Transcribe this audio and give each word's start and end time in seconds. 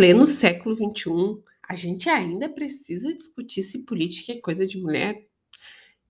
Pleno 0.00 0.26
século 0.26 0.74
XXI, 0.74 1.42
a 1.68 1.76
gente 1.76 2.08
ainda 2.08 2.48
precisa 2.48 3.12
discutir 3.12 3.62
se 3.62 3.80
política 3.80 4.32
é 4.32 4.40
coisa 4.40 4.66
de 4.66 4.78
mulher? 4.78 5.26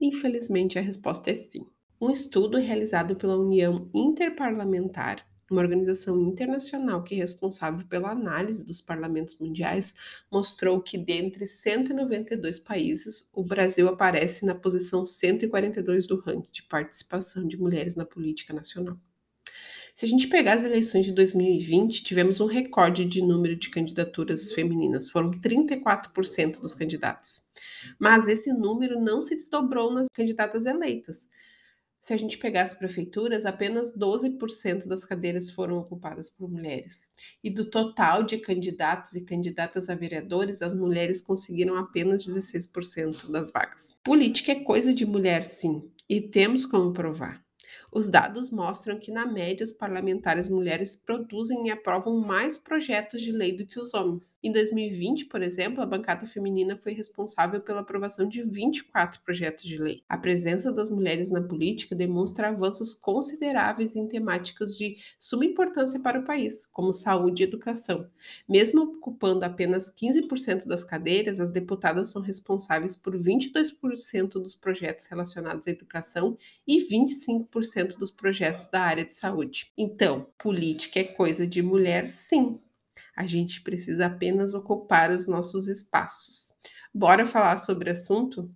Infelizmente, 0.00 0.78
a 0.78 0.80
resposta 0.80 1.28
é 1.28 1.34
sim. 1.34 1.66
Um 2.00 2.08
estudo 2.08 2.56
realizado 2.56 3.16
pela 3.16 3.36
União 3.36 3.90
Interparlamentar, 3.92 5.26
uma 5.50 5.60
organização 5.60 6.20
internacional 6.20 7.02
que 7.02 7.16
é 7.16 7.18
responsável 7.18 7.84
pela 7.88 8.12
análise 8.12 8.64
dos 8.64 8.80
parlamentos 8.80 9.36
mundiais, 9.40 9.92
mostrou 10.30 10.80
que 10.80 10.96
dentre 10.96 11.48
192 11.48 12.60
países, 12.60 13.28
o 13.32 13.42
Brasil 13.42 13.88
aparece 13.88 14.46
na 14.46 14.54
posição 14.54 15.04
142 15.04 16.06
do 16.06 16.20
ranking 16.20 16.52
de 16.52 16.62
participação 16.62 17.44
de 17.44 17.56
mulheres 17.56 17.96
na 17.96 18.04
política 18.04 18.54
nacional. 18.54 18.96
Se 19.94 20.04
a 20.04 20.08
gente 20.08 20.28
pegar 20.28 20.54
as 20.54 20.62
eleições 20.62 21.04
de 21.04 21.12
2020, 21.12 22.02
tivemos 22.02 22.40
um 22.40 22.46
recorde 22.46 23.04
de 23.04 23.20
número 23.20 23.56
de 23.56 23.70
candidaturas 23.70 24.52
femininas, 24.52 25.10
foram 25.10 25.30
34% 25.30 26.60
dos 26.60 26.74
candidatos. 26.74 27.42
Mas 27.98 28.28
esse 28.28 28.52
número 28.52 29.00
não 29.00 29.20
se 29.20 29.34
desdobrou 29.34 29.92
nas 29.92 30.06
candidatas 30.12 30.66
eleitas. 30.66 31.28
Se 32.00 32.14
a 32.14 32.16
gente 32.16 32.38
pegar 32.38 32.62
as 32.62 32.72
prefeituras, 32.72 33.44
apenas 33.44 33.94
12% 33.94 34.86
das 34.86 35.04
cadeiras 35.04 35.50
foram 35.50 35.76
ocupadas 35.76 36.30
por 36.30 36.50
mulheres. 36.50 37.10
E 37.44 37.50
do 37.50 37.66
total 37.66 38.22
de 38.22 38.38
candidatos 38.38 39.14
e 39.14 39.20
candidatas 39.20 39.90
a 39.90 39.94
vereadores, 39.94 40.62
as 40.62 40.74
mulheres 40.74 41.20
conseguiram 41.20 41.76
apenas 41.76 42.26
16% 42.26 43.30
das 43.30 43.52
vagas. 43.52 43.98
Política 44.02 44.52
é 44.52 44.60
coisa 44.60 44.94
de 44.94 45.04
mulher, 45.04 45.44
sim, 45.44 45.90
e 46.08 46.22
temos 46.22 46.64
como 46.64 46.94
provar. 46.94 47.44
Os 47.92 48.08
dados 48.08 48.52
mostram 48.52 49.00
que, 49.00 49.10
na 49.10 49.26
média, 49.26 49.64
os 49.64 49.72
parlamentares 49.72 50.48
mulheres 50.48 50.94
produzem 50.94 51.66
e 51.66 51.70
aprovam 51.70 52.20
mais 52.20 52.56
projetos 52.56 53.20
de 53.20 53.32
lei 53.32 53.56
do 53.56 53.66
que 53.66 53.80
os 53.80 53.92
homens. 53.94 54.38
Em 54.44 54.52
2020, 54.52 55.26
por 55.26 55.42
exemplo, 55.42 55.82
a 55.82 55.86
bancada 55.86 56.24
feminina 56.24 56.76
foi 56.76 56.92
responsável 56.92 57.60
pela 57.60 57.80
aprovação 57.80 58.28
de 58.28 58.42
24 58.42 59.20
projetos 59.22 59.64
de 59.64 59.76
lei. 59.76 60.04
A 60.08 60.16
presença 60.16 60.70
das 60.70 60.88
mulheres 60.88 61.30
na 61.30 61.42
política 61.42 61.96
demonstra 61.96 62.48
avanços 62.48 62.94
consideráveis 62.94 63.96
em 63.96 64.06
temáticas 64.06 64.76
de 64.76 64.96
suma 65.18 65.44
importância 65.44 65.98
para 65.98 66.20
o 66.20 66.24
país, 66.24 66.66
como 66.66 66.92
saúde 66.92 67.42
e 67.42 67.46
educação. 67.46 68.06
Mesmo 68.48 68.82
ocupando 68.82 69.44
apenas 69.44 69.92
15% 69.92 70.64
das 70.68 70.84
cadeiras, 70.84 71.40
as 71.40 71.50
deputadas 71.50 72.10
são 72.10 72.22
responsáveis 72.22 72.94
por 72.94 73.18
22% 73.18 74.34
dos 74.34 74.54
projetos 74.54 75.06
relacionados 75.06 75.66
à 75.66 75.70
educação 75.72 76.38
e 76.64 76.78
25% 76.78 77.79
dos 77.88 78.10
projetos 78.10 78.68
da 78.68 78.80
área 78.80 79.04
de 79.04 79.12
saúde. 79.12 79.72
Então, 79.76 80.26
política 80.38 81.00
é 81.00 81.04
coisa 81.04 81.46
de 81.46 81.62
mulher, 81.62 82.08
sim. 82.08 82.62
A 83.16 83.26
gente 83.26 83.62
precisa 83.62 84.06
apenas 84.06 84.54
ocupar 84.54 85.10
os 85.10 85.26
nossos 85.26 85.68
espaços. 85.68 86.52
Bora 86.92 87.26
falar 87.26 87.56
sobre 87.58 87.88
o 87.88 87.92
assunto? 87.92 88.50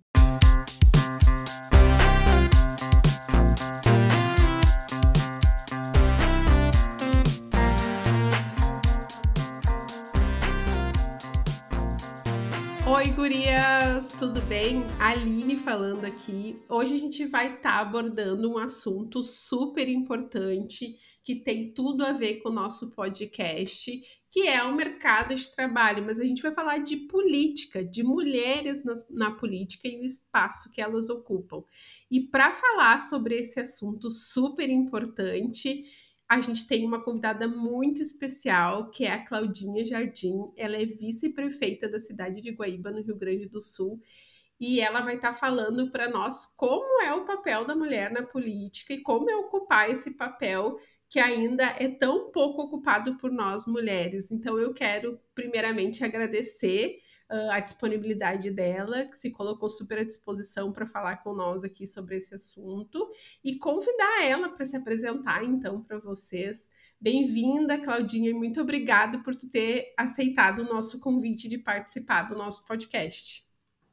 Tudo 14.19 14.39
bem? 14.43 14.81
Aline 14.97 15.57
falando 15.57 16.05
aqui. 16.05 16.57
Hoje 16.69 16.95
a 16.95 16.97
gente 16.97 17.25
vai 17.25 17.55
estar 17.55 17.73
tá 17.73 17.79
abordando 17.81 18.49
um 18.49 18.57
assunto 18.57 19.21
super 19.21 19.89
importante 19.89 20.95
que 21.21 21.35
tem 21.35 21.73
tudo 21.73 22.05
a 22.05 22.13
ver 22.13 22.35
com 22.35 22.47
o 22.47 22.53
nosso 22.53 22.91
podcast, 22.91 24.01
que 24.31 24.47
é 24.47 24.63
o 24.63 24.73
mercado 24.73 25.35
de 25.35 25.51
trabalho. 25.51 26.01
Mas 26.05 26.17
a 26.17 26.23
gente 26.23 26.41
vai 26.41 26.53
falar 26.53 26.77
de 26.77 26.95
política, 26.95 27.83
de 27.83 28.03
mulheres 28.03 28.81
na, 28.85 28.93
na 29.09 29.31
política 29.31 29.87
e 29.89 29.99
o 29.99 30.05
espaço 30.05 30.71
que 30.71 30.79
elas 30.79 31.09
ocupam. 31.09 31.61
E 32.09 32.21
para 32.21 32.53
falar 32.53 33.01
sobre 33.01 33.35
esse 33.35 33.59
assunto 33.59 34.09
super 34.09 34.69
importante, 34.69 35.83
a 36.27 36.41
gente 36.41 36.67
tem 36.67 36.85
uma 36.85 37.03
convidada 37.03 37.47
muito 37.47 38.01
especial, 38.01 38.89
que 38.89 39.05
é 39.05 39.11
a 39.11 39.23
Claudinha 39.23 39.85
Jardim. 39.85 40.33
Ela 40.57 40.75
é 40.75 40.85
vice-prefeita 40.85 41.87
da 41.87 41.99
cidade 41.99 42.41
de 42.41 42.51
Guaíba, 42.51 42.91
no 42.91 43.03
Rio 43.03 43.15
Grande 43.15 43.47
do 43.47 43.61
Sul. 43.61 43.99
E 44.59 44.79
ela 44.79 45.01
vai 45.01 45.15
estar 45.15 45.33
tá 45.33 45.35
falando 45.35 45.91
para 45.91 46.09
nós 46.09 46.45
como 46.55 47.01
é 47.03 47.13
o 47.13 47.25
papel 47.25 47.65
da 47.65 47.75
mulher 47.75 48.11
na 48.11 48.23
política 48.23 48.93
e 48.93 49.01
como 49.01 49.29
é 49.29 49.35
ocupar 49.35 49.89
esse 49.89 50.11
papel 50.11 50.77
que 51.09 51.19
ainda 51.19 51.63
é 51.77 51.89
tão 51.89 52.31
pouco 52.31 52.63
ocupado 52.63 53.17
por 53.17 53.31
nós 53.31 53.67
mulheres. 53.67 54.31
Então, 54.31 54.57
eu 54.57 54.73
quero, 54.73 55.19
primeiramente, 55.35 56.03
agradecer 56.03 56.97
uh, 57.31 57.51
a 57.51 57.59
disponibilidade 57.59 58.49
dela, 58.51 59.05
que 59.05 59.17
se 59.17 59.31
colocou 59.31 59.69
super 59.69 59.99
à 59.99 60.03
disposição 60.03 60.71
para 60.71 60.85
falar 60.85 61.17
com 61.17 61.33
nós 61.33 61.63
aqui 61.63 61.87
sobre 61.87 62.17
esse 62.17 62.35
assunto 62.35 63.09
e 63.43 63.57
convidar 63.57 64.23
ela 64.23 64.49
para 64.49 64.65
se 64.65 64.75
apresentar 64.75 65.43
então 65.43 65.81
para 65.81 65.99
vocês. 65.99 66.69
Bem-vinda, 66.99 67.77
Claudinha, 67.77 68.29
e 68.29 68.33
muito 68.33 68.61
obrigada 68.61 69.19
por 69.19 69.35
tu 69.35 69.49
ter 69.49 69.93
aceitado 69.97 70.59
o 70.59 70.65
nosso 70.65 70.99
convite 70.99 71.47
de 71.47 71.57
participar 71.57 72.23
do 72.23 72.35
nosso 72.35 72.65
podcast. 72.65 73.45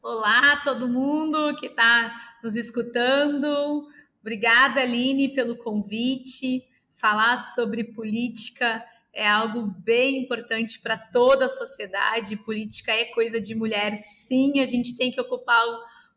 Olá, 0.02 0.56
todo 0.64 0.88
mundo 0.88 1.54
que 1.56 1.66
está 1.66 2.38
nos 2.42 2.56
escutando. 2.56 3.86
Obrigada, 4.20 4.80
Aline, 4.80 5.34
pelo 5.34 5.56
convite. 5.56 6.66
Falar 6.94 7.36
sobre 7.36 7.84
política 7.84 8.84
é 9.12 9.28
algo 9.28 9.62
bem 9.62 10.22
importante 10.22 10.80
para 10.80 10.96
toda 10.96 11.44
a 11.44 11.48
sociedade. 11.48 12.36
Política 12.36 12.92
é 12.92 13.04
coisa 13.06 13.40
de 13.40 13.54
mulher, 13.54 13.92
sim, 13.92 14.60
a 14.60 14.66
gente 14.66 14.96
tem 14.96 15.10
que 15.10 15.20
ocupar 15.20 15.62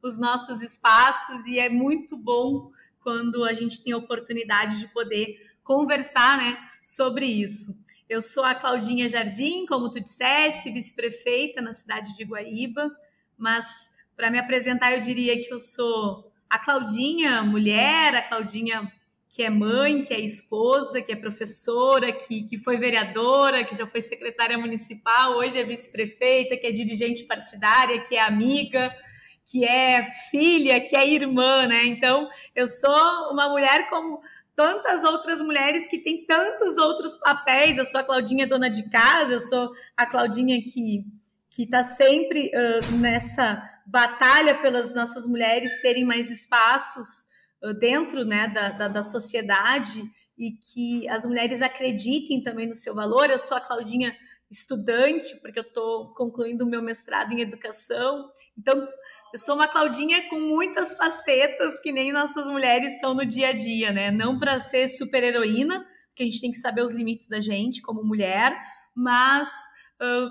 os 0.01 0.19
nossos 0.19 0.61
espaços 0.61 1.45
e 1.45 1.59
é 1.59 1.67
muito 1.67 2.16
bom 2.16 2.72
quando 3.01 3.44
a 3.44 3.53
gente 3.53 3.84
tem 3.84 3.94
a 3.94 3.97
oportunidade 3.97 4.79
de 4.79 4.88
poder 4.88 5.35
conversar 5.63 6.38
né, 6.38 6.57
sobre 6.81 7.25
isso. 7.25 7.75
Eu 8.07 8.22
sou 8.22 8.44
a 8.44 8.53
Claudinha 8.53 9.07
Jardim, 9.07 9.66
como 9.66 9.89
tu 9.89 10.00
disseste, 10.00 10.72
vice-prefeita 10.72 11.61
na 11.61 11.73
cidade 11.73 12.16
de 12.16 12.23
Guaíba, 12.23 12.95
mas 13.38 13.95
para 14.16 14.29
me 14.29 14.38
apresentar 14.38 14.94
eu 14.94 15.01
diria 15.01 15.41
que 15.41 15.51
eu 15.51 15.59
sou 15.59 16.31
a 16.50 16.59
Claudinha 16.59 17.41
mulher, 17.41 18.16
a 18.16 18.22
Claudinha 18.22 18.91
que 19.35 19.44
é 19.44 19.50
mãe, 19.50 20.01
que 20.01 20.13
é 20.13 20.19
esposa, 20.22 21.01
que 21.01 21.12
é 21.12 21.16
professora, 21.16 22.13
que, 22.13 22.44
que 22.44 22.57
foi 22.57 22.78
vereadora, 22.78 23.66
que 23.66 23.75
já 23.75 23.85
foi 23.85 24.01
secretária 24.01 24.57
municipal, 24.57 25.34
hoje 25.34 25.59
é 25.59 25.63
vice-prefeita, 25.66 26.56
que 26.56 26.66
é 26.66 26.72
dirigente 26.72 27.25
partidária, 27.25 28.00
que 28.00 28.16
é 28.16 28.22
amiga, 28.22 28.96
que 29.44 29.66
é 29.66 30.09
filha, 30.31 30.79
que 30.79 30.96
é 30.96 31.06
irmã, 31.06 31.68
né? 31.68 31.84
Então, 31.84 32.29
eu 32.56 32.66
sou 32.66 33.29
uma 33.29 33.50
mulher 33.50 33.90
como 33.90 34.22
tantas 34.55 35.03
outras 35.03 35.41
mulheres 35.41 35.85
que 35.90 35.97
têm 35.97 36.26
tantos 36.26 36.78
outros 36.78 37.17
papéis. 37.17 37.78
Eu 37.78 37.85
sou 37.85 37.99
a 37.99 38.05
Claudinha 38.05 38.47
dona 38.47 38.70
de 38.70 38.90
casa, 38.90 39.34
eu 39.34 39.41
sou 39.41 39.70
a 39.97 40.05
Claudinha 40.05 40.61
que 40.64 41.03
que 41.49 41.64
está 41.64 41.84
sempre 41.84 42.52
uh, 42.53 42.96
nessa 42.97 43.61
batalha 43.85 44.55
pelas 44.55 44.93
nossas 44.93 45.26
mulheres 45.26 45.82
terem 45.82 46.03
mais 46.03 46.29
espaços 46.29 47.34
dentro 47.79 48.23
né, 48.23 48.47
da, 48.47 48.69
da, 48.69 48.87
da, 48.87 49.02
sociedade 49.02 50.03
e 50.37 50.52
que 50.52 51.07
as 51.09 51.25
mulheres 51.25 51.61
acreditem 51.61 52.43
também 52.43 52.67
no 52.67 52.75
seu 52.75 52.93
valor. 52.93 53.29
Eu 53.29 53.40
sou 53.40 53.57
a 53.57 53.61
Claudinha 53.61 54.16
estudante, 54.52 55.35
porque 55.41 55.59
eu 55.59 55.63
estou 55.63 56.13
concluindo 56.13 56.66
o 56.66 56.69
meu 56.69 56.81
mestrado 56.81 57.31
em 57.31 57.41
educação. 57.41 58.29
Então, 58.57 58.87
eu 59.34 59.40
sou 59.40 59.55
uma 59.55 59.67
Claudinha 59.67 60.29
com 60.29 60.40
muitas 60.40 60.93
facetas 60.93 61.79
que 61.79 61.91
nem 61.91 62.11
nossas 62.11 62.47
mulheres 62.47 62.99
são 62.99 63.13
no 63.13 63.25
dia 63.25 63.49
a 63.49 63.53
dia, 63.53 63.91
né? 63.91 64.11
Não 64.11 64.40
para 64.40 64.59
ser 64.59 64.87
super 64.87 65.23
heroína, 65.23 65.85
porque 66.09 66.23
a 66.23 66.25
gente 66.25 66.40
tem 66.40 66.51
que 66.51 66.58
saber 66.58 66.81
os 66.81 66.93
limites 66.93 67.28
da 67.28 67.41
gente 67.41 67.81
como 67.81 68.03
mulher, 68.03 68.58
mas 68.96 69.49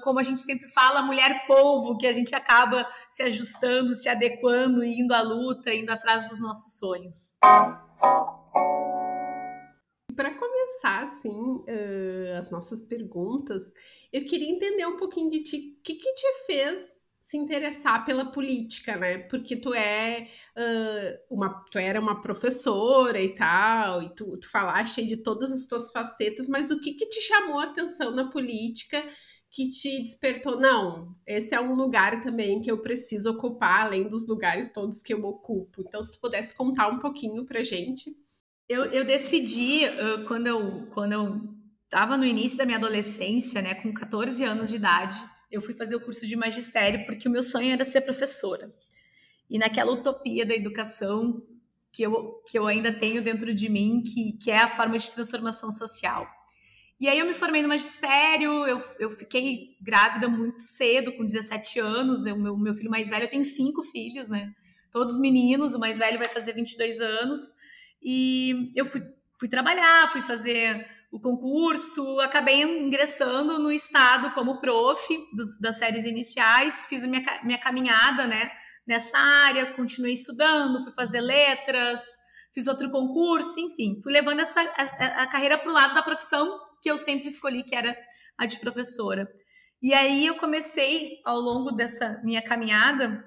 como 0.03 0.19
a 0.19 0.23
gente 0.23 0.41
sempre 0.41 0.69
fala, 0.69 1.03
mulher 1.03 1.47
polvo, 1.47 1.97
que 1.97 2.07
a 2.07 2.13
gente 2.13 2.35
acaba 2.35 2.87
se 3.09 3.23
ajustando, 3.23 3.95
se 3.95 4.09
adequando, 4.09 4.85
indo 4.85 5.13
à 5.15 5.23
luta, 5.23 5.73
indo 5.73 5.91
atrás 5.91 6.29
dos 6.29 6.41
nossos 6.41 6.79
sonhos. 6.79 7.35
Para 10.17 10.31
começar 10.31 10.55
começar 10.85 11.05
assim 11.05 11.29
uh, 11.31 12.39
as 12.39 12.51
nossas 12.51 12.83
perguntas, 12.83 13.73
eu 14.13 14.25
queria 14.25 14.51
entender 14.51 14.87
um 14.87 14.97
pouquinho 14.97 15.31
de 15.31 15.43
ti. 15.43 15.77
O 15.79 15.83
que, 15.83 15.95
que 15.95 16.15
te 16.15 16.47
fez 16.47 16.95
se 17.21 17.39
interessar 17.39 18.05
pela 18.05 18.27
política, 18.27 18.97
né? 18.97 19.19
Porque 19.19 19.57
tu 19.57 19.73
é 19.73 20.29
uh, 20.57 21.35
uma, 21.35 21.65
tu 21.71 21.79
era 21.79 21.99
uma 21.99 22.21
professora 22.21 23.19
e 23.19 23.35
tal, 23.35 24.03
e 24.03 24.15
tu, 24.15 24.39
tu 24.39 24.51
falaste 24.51 25.05
de 25.07 25.17
todas 25.17 25.51
as 25.51 25.65
tuas 25.65 25.91
facetas, 25.91 26.49
mas 26.49 26.71
o 26.71 26.79
que, 26.81 26.93
que 26.93 27.07
te 27.07 27.21
chamou 27.23 27.59
a 27.59 27.65
atenção 27.65 28.11
na 28.11 28.31
política 28.31 29.03
que 29.55 29.69
te 29.69 30.03
despertou? 30.03 30.59
Não, 30.59 31.15
esse 31.25 31.55
é 31.55 31.61
um 31.61 31.75
lugar 31.75 32.21
também 32.25 32.61
que 32.61 32.69
eu 32.69 32.79
preciso 32.79 33.31
ocupar, 33.31 33.87
além 33.87 34.09
dos 34.09 34.27
lugares 34.27 34.69
todos 34.69 35.01
que 35.01 35.15
eu 35.15 35.25
ocupo. 35.25 35.81
Então, 35.81 36.03
se 36.03 36.11
tu 36.11 36.19
pudesse 36.19 36.53
contar 36.53 36.89
um 36.89 36.99
pouquinho 36.99 37.45
pra 37.45 37.62
gente. 37.62 38.12
Eu, 38.69 38.87
eu 38.87 39.05
decidi, 39.05 39.87
uh, 39.87 40.27
quando 40.27 40.49
eu 40.49 40.89
quando 40.93 41.12
eu 41.12 41.41
estava 41.85 42.17
no 42.17 42.25
início 42.25 42.59
da 42.59 42.67
minha 42.67 42.79
adolescência, 42.79 43.62
né, 43.62 43.77
com 43.77 43.95
14 43.95 44.43
anos 44.43 44.71
de 44.71 44.75
idade, 44.75 45.17
eu 45.53 45.62
fui 45.62 45.73
fazer 45.73 45.95
o 45.95 46.01
curso 46.01 46.27
de 46.27 46.35
magistério 46.35 47.06
porque 47.06 47.29
o 47.29 47.31
meu 47.31 47.43
sonho 47.43 47.73
era 47.73 47.85
ser 47.85 48.01
professora. 48.01 48.75
E 49.49 49.56
naquela 49.56 49.93
utopia 49.93 50.45
da 50.45 50.55
educação 50.55 51.41
que 51.93 52.03
eu, 52.03 52.43
que 52.45 52.59
eu 52.59 52.67
ainda 52.67 52.93
tenho 52.93 53.23
dentro 53.23 53.55
de 53.55 53.69
mim, 53.69 54.03
que, 54.03 54.33
que 54.33 54.51
é 54.51 54.59
a 54.59 54.75
forma 54.75 54.99
de 54.99 55.12
transformação 55.12 55.71
social. 55.71 56.27
E 57.00 57.08
aí 57.08 57.19
eu 57.19 57.26
me 57.26 57.35
formei 57.35 57.61
no 57.61 57.69
magistério, 57.69 58.67
eu, 58.67 58.82
eu 58.99 59.11
fiquei 59.11 59.76
grávida 59.81 60.29
muito 60.29 60.62
cedo, 60.62 61.12
com 61.12 61.26
17 61.26 61.81
anos, 61.81 62.25
o 62.25 62.38
meu, 62.38 62.56
meu 62.56 62.75
filho 62.75 62.91
mais 62.91 63.11
velho, 63.11 63.25
eu 63.25 63.31
tenho 63.31 63.44
cinco 63.44 63.82
filhos, 63.82 64.31
né? 64.31 64.52
Todos 64.93 65.19
meninos, 65.19 65.75
o 65.75 65.79
mais 65.79 65.99
velho 65.99 66.19
vai 66.19 66.29
fazer 66.29 66.52
22 66.52 67.00
anos. 67.00 67.41
E 68.00 68.73
eu 68.76 68.85
fui, 68.85 69.02
fui 69.38 69.49
trabalhar, 69.49 70.12
fui 70.12 70.20
fazer 70.20 70.87
o 71.11 71.20
concurso, 71.20 72.19
acabei 72.20 72.62
ingressando 72.62 73.58
no 73.58 73.70
estado 73.70 74.32
como 74.32 74.61
prof 74.61 75.00
dos, 75.32 75.61
das 75.61 75.79
séries 75.79 76.05
iniciais, 76.05 76.87
fiz 76.87 77.05
a 77.05 77.06
minha, 77.06 77.23
minha 77.44 77.58
caminhada, 77.58 78.26
né, 78.26 78.50
nessa 78.85 79.17
área, 79.17 79.73
continuei 79.75 80.14
estudando, 80.14 80.82
fui 80.82 80.93
fazer 80.93 81.20
letras, 81.20 82.05
fiz 82.55 82.69
outro 82.69 82.91
concurso, 82.91 83.59
enfim, 83.59 84.01
fui 84.03 84.12
levando 84.12 84.41
essa, 84.41 84.61
a, 84.61 85.23
a 85.23 85.27
carreira 85.27 85.59
para 85.59 85.69
o 85.69 85.75
lado 85.75 85.95
da 85.95 86.03
profissão 86.03 86.61
que 86.81 86.91
eu 86.91 86.97
sempre 86.97 87.29
escolhi, 87.29 87.65
que 87.65 87.75
era 87.75 87.97
a 88.39 88.47
de 88.47 88.59
professora. 88.61 89.29
E 89.83 89.93
aí 89.93 90.27
eu 90.27 90.37
comecei, 90.37 91.21
ao 91.25 91.39
longo 91.39 91.73
dessa 91.73 92.21
minha 92.23 92.41
caminhada, 92.43 93.23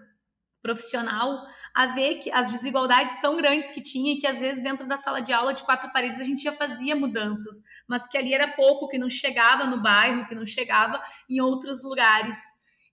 profissional 0.62 1.46
a 1.74 1.86
ver 1.88 2.16
que 2.16 2.32
as 2.32 2.52
desigualdades 2.52 3.22
tão 3.22 3.38
grandes 3.38 3.72
que 3.72 3.82
tinha 3.82 4.14
e 4.14 4.18
que 4.18 4.28
às 4.28 4.40
vezes 4.40 4.64
dentro 4.64 4.88
da 4.88 4.98
sala 4.98 5.22
de 5.22 5.32
aula 5.32 5.54
de 5.54 5.64
quatro 5.64 5.92
paredes 5.94 6.20
a 6.20 6.24
gente 6.24 6.44
já 6.44 6.52
fazia 6.52 6.96
mudanças, 6.96 7.62
mas 7.88 8.08
que 8.08 8.18
ali 8.18 8.34
era 8.34 8.48
pouco, 8.48 8.88
que 8.88 8.98
não 8.98 9.10
chegava 9.10 9.66
no 9.66 9.82
bairro, 9.82 10.26
que 10.26 10.36
não 10.36 10.46
chegava 10.46 11.02
em 11.30 11.40
outros 11.40 11.84
lugares. 11.84 12.38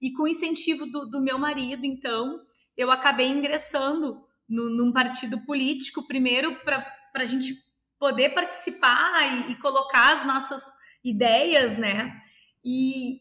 E 0.00 0.12
com 0.12 0.25
o 0.25 0.28
incentivo 0.28 0.86
do, 0.86 1.06
do 1.06 1.22
meu 1.22 1.38
marido, 1.38 1.86
então, 1.86 2.38
eu 2.76 2.90
acabei 2.90 3.28
ingressando 3.28 4.22
no, 4.49 4.70
num 4.70 4.93
partido 4.93 5.38
político, 5.44 6.06
primeiro 6.06 6.56
para 6.64 6.85
a 7.14 7.25
gente 7.25 7.55
poder 7.99 8.31
participar 8.31 9.49
e, 9.49 9.52
e 9.52 9.55
colocar 9.56 10.14
as 10.14 10.25
nossas 10.25 10.62
ideias, 11.02 11.79
né? 11.79 12.20
E 12.64 13.19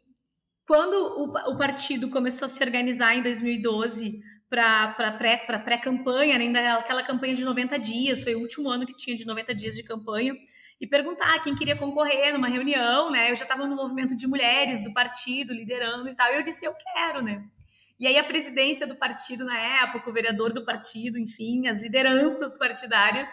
quando 0.65 0.93
o, 0.93 1.51
o 1.51 1.57
partido 1.57 2.09
começou 2.09 2.45
a 2.45 2.49
se 2.49 2.63
organizar 2.63 3.15
em 3.15 3.21
2012, 3.21 4.21
para 4.49 5.11
pré-campanha, 5.63 6.35
pré 6.35 6.43
ainda 6.43 6.75
aquela 6.75 7.01
campanha 7.01 7.33
de 7.33 7.43
90 7.43 7.79
dias, 7.79 8.23
foi 8.23 8.35
o 8.35 8.39
último 8.39 8.69
ano 8.69 8.85
que 8.85 8.95
tinha 8.95 9.17
de 9.17 9.25
90 9.25 9.55
dias 9.55 9.75
de 9.75 9.83
campanha, 9.83 10.35
e 10.79 10.85
perguntar 10.85 11.39
quem 11.39 11.55
queria 11.55 11.75
concorrer 11.75 12.33
numa 12.33 12.47
reunião, 12.47 13.09
né? 13.09 13.31
Eu 13.31 13.35
já 13.35 13.43
estava 13.43 13.65
no 13.65 13.75
movimento 13.75 14.15
de 14.15 14.27
mulheres 14.27 14.83
do 14.83 14.93
partido, 14.93 15.53
liderando 15.53 16.09
e 16.09 16.15
tal, 16.15 16.31
e 16.31 16.35
eu 16.35 16.43
disse, 16.43 16.65
eu 16.65 16.73
quero, 16.75 17.21
né? 17.21 17.43
E 17.99 18.07
aí 18.07 18.17
a 18.17 18.23
presidência 18.23 18.87
do 18.87 18.95
partido 18.95 19.45
na 19.45 19.57
época, 19.57 20.09
o 20.09 20.13
vereador 20.13 20.51
do 20.51 20.65
partido, 20.65 21.17
enfim, 21.17 21.67
as 21.67 21.81
lideranças 21.81 22.57
partidárias 22.57 23.29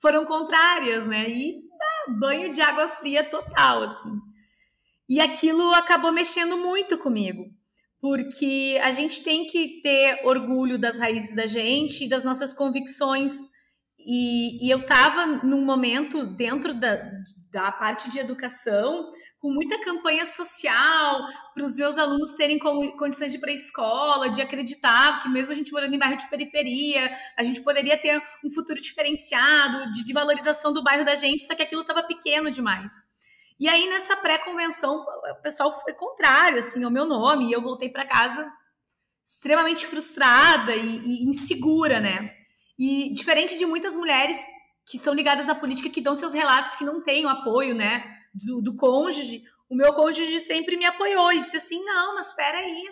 foram 0.00 0.24
contrárias, 0.24 1.06
né? 1.06 1.26
E 1.28 1.54
banho 2.18 2.52
de 2.52 2.60
água 2.60 2.88
fria 2.88 3.22
total, 3.22 3.84
assim. 3.84 4.20
E 5.08 5.20
aquilo 5.20 5.72
acabou 5.74 6.12
mexendo 6.12 6.56
muito 6.56 6.98
comigo, 6.98 7.44
porque 8.00 8.80
a 8.82 8.90
gente 8.90 9.22
tem 9.22 9.46
que 9.46 9.80
ter 9.82 10.20
orgulho 10.24 10.78
das 10.78 10.98
raízes 10.98 11.34
da 11.36 11.46
gente 11.46 12.04
e 12.04 12.08
das 12.08 12.24
nossas 12.24 12.52
convicções. 12.52 13.32
E, 13.98 14.66
e 14.66 14.70
eu 14.70 14.80
estava 14.80 15.26
num 15.26 15.64
momento 15.64 16.26
dentro 16.26 16.74
da, 16.74 16.96
da 17.52 17.70
parte 17.70 18.10
de 18.10 18.18
educação 18.18 19.10
com 19.42 19.50
muita 19.52 19.76
campanha 19.80 20.24
social 20.24 21.26
para 21.52 21.64
os 21.64 21.76
meus 21.76 21.98
alunos 21.98 22.36
terem 22.36 22.60
condições 22.60 23.32
de 23.32 23.38
pré-escola, 23.38 24.30
de 24.30 24.40
acreditar 24.40 25.20
que 25.20 25.28
mesmo 25.28 25.50
a 25.50 25.56
gente 25.56 25.72
morando 25.72 25.92
em 25.92 25.98
bairro 25.98 26.16
de 26.16 26.30
periferia, 26.30 27.12
a 27.36 27.42
gente 27.42 27.60
poderia 27.60 27.98
ter 27.98 28.22
um 28.44 28.50
futuro 28.50 28.80
diferenciado, 28.80 29.90
de, 29.90 30.04
de 30.04 30.12
valorização 30.12 30.72
do 30.72 30.80
bairro 30.80 31.04
da 31.04 31.16
gente, 31.16 31.42
só 31.42 31.56
que 31.56 31.62
aquilo 31.62 31.80
estava 31.80 32.04
pequeno 32.04 32.52
demais. 32.52 32.92
E 33.58 33.68
aí, 33.68 33.88
nessa 33.88 34.16
pré-convenção, 34.16 35.04
o 35.04 35.42
pessoal 35.42 35.76
foi 35.82 35.92
contrário, 35.92 36.60
assim, 36.60 36.84
ao 36.84 36.90
meu 36.90 37.04
nome, 37.04 37.48
e 37.48 37.52
eu 37.52 37.60
voltei 37.60 37.88
para 37.88 38.06
casa 38.06 38.48
extremamente 39.24 39.88
frustrada 39.88 40.72
e, 40.76 40.98
e, 40.98 41.28
insegura, 41.28 42.00
né? 42.00 42.32
E 42.78 43.12
diferente 43.12 43.58
de 43.58 43.66
muitas 43.66 43.96
mulheres 43.96 44.38
que 44.86 44.98
são 44.98 45.12
ligadas 45.12 45.48
à 45.48 45.54
política, 45.54 45.90
que 45.90 46.00
dão 46.00 46.14
seus 46.14 46.32
relatos 46.32 46.76
que 46.76 46.84
não 46.84 47.02
têm 47.02 47.26
o 47.26 47.28
apoio, 47.28 47.74
né, 47.74 48.21
do, 48.34 48.60
do 48.60 48.76
cônjuge, 48.76 49.42
o 49.68 49.74
meu 49.74 49.92
cônjuge 49.94 50.40
sempre 50.40 50.76
me 50.76 50.84
apoiou 50.84 51.32
e 51.32 51.40
disse 51.40 51.56
assim, 51.56 51.82
não, 51.84 52.14
mas 52.14 52.28
espera 52.28 52.58
aí, 52.58 52.84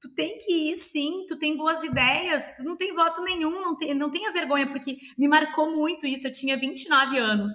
tu 0.00 0.14
tem 0.14 0.38
que 0.38 0.70
ir 0.70 0.76
sim, 0.76 1.24
tu 1.26 1.38
tem 1.38 1.56
boas 1.56 1.82
ideias, 1.82 2.54
tu 2.56 2.64
não 2.64 2.76
tem 2.76 2.94
voto 2.94 3.22
nenhum, 3.22 3.60
não, 3.60 3.76
tem, 3.76 3.94
não 3.94 4.10
tenha 4.10 4.32
vergonha, 4.32 4.66
porque 4.68 4.96
me 5.18 5.28
marcou 5.28 5.70
muito 5.70 6.06
isso, 6.06 6.26
eu 6.26 6.32
tinha 6.32 6.58
29 6.58 7.18
anos 7.18 7.52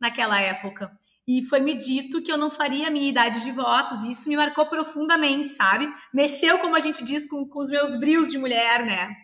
naquela 0.00 0.40
época 0.40 0.90
e 1.28 1.44
foi 1.44 1.60
me 1.60 1.74
dito 1.74 2.22
que 2.22 2.32
eu 2.32 2.38
não 2.38 2.50
faria 2.50 2.88
a 2.88 2.90
minha 2.90 3.06
idade 3.06 3.44
de 3.44 3.52
votos, 3.52 4.00
e 4.00 4.12
isso 4.12 4.30
me 4.30 4.36
marcou 4.36 4.64
profundamente, 4.64 5.50
sabe? 5.50 5.86
Mexeu, 6.12 6.58
como 6.58 6.74
a 6.74 6.80
gente 6.80 7.04
diz, 7.04 7.28
com, 7.28 7.46
com 7.46 7.60
os 7.60 7.68
meus 7.68 7.94
brios 7.94 8.30
de 8.30 8.38
mulher, 8.38 8.82
né? 8.82 9.14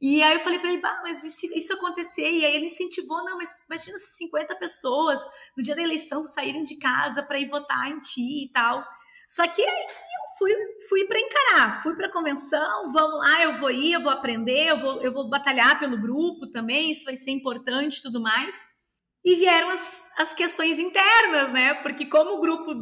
E 0.00 0.22
aí 0.22 0.34
eu 0.34 0.40
falei 0.40 0.58
para 0.58 0.70
ele, 0.70 0.80
bah, 0.80 1.00
mas 1.02 1.18
se 1.18 1.58
isso 1.58 1.72
acontecer? 1.72 2.30
E 2.30 2.44
aí 2.44 2.54
ele 2.54 2.66
incentivou, 2.66 3.24
não, 3.24 3.38
mas 3.38 3.62
imagina 3.68 3.98
se 3.98 4.16
50 4.18 4.54
pessoas 4.56 5.20
no 5.56 5.62
dia 5.62 5.74
da 5.74 5.82
eleição 5.82 6.26
saírem 6.26 6.62
de 6.62 6.76
casa 6.76 7.22
para 7.22 7.38
ir 7.38 7.48
votar 7.48 7.90
em 7.90 7.98
ti 8.00 8.44
e 8.44 8.52
tal. 8.52 8.84
Só 9.26 9.46
que 9.48 9.62
aí 9.62 9.68
eu 9.68 10.38
fui, 10.38 10.52
fui 10.88 11.04
para 11.06 11.18
encarar, 11.18 11.82
fui 11.82 11.96
para 11.96 12.06
a 12.06 12.12
convenção, 12.12 12.92
vamos 12.92 13.18
lá, 13.18 13.42
eu 13.42 13.58
vou 13.58 13.70
ir, 13.70 13.94
eu 13.94 14.00
vou 14.00 14.12
aprender, 14.12 14.68
eu 14.68 14.80
vou, 14.80 15.02
eu 15.02 15.12
vou 15.12 15.28
batalhar 15.28 15.78
pelo 15.78 16.00
grupo 16.00 16.46
também, 16.50 16.92
isso 16.92 17.04
vai 17.04 17.16
ser 17.16 17.30
importante 17.30 17.98
e 17.98 18.02
tudo 18.02 18.20
mais. 18.20 18.68
E 19.24 19.34
vieram 19.34 19.70
as, 19.70 20.08
as 20.18 20.34
questões 20.34 20.78
internas, 20.78 21.52
né? 21.52 21.74
Porque 21.74 22.06
como 22.06 22.36
o 22.36 22.40
grupo 22.40 22.72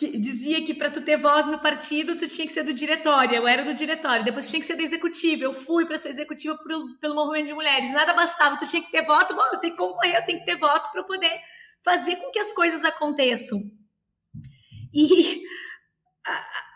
que 0.00 0.16
dizia 0.16 0.64
que 0.64 0.72
para 0.72 0.90
tu 0.90 1.02
ter 1.02 1.18
voz 1.18 1.44
no 1.44 1.58
partido, 1.58 2.16
tu 2.16 2.26
tinha 2.26 2.46
que 2.46 2.54
ser 2.54 2.62
do 2.62 2.72
diretório. 2.72 3.34
Eu 3.34 3.46
era 3.46 3.62
do 3.62 3.74
diretório. 3.74 4.24
Depois 4.24 4.46
tu 4.46 4.50
tinha 4.52 4.60
que 4.60 4.66
ser 4.66 4.74
do 4.74 4.80
executivo. 4.80 5.44
Eu 5.44 5.52
fui 5.52 5.84
para 5.84 5.98
ser 5.98 6.08
executiva 6.08 6.56
pro, 6.56 6.96
pelo 6.98 7.14
movimento 7.14 7.48
de 7.48 7.52
mulheres. 7.52 7.92
Nada 7.92 8.14
bastava. 8.14 8.56
Tu 8.56 8.64
tinha 8.64 8.82
que 8.82 8.90
ter 8.90 9.04
voto. 9.04 9.34
Bom, 9.34 9.42
eu 9.52 9.58
tenho 9.58 9.74
que 9.74 9.78
concorrer, 9.78 10.16
eu 10.16 10.24
tenho 10.24 10.38
que 10.38 10.46
ter 10.46 10.56
voto 10.56 10.90
para 10.90 11.02
poder 11.02 11.30
fazer 11.84 12.16
com 12.16 12.30
que 12.30 12.38
as 12.38 12.50
coisas 12.50 12.82
aconteçam. 12.82 13.60
E 14.94 15.42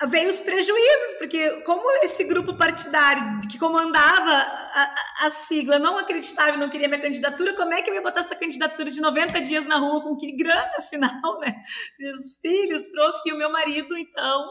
veio 0.07 0.31
os 0.31 0.41
prejuízos, 0.41 1.19
porque 1.19 1.61
como 1.63 1.89
esse 2.03 2.25
grupo 2.25 2.57
partidário 2.57 3.41
que 3.49 3.59
comandava 3.59 4.31
a, 4.31 4.95
a, 5.27 5.31
sigla 5.31 5.79
não 5.79 5.99
acreditava 5.99 6.57
e 6.57 6.61
não 6.61 6.71
queria 6.71 6.89
minha 6.89 7.01
candidatura, 7.01 7.55
como 7.55 7.73
é 7.73 7.83
que 7.83 7.91
eu 7.91 7.95
ia 7.95 8.03
botar 8.03 8.21
essa 8.21 8.37
candidatura 8.37 8.91
de 8.91 9.01
90 9.01 9.41
dias 9.43 9.67
na 9.67 9.79
rua 9.79 10.03
com 10.03 10.17
que 10.17 10.33
grana, 10.33 10.71
afinal, 10.79 11.39
né? 11.41 11.63
Os 12.15 12.39
filhos, 12.41 12.87
prof, 12.87 13.19
e 13.27 13.33
o 13.33 13.39
meu 13.39 13.51
marido, 13.51 13.97
então, 13.97 14.51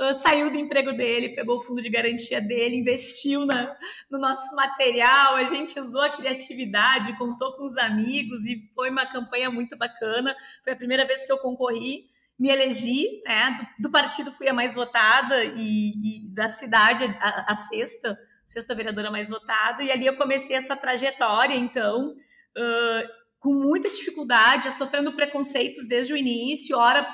uh, 0.00 0.14
saiu 0.14 0.50
do 0.50 0.58
emprego 0.58 0.92
dele, 0.92 1.34
pegou 1.34 1.58
o 1.58 1.62
fundo 1.62 1.82
de 1.82 1.90
garantia 1.90 2.40
dele, 2.40 2.76
investiu 2.76 3.44
na, 3.46 3.74
no 4.10 4.18
nosso 4.18 4.54
material, 4.54 5.36
a 5.36 5.44
gente 5.44 5.78
usou 5.80 6.02
a 6.02 6.10
criatividade, 6.10 7.16
contou 7.16 7.54
com 7.56 7.64
os 7.64 7.76
amigos 7.76 8.46
e 8.46 8.68
foi 8.74 8.90
uma 8.90 9.06
campanha 9.06 9.50
muito 9.50 9.76
bacana. 9.76 10.36
Foi 10.62 10.74
a 10.74 10.76
primeira 10.76 11.06
vez 11.06 11.24
que 11.24 11.32
eu 11.32 11.38
concorri 11.38 12.15
me 12.38 12.50
elegi, 12.50 13.20
né? 13.24 13.56
Do, 13.78 13.88
do, 13.88 13.90
partido 13.90 14.30
fui 14.30 14.48
a 14.48 14.54
mais 14.54 14.74
votada 14.74 15.44
e, 15.56 16.28
e 16.28 16.34
da 16.34 16.48
cidade 16.48 17.04
a, 17.20 17.52
a, 17.52 17.54
sexta, 17.54 18.18
sexta 18.44 18.74
vereadora 18.74 19.10
mais 19.10 19.28
votada. 19.28 19.82
E 19.82 19.90
ali 19.90 20.06
eu 20.06 20.16
comecei 20.16 20.54
essa 20.54 20.76
trajetória, 20.76 21.54
então, 21.54 22.10
uh, 22.10 23.08
com 23.40 23.54
muita 23.54 23.90
dificuldade, 23.90 24.70
sofrendo 24.72 25.14
preconceitos 25.14 25.88
desde 25.88 26.12
o 26.12 26.16
início, 26.16 26.76
hora 26.76 27.06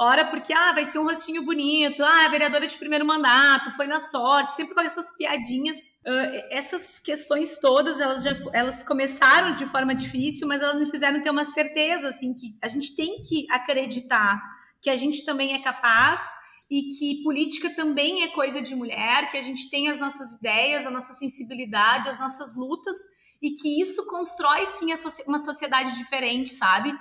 ora 0.00 0.24
porque 0.24 0.52
ah, 0.52 0.72
vai 0.72 0.84
ser 0.84 1.00
um 1.00 1.04
rostinho 1.04 1.44
bonito, 1.44 2.04
ah, 2.04 2.24
é 2.24 2.28
vereadora 2.28 2.68
de 2.68 2.78
primeiro 2.78 3.04
mandato, 3.04 3.72
foi 3.72 3.88
na 3.88 3.98
sorte, 3.98 4.52
sempre 4.52 4.72
com 4.72 4.80
essas 4.80 5.10
piadinhas. 5.16 5.96
Uh, 6.06 6.52
essas 6.52 7.00
questões 7.00 7.58
todas, 7.58 8.00
elas 8.00 8.22
já 8.22 8.30
elas 8.52 8.84
começaram 8.84 9.56
de 9.56 9.66
forma 9.66 9.96
difícil, 9.96 10.46
mas 10.46 10.62
elas 10.62 10.78
me 10.78 10.88
fizeram 10.88 11.20
ter 11.20 11.30
uma 11.30 11.44
certeza 11.44 12.10
assim 12.10 12.32
que 12.32 12.56
a 12.62 12.68
gente 12.68 12.94
tem 12.94 13.22
que 13.22 13.44
acreditar 13.50 14.40
que 14.80 14.90
a 14.90 14.96
gente 14.96 15.24
também 15.24 15.54
é 15.54 15.58
capaz 15.58 16.30
e 16.70 16.82
que 16.82 17.22
política 17.22 17.70
também 17.70 18.22
é 18.22 18.28
coisa 18.28 18.60
de 18.60 18.74
mulher, 18.74 19.30
que 19.30 19.38
a 19.38 19.42
gente 19.42 19.70
tem 19.70 19.88
as 19.88 19.98
nossas 19.98 20.34
ideias, 20.34 20.86
a 20.86 20.90
nossa 20.90 21.12
sensibilidade, 21.14 22.08
as 22.08 22.18
nossas 22.18 22.54
lutas 22.56 22.96
e 23.40 23.52
que 23.52 23.80
isso 23.80 24.04
constrói 24.06 24.66
sim 24.66 24.88
uma 25.26 25.38
sociedade 25.38 25.96
diferente, 25.96 26.52
sabe? 26.52 26.92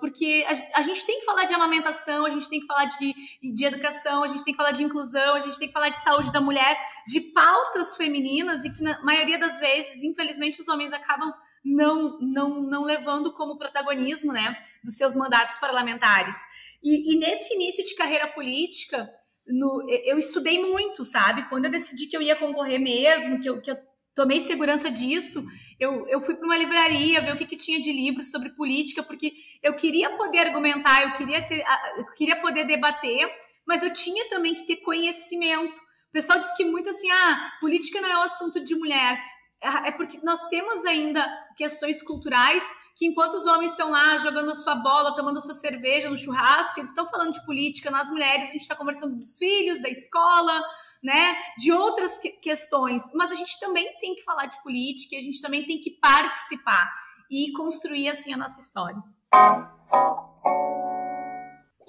porque 0.00 0.44
a, 0.74 0.82
gente 0.82 1.06
tem 1.06 1.20
que 1.20 1.24
falar 1.24 1.44
de 1.44 1.54
amamentação, 1.54 2.26
a 2.26 2.30
gente 2.30 2.48
tem 2.48 2.60
que 2.60 2.66
falar 2.66 2.86
de, 2.86 3.14
de 3.54 3.64
educação, 3.64 4.24
a 4.24 4.28
gente 4.28 4.42
tem 4.42 4.52
que 4.52 4.56
falar 4.56 4.72
de 4.72 4.82
inclusão, 4.82 5.34
a 5.34 5.40
gente 5.40 5.58
tem 5.58 5.68
que 5.68 5.74
falar 5.74 5.90
de 5.90 6.00
saúde 6.00 6.32
da 6.32 6.40
mulher, 6.40 6.76
de 7.06 7.20
pautas 7.20 7.96
femininas 7.96 8.64
e 8.64 8.72
que 8.72 8.82
na 8.82 9.00
maioria 9.04 9.38
das 9.38 9.60
vezes, 9.60 10.02
infelizmente, 10.02 10.60
os 10.60 10.66
homens 10.66 10.92
acabam 10.92 11.32
não, 11.64 12.18
não, 12.20 12.62
não 12.62 12.84
levando 12.84 13.32
como 13.32 13.58
protagonismo, 13.58 14.32
né, 14.32 14.60
dos 14.82 14.96
seus 14.96 15.14
mandatos 15.14 15.58
parlamentares. 15.58 16.36
E, 16.82 17.14
e 17.14 17.18
nesse 17.18 17.54
início 17.54 17.84
de 17.84 17.94
carreira 17.94 18.26
política, 18.28 19.08
no, 19.46 19.84
eu 20.04 20.18
estudei 20.18 20.60
muito, 20.60 21.04
sabe? 21.04 21.48
Quando 21.48 21.66
eu 21.66 21.70
decidi 21.70 22.06
que 22.06 22.16
eu 22.16 22.22
ia 22.22 22.36
concorrer 22.36 22.80
mesmo, 22.80 23.40
que 23.40 23.48
eu, 23.48 23.60
que 23.60 23.70
eu 23.70 23.76
tomei 24.14 24.40
segurança 24.40 24.90
disso, 24.90 25.44
eu, 25.78 26.06
eu 26.08 26.20
fui 26.20 26.34
para 26.34 26.44
uma 26.44 26.56
livraria 26.56 27.20
ver 27.20 27.34
o 27.34 27.36
que, 27.36 27.46
que 27.46 27.56
tinha 27.56 27.80
de 27.80 27.92
livros 27.92 28.30
sobre 28.30 28.50
política, 28.50 29.02
porque 29.02 29.32
eu 29.62 29.74
queria 29.74 30.10
poder 30.16 30.38
argumentar, 30.38 31.02
eu 31.02 31.12
queria, 31.12 31.42
ter, 31.46 31.64
eu 31.96 32.06
queria 32.14 32.40
poder 32.40 32.64
debater, 32.64 33.28
mas 33.66 33.82
eu 33.82 33.92
tinha 33.92 34.28
também 34.28 34.54
que 34.54 34.66
ter 34.66 34.76
conhecimento. 34.76 35.76
O 36.08 36.12
pessoal 36.12 36.40
diz 36.40 36.52
que 36.54 36.64
muito 36.64 36.90
assim, 36.90 37.10
ah, 37.10 37.52
política 37.60 38.00
não 38.00 38.10
é 38.10 38.18
um 38.18 38.22
assunto 38.22 38.62
de 38.62 38.74
mulher. 38.74 39.18
É, 39.62 39.88
é 39.88 39.90
porque 39.90 40.18
nós 40.22 40.46
temos 40.48 40.84
ainda 40.86 41.26
questões 41.56 42.02
culturais 42.02 42.64
que 42.96 43.06
enquanto 43.06 43.34
os 43.34 43.46
homens 43.46 43.72
estão 43.72 43.90
lá 43.90 44.18
jogando 44.18 44.50
a 44.50 44.54
sua 44.54 44.74
bola, 44.74 45.14
tomando 45.14 45.38
a 45.38 45.40
sua 45.40 45.54
cerveja 45.54 46.10
no 46.10 46.18
churrasco, 46.18 46.80
eles 46.80 46.90
estão 46.90 47.08
falando 47.08 47.32
de 47.32 47.44
política, 47.44 47.90
nós 47.90 48.10
mulheres 48.10 48.48
a 48.48 48.52
gente 48.52 48.62
está 48.62 48.74
conversando 48.76 49.16
dos 49.16 49.38
filhos, 49.38 49.80
da 49.80 49.88
escola, 49.88 50.60
né, 51.02 51.36
de 51.58 51.72
outras 51.72 52.18
que 52.18 52.30
questões, 52.32 53.10
mas 53.14 53.32
a 53.32 53.34
gente 53.34 53.58
também 53.58 53.86
tem 54.00 54.14
que 54.14 54.22
falar 54.22 54.46
de 54.46 54.62
política, 54.62 55.16
a 55.16 55.22
gente 55.22 55.40
também 55.40 55.66
tem 55.66 55.80
que 55.80 55.90
participar 55.92 56.90
e 57.30 57.52
construir 57.52 58.08
assim 58.08 58.34
a 58.34 58.36
nossa 58.36 58.60
história. 58.60 59.02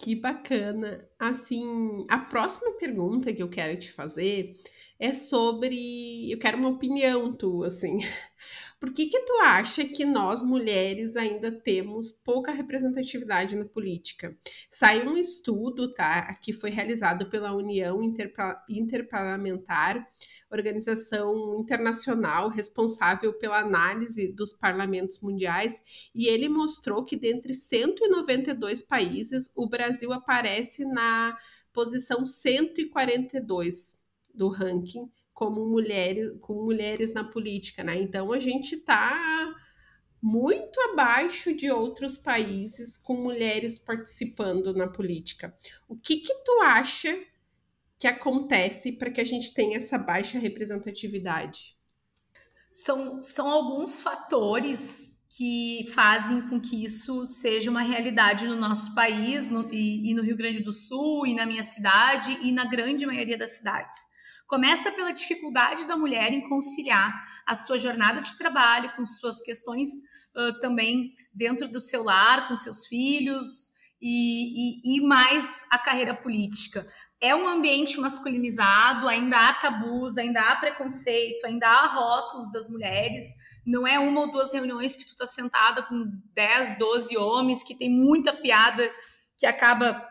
Que 0.02 0.16
bacana. 0.16 1.08
Assim, 1.20 2.06
a 2.10 2.18
próxima 2.18 2.72
pergunta 2.78 3.32
que 3.34 3.42
eu 3.44 3.50
quero 3.50 3.80
te 3.80 3.92
fazer 3.92 4.56
é 5.00 5.14
sobre. 5.14 6.32
Eu 6.32 6.40
quero 6.40 6.58
uma 6.58 6.70
opinião 6.70 7.32
tua, 7.34 7.68
assim. 7.68 8.00
Por 8.82 8.92
que, 8.92 9.06
que 9.06 9.20
tu 9.20 9.34
acha 9.44 9.86
que 9.86 10.04
nós, 10.06 10.42
mulheres, 10.42 11.16
ainda 11.16 11.52
temos 11.52 12.12
pouca 12.12 12.52
representatividade 12.52 13.56
na 13.56 13.64
política? 13.64 14.36
Saiu 14.72 15.12
um 15.12 15.18
estudo, 15.18 15.94
tá? 15.94 16.34
Que 16.42 16.52
foi 16.52 16.72
realizado 16.72 17.28
pela 17.30 17.54
União 17.54 18.02
Interparlamentar, 18.68 20.10
organização 20.50 21.60
internacional 21.60 22.50
responsável 22.50 23.32
pela 23.34 23.60
análise 23.60 24.34
dos 24.34 24.52
parlamentos 24.52 25.20
mundiais, 25.22 25.80
e 26.16 26.26
ele 26.26 26.50
mostrou 26.50 27.06
que 27.06 27.16
dentre 27.16 27.54
192 27.54 28.82
países, 28.82 29.52
o 29.56 29.70
Brasil 29.70 30.12
aparece 30.12 30.86
na 30.86 31.38
posição 31.72 32.26
142 32.26 33.96
do 34.34 34.48
ranking 34.48 35.08
como 35.42 35.68
mulheres, 35.68 36.38
com 36.40 36.54
mulheres 36.54 37.14
na 37.14 37.24
política, 37.24 37.84
né? 37.84 38.00
Então 38.00 38.32
a 38.32 38.40
gente 38.40 38.76
está 38.76 39.52
muito 40.22 40.80
abaixo 40.82 41.52
de 41.52 41.72
outros 41.72 42.16
países 42.16 42.96
com 42.96 43.16
mulheres 43.16 43.80
participando 43.80 44.72
na 44.72 44.88
política. 44.88 45.52
O 45.90 45.98
que 45.98 46.18
que 46.18 46.32
tu 46.46 46.62
acha 46.62 47.18
que 47.98 48.06
acontece 48.06 48.92
para 48.92 49.10
que 49.10 49.20
a 49.20 49.26
gente 49.26 49.52
tenha 49.52 49.80
essa 49.80 49.98
baixa 49.98 50.38
representatividade? 50.38 51.76
São, 52.72 53.20
são 53.20 53.50
alguns 53.50 54.00
fatores 54.00 55.26
que 55.36 55.88
fazem 55.90 56.48
com 56.50 56.62
que 56.62 56.84
isso 56.84 57.26
seja 57.26 57.72
uma 57.72 57.82
realidade 57.82 58.48
no 58.48 58.56
nosso 58.56 58.94
país 58.94 59.50
no, 59.50 59.74
e, 59.74 60.12
e 60.12 60.14
no 60.14 60.22
Rio 60.22 60.38
Grande 60.38 60.62
do 60.62 60.72
Sul, 60.72 61.26
e 61.26 61.34
na 61.34 61.48
minha 61.48 61.64
cidade, 61.64 62.38
e 62.44 62.52
na 62.52 62.66
grande 62.66 63.08
maioria 63.08 63.40
das 63.40 63.54
cidades. 63.54 64.12
Começa 64.52 64.92
pela 64.92 65.14
dificuldade 65.14 65.88
da 65.88 65.96
mulher 65.96 66.34
em 66.34 66.50
conciliar 66.50 67.10
a 67.48 67.56
sua 67.56 67.80
jornada 67.80 68.20
de 68.20 68.38
trabalho 68.38 68.94
com 68.98 69.06
suas 69.06 69.42
questões 69.42 69.88
uh, 70.36 70.60
também 70.60 71.14
dentro 71.34 71.70
do 71.70 71.80
seu 71.80 72.04
lar, 72.04 72.50
com 72.50 72.58
seus 72.58 72.86
filhos 72.86 73.72
e, 74.02 74.90
e, 74.92 74.98
e 74.98 75.08
mais 75.08 75.64
a 75.72 75.78
carreira 75.78 76.14
política 76.14 76.86
é 77.22 77.34
um 77.34 77.48
ambiente 77.48 77.98
masculinizado, 77.98 79.08
ainda 79.08 79.38
há 79.38 79.54
tabus, 79.54 80.18
ainda 80.18 80.42
há 80.42 80.56
preconceito, 80.58 81.46
ainda 81.46 81.68
há 81.68 81.86
rótulos 81.86 82.52
das 82.52 82.68
mulheres. 82.68 83.24
Não 83.66 83.88
é 83.88 83.98
uma 84.00 84.22
ou 84.22 84.32
duas 84.32 84.52
reuniões 84.52 84.98
que 84.98 85.06
tu 85.06 85.16
tá 85.16 85.28
sentada 85.28 85.84
com 85.84 86.12
10, 86.34 86.78
12 86.78 87.16
homens, 87.18 87.64
que 87.64 87.78
tem 87.78 87.90
muita 87.90 88.34
piada 88.34 88.92
que 89.38 89.46
acaba 89.46 90.11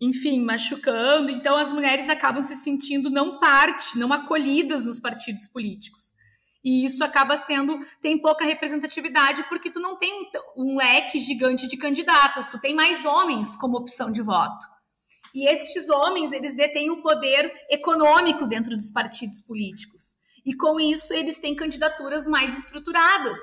enfim, 0.00 0.40
machucando. 0.40 1.30
Então, 1.30 1.56
as 1.56 1.72
mulheres 1.72 2.08
acabam 2.08 2.42
se 2.42 2.56
sentindo 2.56 3.10
não 3.10 3.38
parte, 3.38 3.98
não 3.98 4.12
acolhidas 4.12 4.84
nos 4.84 5.00
partidos 5.00 5.46
políticos. 5.48 6.14
E 6.64 6.86
isso 6.86 7.04
acaba 7.04 7.36
sendo, 7.36 7.78
tem 8.00 8.18
pouca 8.18 8.44
representatividade, 8.44 9.44
porque 9.48 9.70
tu 9.70 9.80
não 9.80 9.96
tem 9.98 10.30
um 10.56 10.76
leque 10.76 11.18
gigante 11.18 11.66
de 11.66 11.76
candidatos, 11.76 12.48
tu 12.48 12.58
tem 12.58 12.74
mais 12.74 13.04
homens 13.04 13.54
como 13.54 13.76
opção 13.76 14.10
de 14.10 14.22
voto. 14.22 14.66
E 15.34 15.46
estes 15.46 15.90
homens, 15.90 16.32
eles 16.32 16.56
detêm 16.56 16.90
o 16.90 17.02
poder 17.02 17.52
econômico 17.70 18.46
dentro 18.46 18.76
dos 18.76 18.90
partidos 18.90 19.42
políticos. 19.42 20.14
E 20.46 20.54
com 20.54 20.78
isso, 20.80 21.12
eles 21.12 21.38
têm 21.38 21.54
candidaturas 21.54 22.26
mais 22.26 22.56
estruturadas. 22.56 23.38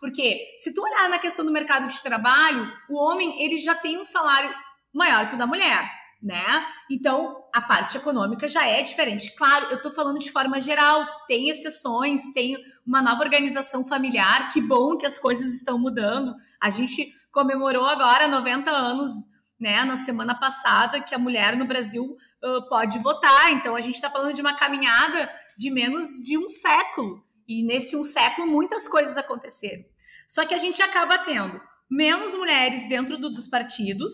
Porque 0.00 0.54
se 0.56 0.72
tu 0.72 0.82
olhar 0.82 1.08
na 1.08 1.18
questão 1.18 1.44
do 1.44 1.52
mercado 1.52 1.88
de 1.88 2.02
trabalho, 2.02 2.70
o 2.88 2.96
homem, 2.96 3.42
ele 3.42 3.58
já 3.58 3.74
tem 3.74 3.98
um 3.98 4.04
salário 4.04 4.52
maior 4.92 5.28
que 5.28 5.34
o 5.34 5.38
da 5.38 5.46
mulher 5.46 6.00
né? 6.22 6.66
Então, 6.90 7.44
a 7.54 7.62
parte 7.62 7.96
econômica 7.96 8.46
já 8.46 8.66
é 8.66 8.82
diferente. 8.82 9.34
Claro, 9.34 9.66
eu 9.70 9.76
estou 9.76 9.90
falando 9.90 10.18
de 10.18 10.30
forma 10.30 10.60
geral, 10.60 11.06
tem 11.26 11.48
exceções, 11.48 12.32
tem 12.34 12.56
uma 12.86 13.00
nova 13.00 13.22
organização 13.22 13.86
familiar, 13.86 14.52
que 14.52 14.60
bom 14.60 14.96
que 14.98 15.06
as 15.06 15.18
coisas 15.18 15.54
estão 15.54 15.78
mudando. 15.78 16.34
A 16.60 16.68
gente 16.68 17.10
comemorou 17.32 17.86
agora 17.86 18.28
90 18.28 18.70
anos, 18.70 19.12
né, 19.58 19.84
na 19.84 19.96
semana 19.96 20.34
passada, 20.34 21.00
que 21.00 21.14
a 21.14 21.18
mulher 21.18 21.56
no 21.56 21.66
Brasil 21.66 22.04
uh, 22.04 22.68
pode 22.68 22.98
votar. 22.98 23.52
Então, 23.52 23.74
a 23.74 23.80
gente 23.80 23.94
está 23.94 24.10
falando 24.10 24.34
de 24.34 24.40
uma 24.42 24.56
caminhada 24.56 25.30
de 25.56 25.70
menos 25.70 26.22
de 26.22 26.36
um 26.36 26.48
século. 26.48 27.24
E 27.48 27.62
nesse 27.62 27.96
um 27.96 28.04
século, 28.04 28.46
muitas 28.46 28.86
coisas 28.86 29.16
aconteceram. 29.16 29.84
Só 30.28 30.44
que 30.44 30.54
a 30.54 30.58
gente 30.58 30.80
acaba 30.82 31.18
tendo 31.18 31.60
menos 31.90 32.34
mulheres 32.34 32.88
dentro 32.88 33.18
do, 33.18 33.30
dos 33.30 33.48
partidos, 33.48 34.12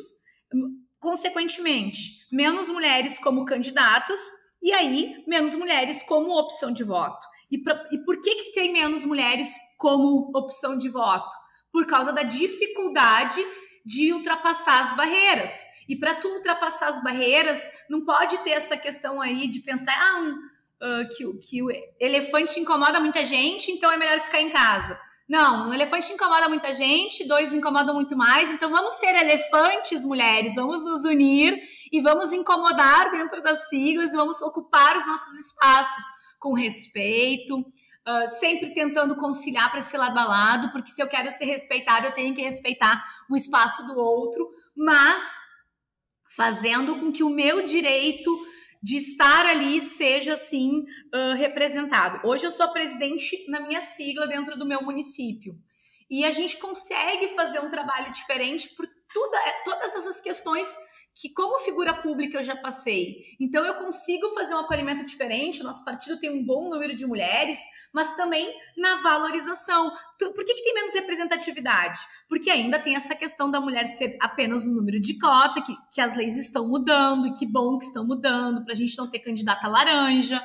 consequentemente, 0.99 2.27
menos 2.33 2.69
mulheres 2.69 3.19
como 3.19 3.45
candidatas 3.45 4.21
e 4.63 4.73
aí 4.73 5.23
menos 5.27 5.55
mulheres 5.55 6.03
como 6.03 6.39
opção 6.39 6.73
de 6.73 6.83
voto. 6.83 7.27
E, 7.51 7.59
pra, 7.59 7.87
e 7.93 7.99
por 7.99 8.21
que, 8.21 8.35
que 8.35 8.53
tem 8.53 8.73
menos 8.73 9.05
mulheres 9.05 9.55
como 9.79 10.33
opção 10.35 10.77
de 10.77 10.89
voto? 10.89 11.35
Por 11.71 11.87
causa 11.87 12.13
da 12.13 12.23
dificuldade 12.23 13.41
de 13.85 14.13
ultrapassar 14.13 14.83
as 14.83 14.97
barreiras. 14.97 15.65
E 15.89 15.95
para 15.97 16.17
tu 16.17 16.29
ultrapassar 16.29 16.89
as 16.89 17.03
barreiras, 17.03 17.71
não 17.89 18.05
pode 18.05 18.39
ter 18.39 18.51
essa 18.51 18.77
questão 18.77 19.23
aí 19.23 19.47
de 19.47 19.61
pensar 19.61 19.95
ah, 19.97 20.21
um, 20.21 20.33
uh, 20.33 21.09
que, 21.17 21.39
que 21.49 21.63
o 21.63 21.69
elefante 22.01 22.59
incomoda 22.59 22.99
muita 22.99 23.25
gente, 23.25 23.71
então 23.71 23.93
é 23.93 23.97
melhor 23.97 24.19
ficar 24.21 24.41
em 24.41 24.51
casa. 24.51 24.99
Não, 25.29 25.69
um 25.69 25.75
elefante 25.75 26.13
incomoda 26.13 26.49
muita 26.49 26.73
gente, 26.73 27.27
dois 27.27 27.53
incomodam 27.53 27.95
muito 27.95 28.17
mais, 28.17 28.53
então 28.53 28.71
vamos 28.71 28.95
ser 28.95 29.13
elefantes, 29.13 30.05
mulheres, 30.05 30.55
vamos 30.55 30.85
nos 30.85 31.05
unir 31.05 31.61
e 31.93 32.01
vamos 32.01 32.33
incomodar 32.33 33.11
dentro 33.11 33.43
das 33.43 33.69
siglas 33.69 34.13
e 34.13 34.17
vamos 34.17 34.41
ocupar 34.41 34.97
os 34.97 35.05
nossos 35.05 35.35
espaços 35.47 36.05
com 36.39 36.55
respeito, 36.55 37.59
uh, 37.59 38.29
sempre 38.39 38.73
tentando 38.73 39.17
conciliar 39.17 39.69
para 39.69 39.81
esse 39.81 39.97
lado 39.97 40.17
a 40.17 40.25
lado, 40.25 40.71
porque 40.71 40.93
se 40.93 41.03
eu 41.03 41.09
quero 41.09 41.33
ser 41.33 41.47
respeitada, 41.47 42.07
eu 42.07 42.15
tenho 42.15 42.33
que 42.33 42.43
respeitar 42.43 43.05
o 43.29 43.37
espaço 43.37 43.85
do 43.85 43.99
outro, 43.99 44.49
mas 44.77 45.41
fazendo 46.37 47.01
com 47.01 47.11
que 47.11 47.25
o 47.25 47.31
meu 47.31 47.65
direito 47.65 48.31
de 48.87 48.99
estar 48.99 49.45
ali 49.47 49.81
seja 49.81 50.35
assim 50.35 50.85
uh, 51.13 51.35
representado. 51.35 52.21
Hoje 52.25 52.47
eu 52.47 52.53
sou 52.53 52.73
presidente 52.73 53.45
na 53.49 53.59
minha 53.59 53.81
sigla 53.81 54.29
dentro 54.29 54.57
do 54.57 54.65
meu 54.65 54.81
município 54.81 55.59
e 56.09 56.25
a 56.25 56.31
gente 56.31 56.57
consegue 56.59 57.35
fazer 57.35 57.59
um 57.59 57.69
trabalho 57.69 58.13
diferente 58.13 58.69
por 58.77 58.87
tudo, 59.13 59.35
é, 59.35 59.53
todas 59.65 59.93
essas 59.93 60.21
questões 60.21 60.69
que 61.19 61.31
como 61.31 61.59
figura 61.61 61.95
pública 61.95 62.37
eu 62.37 62.43
já 62.43 62.55
passei. 62.55 63.25
Então 63.41 63.65
eu 63.65 63.77
consigo 63.77 64.29
fazer 64.35 64.55
um 64.55 64.59
acolhimento 64.59 65.05
diferente, 65.07 65.63
o 65.63 65.65
nosso 65.65 65.83
partido 65.83 66.21
tem 66.21 66.31
um 66.31 66.45
bom 66.45 66.69
número 66.69 66.95
de 66.95 67.07
mulheres, 67.07 67.59
mas 67.91 68.15
também 68.15 68.55
na 68.77 68.97
valorização. 68.97 69.91
Por 70.19 70.45
que, 70.45 70.55
que 70.55 70.63
tem 70.63 70.75
menos 70.75 70.93
representatividade? 70.93 71.99
Porque 72.29 72.51
ainda 72.51 72.79
tem 72.79 72.97
essa 72.97 73.15
questão 73.15 73.51
da 73.51 73.59
mulher 73.63 73.87
ser 73.87 74.19
apenas 74.21 74.67
um 74.67 74.75
número 74.75 75.01
de 75.01 75.19
cota, 75.19 75.63
que, 75.63 75.75
que 75.91 76.03
as 76.03 76.15
leis 76.15 76.37
estão 76.37 76.69
mudando, 76.69 77.27
e 77.29 77.33
que 77.33 77.47
bom 77.47 77.79
que 77.79 77.87
estão 77.87 78.07
mudando, 78.07 78.63
para 78.63 78.75
a 78.75 78.77
gente 78.77 78.97
não 78.99 79.09
ter 79.09 79.21
candidata 79.21 79.67
laranja 79.67 80.43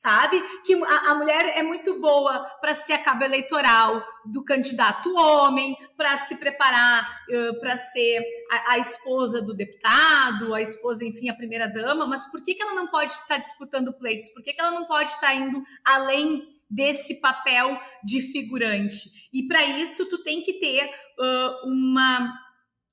sabe? 0.00 0.42
Que 0.64 0.74
a, 0.82 1.10
a 1.10 1.14
mulher 1.14 1.58
é 1.58 1.62
muito 1.62 2.00
boa 2.00 2.40
para 2.58 2.74
ser 2.74 2.94
a 2.94 2.98
cabo 2.98 3.22
eleitoral 3.22 4.02
do 4.24 4.42
candidato 4.42 5.14
homem, 5.14 5.76
para 5.94 6.16
se 6.16 6.36
preparar 6.36 7.22
uh, 7.28 7.60
para 7.60 7.76
ser 7.76 8.24
a, 8.50 8.72
a, 8.72 8.78
esposa 8.78 9.42
do 9.42 9.54
deputado, 9.54 10.54
a 10.54 10.62
esposa, 10.62 11.04
enfim, 11.04 11.28
a 11.28 11.34
primeira 11.34 11.68
dama, 11.68 12.06
mas 12.06 12.24
por 12.30 12.42
que, 12.42 12.54
que 12.54 12.62
ela 12.62 12.72
não 12.72 12.86
pode 12.86 13.12
estar 13.12 13.34
tá 13.34 13.36
disputando 13.36 13.92
pleitos? 13.92 14.30
Por 14.30 14.42
que, 14.42 14.54
que 14.54 14.60
ela 14.60 14.70
não 14.70 14.86
pode 14.86 15.10
estar 15.10 15.28
tá 15.28 15.34
indo 15.34 15.62
além 15.84 16.48
desse 16.70 17.20
papel 17.20 17.78
de 18.02 18.22
figurante? 18.22 19.28
E 19.30 19.46
para 19.46 19.62
isso 19.66 20.06
tu 20.06 20.22
tem 20.22 20.40
que 20.40 20.54
ter 20.54 20.86
uh, 20.86 21.68
uma 21.68 22.32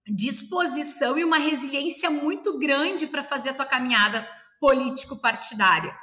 disposição 0.05 1.17
e 1.17 1.23
uma 1.23 1.37
resiliência 1.37 2.09
muito 2.09 2.59
grande 2.59 3.07
para 3.07 3.23
fazer 3.23 3.51
a 3.51 3.53
tua 3.53 3.65
caminhada 3.65 4.27
político-partidária. 4.59 5.95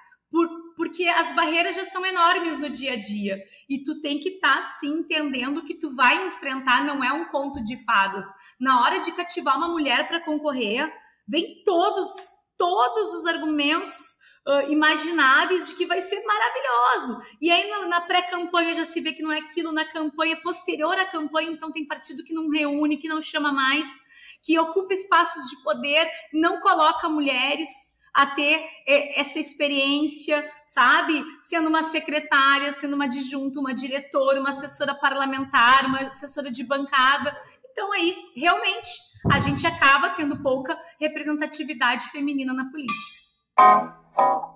Por, 0.76 0.84
porque 0.84 1.08
as 1.08 1.34
barreiras 1.34 1.74
já 1.74 1.84
são 1.84 2.06
enormes 2.06 2.60
no 2.60 2.70
dia 2.70 2.92
a 2.92 2.96
dia 2.96 3.42
e 3.68 3.82
tu 3.82 4.00
tem 4.00 4.20
que 4.20 4.28
estar 4.28 4.56
tá, 4.56 4.62
sim 4.62 4.98
entendendo 4.98 5.64
que 5.64 5.74
tu 5.74 5.92
vai 5.94 6.26
enfrentar 6.28 6.84
não 6.84 7.02
é 7.02 7.12
um 7.12 7.24
conto 7.24 7.62
de 7.64 7.76
fadas. 7.84 8.26
Na 8.60 8.80
hora 8.80 9.00
de 9.00 9.10
cativar 9.10 9.56
uma 9.56 9.68
mulher 9.68 10.06
para 10.06 10.24
concorrer, 10.24 10.88
vem 11.26 11.62
todos 11.64 12.08
todos 12.56 13.12
os 13.14 13.26
argumentos 13.26 14.18
uh, 14.46 14.70
imagináveis 14.70 15.66
de 15.66 15.74
que 15.74 15.84
vai 15.84 16.00
ser 16.00 16.22
maravilhoso. 16.24 17.20
E 17.40 17.50
aí 17.50 17.68
na, 17.68 17.86
na 17.88 18.00
pré-campanha 18.02 18.74
já 18.74 18.84
se 18.84 19.00
vê 19.00 19.12
que 19.12 19.22
não 19.22 19.32
é 19.32 19.38
aquilo, 19.38 19.72
na 19.72 19.84
campanha 19.90 20.40
posterior 20.40 20.96
à 20.96 21.06
campanha, 21.06 21.50
então 21.50 21.72
tem 21.72 21.84
partido 21.84 22.22
que 22.22 22.32
não 22.32 22.48
reúne, 22.48 22.96
que 22.96 23.08
não 23.08 23.20
chama 23.20 23.50
mais, 23.50 23.86
que 24.42 24.56
ocupa 24.60 24.94
espaços 24.94 25.50
de 25.50 25.62
poder, 25.64 26.08
não 26.32 26.60
coloca 26.60 27.08
mulheres 27.08 27.93
a 28.14 28.26
ter 28.26 28.64
é, 28.86 29.20
essa 29.20 29.40
experiência, 29.40 30.48
sabe? 30.64 31.24
Sendo 31.40 31.68
uma 31.68 31.82
secretária, 31.82 32.72
sendo 32.72 32.94
uma 32.94 33.06
adjunta, 33.06 33.58
uma 33.58 33.74
diretora, 33.74 34.38
uma 34.40 34.50
assessora 34.50 34.94
parlamentar, 34.94 35.84
uma 35.86 35.98
assessora 36.02 36.50
de 36.50 36.62
bancada. 36.62 37.36
Então, 37.72 37.92
aí, 37.92 38.14
realmente, 38.36 38.88
a 39.32 39.40
gente 39.40 39.66
acaba 39.66 40.10
tendo 40.10 40.40
pouca 40.40 40.78
representatividade 41.00 42.08
feminina 42.10 42.54
na 42.54 42.70
política. 42.70 44.53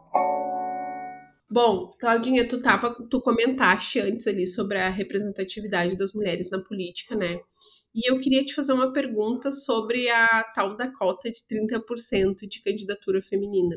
Bom, 1.50 1.92
Claudinha, 1.98 2.46
tu, 2.46 2.60
tava, 2.60 2.94
tu 3.08 3.20
comentaste 3.22 3.98
antes 4.00 4.26
ali 4.26 4.46
sobre 4.46 4.78
a 4.78 4.88
representatividade 4.90 5.96
das 5.96 6.12
mulheres 6.12 6.50
na 6.50 6.62
política, 6.62 7.16
né? 7.16 7.40
E 7.94 8.10
eu 8.10 8.20
queria 8.20 8.44
te 8.44 8.54
fazer 8.54 8.72
uma 8.74 8.92
pergunta 8.92 9.50
sobre 9.50 10.10
a 10.10 10.44
tal 10.54 10.76
da 10.76 10.92
cota 10.92 11.30
de 11.30 11.40
30% 11.46 12.46
de 12.46 12.62
candidatura 12.62 13.22
feminina. 13.22 13.76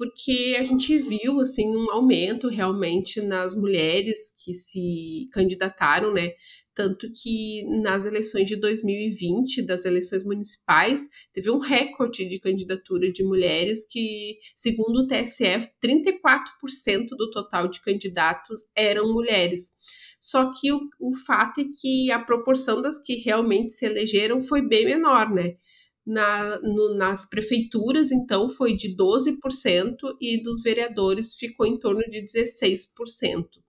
Porque 0.00 0.56
a 0.58 0.64
gente 0.64 0.98
viu 0.98 1.40
assim 1.40 1.76
um 1.76 1.90
aumento 1.90 2.48
realmente 2.48 3.20
nas 3.20 3.54
mulheres 3.54 4.34
que 4.42 4.54
se 4.54 5.28
candidataram, 5.30 6.14
né? 6.14 6.32
Tanto 6.74 7.12
que 7.12 7.66
nas 7.82 8.06
eleições 8.06 8.48
de 8.48 8.56
2020, 8.56 9.60
das 9.60 9.84
eleições 9.84 10.24
municipais, 10.24 11.06
teve 11.34 11.50
um 11.50 11.58
recorde 11.58 12.26
de 12.26 12.40
candidatura 12.40 13.12
de 13.12 13.22
mulheres 13.22 13.86
que, 13.86 14.38
segundo 14.56 15.00
o 15.00 15.06
TSE, 15.06 15.68
34% 15.84 17.08
do 17.10 17.30
total 17.30 17.68
de 17.68 17.82
candidatos 17.82 18.60
eram 18.74 19.12
mulheres. 19.12 19.72
Só 20.18 20.50
que 20.50 20.72
o, 20.72 20.80
o 20.98 21.14
fato 21.14 21.60
é 21.60 21.64
que 21.78 22.10
a 22.10 22.18
proporção 22.18 22.80
das 22.80 22.98
que 22.98 23.16
realmente 23.16 23.74
se 23.74 23.84
elegeram 23.84 24.42
foi 24.42 24.66
bem 24.66 24.86
menor, 24.86 25.30
né? 25.30 25.56
Na, 26.06 26.58
no, 26.60 26.94
nas 26.94 27.28
prefeituras, 27.28 28.10
então, 28.10 28.48
foi 28.48 28.74
de 28.74 28.96
12% 28.96 29.36
e 30.20 30.42
dos 30.42 30.62
vereadores 30.62 31.34
ficou 31.34 31.66
em 31.66 31.78
torno 31.78 32.02
de 32.10 32.24
16%. 32.24 33.60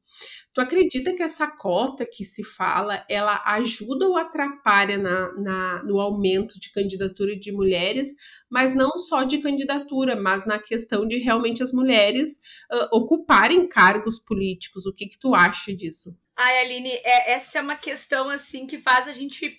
Tu 0.54 0.60
acredita 0.60 1.14
que 1.14 1.24
essa 1.24 1.48
cota 1.48 2.06
que 2.06 2.26
se 2.26 2.44
fala, 2.44 3.06
ela 3.08 3.42
ajuda 3.46 4.06
ou 4.06 4.18
atrapalha 4.18 4.98
na, 4.98 5.32
na, 5.36 5.84
no 5.84 6.00
aumento 6.02 6.60
de 6.60 6.74
candidatura 6.74 7.38
de 7.38 7.54
mulheres, 7.54 8.10
mas 8.50 8.76
não 8.76 8.98
só 8.98 9.24
de 9.24 9.38
candidatura, 9.38 10.14
mas 10.14 10.46
na 10.46 10.60
questão 10.60 11.08
de 11.08 11.20
realmente 11.20 11.64
as 11.64 11.72
mulheres 11.72 12.42
uh, 12.70 12.98
ocuparem 12.98 13.68
cargos 13.68 14.20
políticos? 14.20 14.86
O 14.86 14.94
que, 14.94 15.08
que 15.08 15.18
tu 15.18 15.34
acha 15.34 15.74
disso? 15.74 16.18
Ai, 16.36 16.60
Aline, 16.66 16.92
é, 16.92 17.32
essa 17.32 17.60
é 17.60 17.62
uma 17.62 17.78
questão 17.78 18.30
assim 18.30 18.68
que 18.68 18.78
faz 18.78 19.08
a 19.08 19.14
gente 19.14 19.58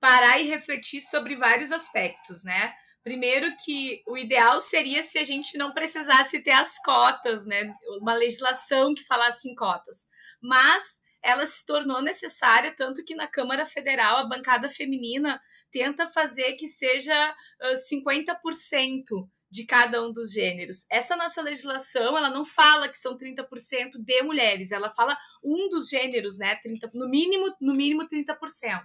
parar 0.00 0.40
e 0.40 0.48
refletir 0.48 1.00
sobre 1.00 1.36
vários 1.36 1.72
aspectos, 1.72 2.44
né? 2.44 2.74
Primeiro 3.02 3.54
que 3.64 4.02
o 4.06 4.18
ideal 4.18 4.60
seria 4.60 5.02
se 5.02 5.16
a 5.18 5.24
gente 5.24 5.56
não 5.56 5.72
precisasse 5.72 6.42
ter 6.42 6.50
as 6.50 6.76
cotas, 6.82 7.46
né? 7.46 7.72
Uma 8.00 8.14
legislação 8.14 8.94
que 8.94 9.04
falasse 9.04 9.48
em 9.48 9.54
cotas. 9.54 10.08
Mas 10.42 11.02
ela 11.22 11.46
se 11.46 11.64
tornou 11.64 12.02
necessária, 12.02 12.74
tanto 12.74 13.04
que 13.04 13.14
na 13.14 13.26
Câmara 13.26 13.64
Federal 13.64 14.18
a 14.18 14.28
bancada 14.28 14.68
feminina 14.68 15.40
tenta 15.70 16.08
fazer 16.08 16.52
que 16.54 16.68
seja 16.68 17.34
uh, 17.62 17.74
50% 17.74 19.28
de 19.50 19.64
cada 19.64 20.04
um 20.04 20.12
dos 20.12 20.32
gêneros. 20.32 20.86
Essa 20.90 21.16
nossa 21.16 21.40
legislação, 21.40 22.16
ela 22.16 22.30
não 22.30 22.44
fala 22.44 22.88
que 22.88 22.98
são 22.98 23.16
30% 23.16 23.98
de 23.98 24.22
mulheres, 24.22 24.72
ela 24.72 24.92
fala 24.92 25.16
um 25.42 25.68
dos 25.68 25.88
gêneros, 25.88 26.38
né? 26.38 26.56
30, 26.56 26.90
no 26.94 27.08
mínimo, 27.08 27.54
no 27.60 27.74
mínimo 27.74 28.08
30%. 28.08 28.84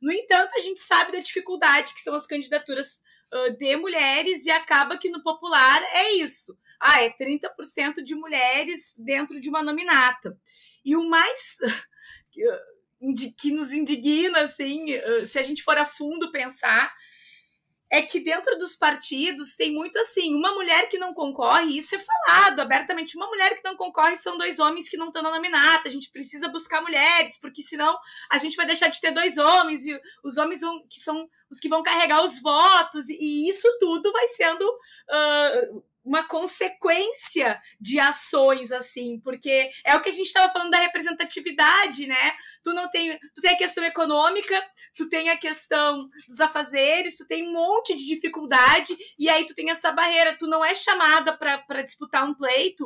No 0.00 0.12
entanto, 0.12 0.52
a 0.54 0.60
gente 0.60 0.80
sabe 0.80 1.12
da 1.12 1.20
dificuldade 1.20 1.94
que 1.94 2.00
são 2.00 2.14
as 2.14 2.26
candidaturas 2.26 3.02
uh, 3.32 3.56
de 3.56 3.76
mulheres 3.76 4.46
e 4.46 4.50
acaba 4.50 4.98
que 4.98 5.10
no 5.10 5.22
popular 5.22 5.82
é 5.92 6.12
isso. 6.14 6.56
Ah, 6.80 7.02
é 7.02 7.10
30% 7.10 8.02
de 8.02 8.14
mulheres 8.14 8.94
dentro 8.98 9.40
de 9.40 9.48
uma 9.48 9.62
nominata. 9.62 10.38
E 10.84 10.94
o 10.94 11.08
mais 11.08 11.58
que 13.38 13.50
nos 13.50 13.72
indigna, 13.72 14.40
assim, 14.40 14.86
se 15.26 15.38
a 15.38 15.42
gente 15.42 15.62
for 15.62 15.76
a 15.78 15.84
fundo 15.84 16.30
pensar, 16.30 16.92
é 17.90 18.02
que 18.02 18.20
dentro 18.20 18.58
dos 18.58 18.74
partidos 18.74 19.54
tem 19.54 19.72
muito 19.72 19.98
assim, 19.98 20.34
uma 20.34 20.52
mulher 20.52 20.88
que 20.88 20.98
não 20.98 21.14
concorre, 21.14 21.78
isso 21.78 21.94
é 21.94 21.98
falado 21.98 22.60
abertamente, 22.60 23.16
uma 23.16 23.28
mulher 23.28 23.54
que 23.56 23.64
não 23.64 23.76
concorre 23.76 24.16
são 24.16 24.36
dois 24.36 24.58
homens 24.58 24.88
que 24.88 24.96
não 24.96 25.08
estão 25.08 25.22
na 25.22 25.30
nominata, 25.30 25.88
a 25.88 25.92
gente 25.92 26.10
precisa 26.10 26.48
buscar 26.48 26.82
mulheres, 26.82 27.38
porque 27.38 27.62
senão 27.62 27.96
a 28.30 28.38
gente 28.38 28.56
vai 28.56 28.66
deixar 28.66 28.88
de 28.88 29.00
ter 29.00 29.12
dois 29.12 29.38
homens, 29.38 29.86
e 29.86 30.00
os 30.24 30.36
homens 30.36 30.60
vão, 30.60 30.84
que 30.88 31.00
são 31.00 31.28
os 31.50 31.60
que 31.60 31.68
vão 31.68 31.82
carregar 31.82 32.24
os 32.24 32.40
votos, 32.40 33.08
e 33.08 33.48
isso 33.48 33.68
tudo 33.78 34.10
vai 34.12 34.26
sendo 34.28 34.62
uh, 34.62 35.84
uma 36.06 36.22
consequência 36.22 37.60
de 37.80 37.98
ações 37.98 38.70
assim, 38.70 39.18
porque 39.18 39.72
é 39.84 39.96
o 39.96 40.00
que 40.00 40.08
a 40.08 40.12
gente 40.12 40.26
estava 40.26 40.52
falando 40.52 40.70
da 40.70 40.78
representatividade, 40.78 42.06
né? 42.06 42.32
Tu 42.62 42.72
não 42.72 42.88
tem, 42.88 43.18
tu 43.34 43.40
tem 43.42 43.50
a 43.50 43.58
questão 43.58 43.84
econômica, 43.84 44.54
tu 44.94 45.08
tem 45.08 45.30
a 45.30 45.36
questão 45.36 46.08
dos 46.28 46.40
afazeres, 46.40 47.16
tu 47.16 47.26
tem 47.26 47.48
um 47.48 47.52
monte 47.52 47.96
de 47.96 48.06
dificuldade 48.06 48.96
e 49.18 49.28
aí 49.28 49.44
tu 49.46 49.54
tem 49.54 49.68
essa 49.68 49.90
barreira, 49.90 50.38
tu 50.38 50.46
não 50.46 50.64
é 50.64 50.76
chamada 50.76 51.36
para 51.36 51.82
disputar 51.82 52.24
um 52.24 52.34
pleito 52.34 52.84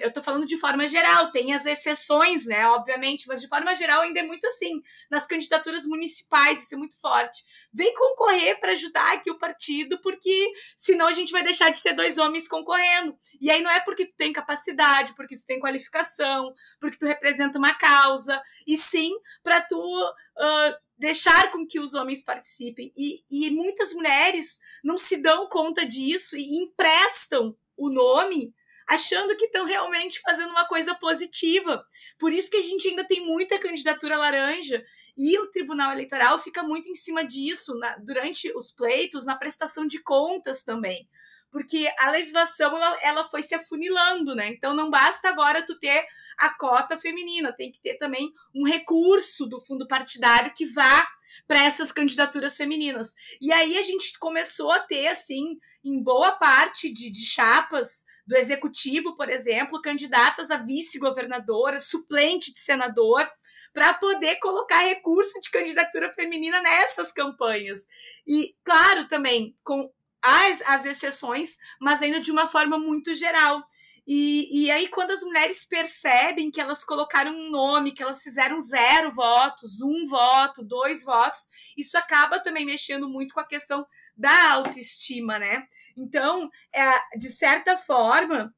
eu 0.00 0.12
tô 0.12 0.22
falando 0.22 0.46
de 0.46 0.58
forma 0.58 0.86
geral, 0.86 1.30
tem 1.30 1.54
as 1.54 1.64
exceções, 1.64 2.44
né, 2.44 2.66
obviamente, 2.66 3.26
mas 3.26 3.40
de 3.40 3.48
forma 3.48 3.74
geral 3.74 4.02
ainda 4.02 4.20
é 4.20 4.22
muito 4.22 4.46
assim, 4.46 4.82
nas 5.10 5.26
candidaturas 5.26 5.86
municipais, 5.86 6.62
isso 6.62 6.74
é 6.74 6.78
muito 6.78 7.00
forte. 7.00 7.44
Vem 7.72 7.94
concorrer 7.94 8.60
para 8.60 8.72
ajudar 8.72 9.14
aqui 9.14 9.30
o 9.30 9.38
partido, 9.38 10.00
porque 10.02 10.52
senão 10.76 11.06
a 11.06 11.12
gente 11.12 11.32
vai 11.32 11.42
deixar 11.42 11.70
de 11.70 11.82
ter 11.82 11.94
dois 11.94 12.18
homens 12.18 12.46
concorrendo. 12.48 13.18
E 13.40 13.50
aí 13.50 13.62
não 13.62 13.70
é 13.70 13.80
porque 13.80 14.06
tu 14.06 14.14
tem 14.16 14.32
capacidade, 14.32 15.14
porque 15.14 15.36
tu 15.36 15.46
tem 15.46 15.60
qualificação, 15.60 16.52
porque 16.78 16.98
tu 16.98 17.06
representa 17.06 17.58
uma 17.58 17.74
causa, 17.74 18.40
e 18.66 18.76
sim 18.76 19.12
para 19.42 19.60
tu 19.60 19.78
uh, 19.78 20.76
deixar 20.98 21.50
com 21.52 21.66
que 21.66 21.80
os 21.80 21.94
homens 21.94 22.22
participem. 22.22 22.92
E, 22.96 23.22
e 23.30 23.50
muitas 23.50 23.92
mulheres 23.92 24.60
não 24.82 24.98
se 24.98 25.16
dão 25.16 25.48
conta 25.48 25.86
disso 25.86 26.36
e 26.36 26.56
emprestam 26.56 27.56
o 27.76 27.88
nome 27.88 28.52
achando 28.88 29.36
que 29.36 29.44
estão 29.44 29.64
realmente 29.64 30.20
fazendo 30.20 30.50
uma 30.50 30.66
coisa 30.66 30.94
positiva. 30.94 31.84
Por 32.18 32.32
isso 32.32 32.50
que 32.50 32.56
a 32.56 32.62
gente 32.62 32.88
ainda 32.88 33.06
tem 33.06 33.24
muita 33.24 33.58
candidatura 33.58 34.16
laranja 34.16 34.82
e 35.16 35.38
o 35.38 35.50
Tribunal 35.50 35.92
Eleitoral 35.92 36.38
fica 36.38 36.62
muito 36.62 36.88
em 36.88 36.94
cima 36.94 37.24
disso 37.24 37.74
na, 37.74 37.96
durante 37.98 38.50
os 38.56 38.70
pleitos, 38.72 39.26
na 39.26 39.36
prestação 39.36 39.86
de 39.86 39.98
contas 40.00 40.64
também. 40.64 41.08
Porque 41.50 41.90
a 41.98 42.10
legislação 42.10 42.76
ela, 42.76 42.98
ela 43.02 43.24
foi 43.24 43.42
se 43.42 43.54
afunilando, 43.54 44.34
né? 44.34 44.48
Então 44.48 44.74
não 44.74 44.90
basta 44.90 45.28
agora 45.28 45.64
tu 45.66 45.78
ter 45.78 46.06
a 46.38 46.50
cota 46.56 46.96
feminina, 46.96 47.52
tem 47.52 47.72
que 47.72 47.80
ter 47.80 47.94
também 47.94 48.32
um 48.54 48.64
recurso 48.64 49.46
do 49.46 49.60
fundo 49.60 49.86
partidário 49.88 50.52
que 50.54 50.66
vá 50.66 51.06
para 51.46 51.64
essas 51.64 51.90
candidaturas 51.90 52.56
femininas. 52.56 53.14
E 53.40 53.52
aí 53.52 53.76
a 53.76 53.82
gente 53.82 54.18
começou 54.18 54.70
a 54.70 54.80
ter, 54.80 55.08
assim, 55.08 55.58
em 55.82 56.02
boa 56.02 56.32
parte 56.32 56.92
de, 56.92 57.10
de 57.10 57.24
chapas 57.24 58.04
do 58.28 58.36
executivo, 58.36 59.16
por 59.16 59.30
exemplo, 59.30 59.80
candidatas 59.80 60.50
a 60.50 60.58
vice-governadora, 60.58 61.80
suplente 61.80 62.52
de 62.52 62.60
senador, 62.60 63.26
para 63.72 63.94
poder 63.94 64.36
colocar 64.36 64.80
recurso 64.80 65.40
de 65.40 65.50
candidatura 65.50 66.12
feminina 66.12 66.60
nessas 66.60 67.10
campanhas. 67.10 67.88
E, 68.26 68.54
claro, 68.62 69.08
também 69.08 69.56
com 69.64 69.90
as, 70.20 70.60
as 70.66 70.84
exceções, 70.84 71.56
mas 71.80 72.02
ainda 72.02 72.20
de 72.20 72.30
uma 72.30 72.46
forma 72.46 72.78
muito 72.78 73.14
geral. 73.14 73.64
E, 74.06 74.64
e 74.64 74.70
aí, 74.70 74.88
quando 74.88 75.10
as 75.10 75.22
mulheres 75.22 75.64
percebem 75.64 76.50
que 76.50 76.60
elas 76.60 76.84
colocaram 76.84 77.30
um 77.30 77.50
nome, 77.50 77.92
que 77.92 78.02
elas 78.02 78.22
fizeram 78.22 78.60
zero 78.60 79.14
votos, 79.14 79.80
um 79.80 80.06
voto, 80.06 80.64
dois 80.64 81.02
votos, 81.02 81.48
isso 81.76 81.96
acaba 81.96 82.40
também 82.40 82.66
mexendo 82.66 83.08
muito 83.08 83.32
com 83.32 83.40
a 83.40 83.46
questão 83.46 83.86
da 84.18 84.52
autoestima, 84.54 85.38
né? 85.38 85.64
Então, 85.96 86.50
é, 86.74 87.16
de 87.16 87.30
certa 87.30 87.78
forma, 87.78 88.52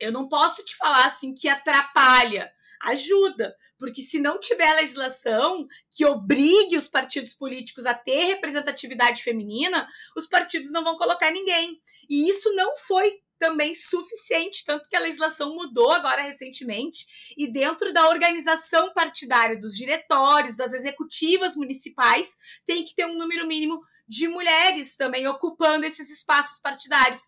eu 0.00 0.10
não 0.10 0.26
posso 0.26 0.64
te 0.64 0.74
falar 0.76 1.04
assim 1.04 1.34
que 1.34 1.48
atrapalha, 1.48 2.50
ajuda, 2.82 3.54
porque 3.78 4.00
se 4.00 4.18
não 4.18 4.40
tiver 4.40 4.72
legislação 4.74 5.66
que 5.90 6.04
obrigue 6.04 6.76
os 6.76 6.88
partidos 6.88 7.34
políticos 7.34 7.84
a 7.84 7.94
ter 7.94 8.24
representatividade 8.24 9.22
feminina, 9.22 9.86
os 10.16 10.26
partidos 10.26 10.72
não 10.72 10.82
vão 10.82 10.96
colocar 10.96 11.30
ninguém. 11.30 11.80
E 12.08 12.28
isso 12.28 12.52
não 12.54 12.76
foi 12.76 13.20
também 13.38 13.74
suficiente, 13.74 14.64
tanto 14.64 14.88
que 14.88 14.96
a 14.96 15.00
legislação 15.00 15.54
mudou 15.54 15.90
agora 15.90 16.22
recentemente, 16.22 17.34
e 17.36 17.50
dentro 17.50 17.92
da 17.92 18.08
organização 18.08 18.94
partidária, 18.94 19.60
dos 19.60 19.76
diretórios, 19.76 20.56
das 20.56 20.72
executivas 20.72 21.54
municipais, 21.54 22.36
tem 22.64 22.82
que 22.82 22.94
ter 22.94 23.04
um 23.04 23.18
número 23.18 23.46
mínimo 23.46 23.80
de 24.08 24.28
mulheres 24.28 24.96
também 24.96 25.26
ocupando 25.26 25.86
esses 25.86 26.10
espaços 26.10 26.60
partidários. 26.60 27.22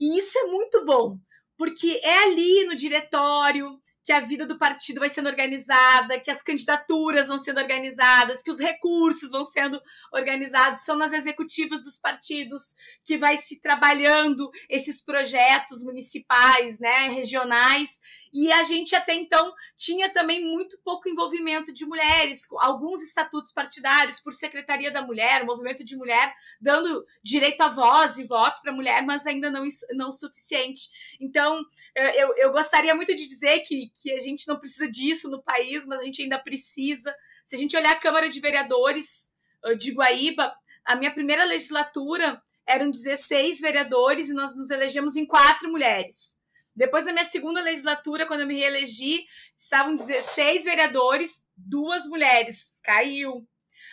E 0.00 0.18
isso 0.18 0.38
é 0.38 0.44
muito 0.44 0.84
bom, 0.84 1.18
porque 1.56 2.00
é 2.02 2.24
ali 2.24 2.64
no 2.64 2.74
diretório, 2.74 3.80
que 4.04 4.12
a 4.12 4.20
vida 4.20 4.46
do 4.46 4.58
partido 4.58 5.00
vai 5.00 5.08
sendo 5.08 5.28
organizada, 5.28 6.20
que 6.20 6.30
as 6.30 6.42
candidaturas 6.42 7.28
vão 7.28 7.38
sendo 7.38 7.58
organizadas, 7.58 8.42
que 8.42 8.50
os 8.50 8.58
recursos 8.58 9.30
vão 9.30 9.44
sendo 9.44 9.80
organizados, 10.12 10.80
são 10.80 10.94
nas 10.94 11.12
executivas 11.12 11.82
dos 11.82 11.98
partidos 11.98 12.74
que 13.02 13.16
vai 13.16 13.38
se 13.38 13.60
trabalhando 13.60 14.50
esses 14.68 15.02
projetos 15.02 15.82
municipais, 15.82 16.78
né, 16.80 17.08
regionais, 17.08 18.00
e 18.32 18.52
a 18.52 18.62
gente 18.64 18.94
até 18.94 19.14
então 19.14 19.52
tinha 19.76 20.12
também 20.12 20.44
muito 20.44 20.78
pouco 20.84 21.08
envolvimento 21.08 21.72
de 21.72 21.86
mulheres, 21.86 22.46
alguns 22.58 23.02
estatutos 23.02 23.52
partidários 23.52 24.20
por 24.20 24.34
Secretaria 24.34 24.90
da 24.90 25.00
Mulher, 25.00 25.44
movimento 25.44 25.82
de 25.82 25.96
mulher 25.96 26.34
dando 26.60 27.04
direito 27.22 27.62
à 27.62 27.68
voz 27.68 28.18
e 28.18 28.26
voto 28.26 28.60
para 28.60 28.72
a 28.72 28.74
mulher, 28.74 29.02
mas 29.02 29.26
ainda 29.26 29.50
não 29.50 29.64
não 29.94 30.12
suficiente. 30.12 30.88
Então, 31.20 31.62
eu, 31.94 32.34
eu 32.36 32.52
gostaria 32.52 32.94
muito 32.94 33.14
de 33.14 33.26
dizer 33.26 33.60
que 33.60 33.93
que 33.94 34.12
a 34.12 34.20
gente 34.20 34.46
não 34.46 34.58
precisa 34.58 34.90
disso 34.90 35.30
no 35.30 35.42
país, 35.42 35.86
mas 35.86 36.00
a 36.00 36.04
gente 36.04 36.22
ainda 36.22 36.38
precisa. 36.38 37.14
Se 37.44 37.54
a 37.54 37.58
gente 37.58 37.76
olhar 37.76 37.92
a 37.92 38.00
Câmara 38.00 38.28
de 38.28 38.40
Vereadores 38.40 39.30
de 39.78 39.92
Guaíba, 39.92 40.54
a 40.84 40.96
minha 40.96 41.12
primeira 41.12 41.44
legislatura 41.44 42.42
eram 42.66 42.90
16 42.90 43.60
vereadores 43.60 44.28
e 44.28 44.34
nós 44.34 44.56
nos 44.56 44.70
elegemos 44.70 45.16
em 45.16 45.26
quatro 45.26 45.70
mulheres. 45.70 46.38
Depois 46.76 47.04
da 47.04 47.12
minha 47.12 47.24
segunda 47.24 47.62
legislatura, 47.62 48.26
quando 48.26 48.40
eu 48.40 48.46
me 48.46 48.58
reelegi, 48.58 49.24
estavam 49.56 49.94
16 49.94 50.64
vereadores, 50.64 51.46
duas 51.56 52.06
mulheres. 52.06 52.74
Caiu. 52.82 53.46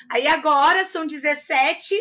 Aí 0.10 0.26
agora 0.26 0.84
são 0.86 1.06
17 1.06 1.96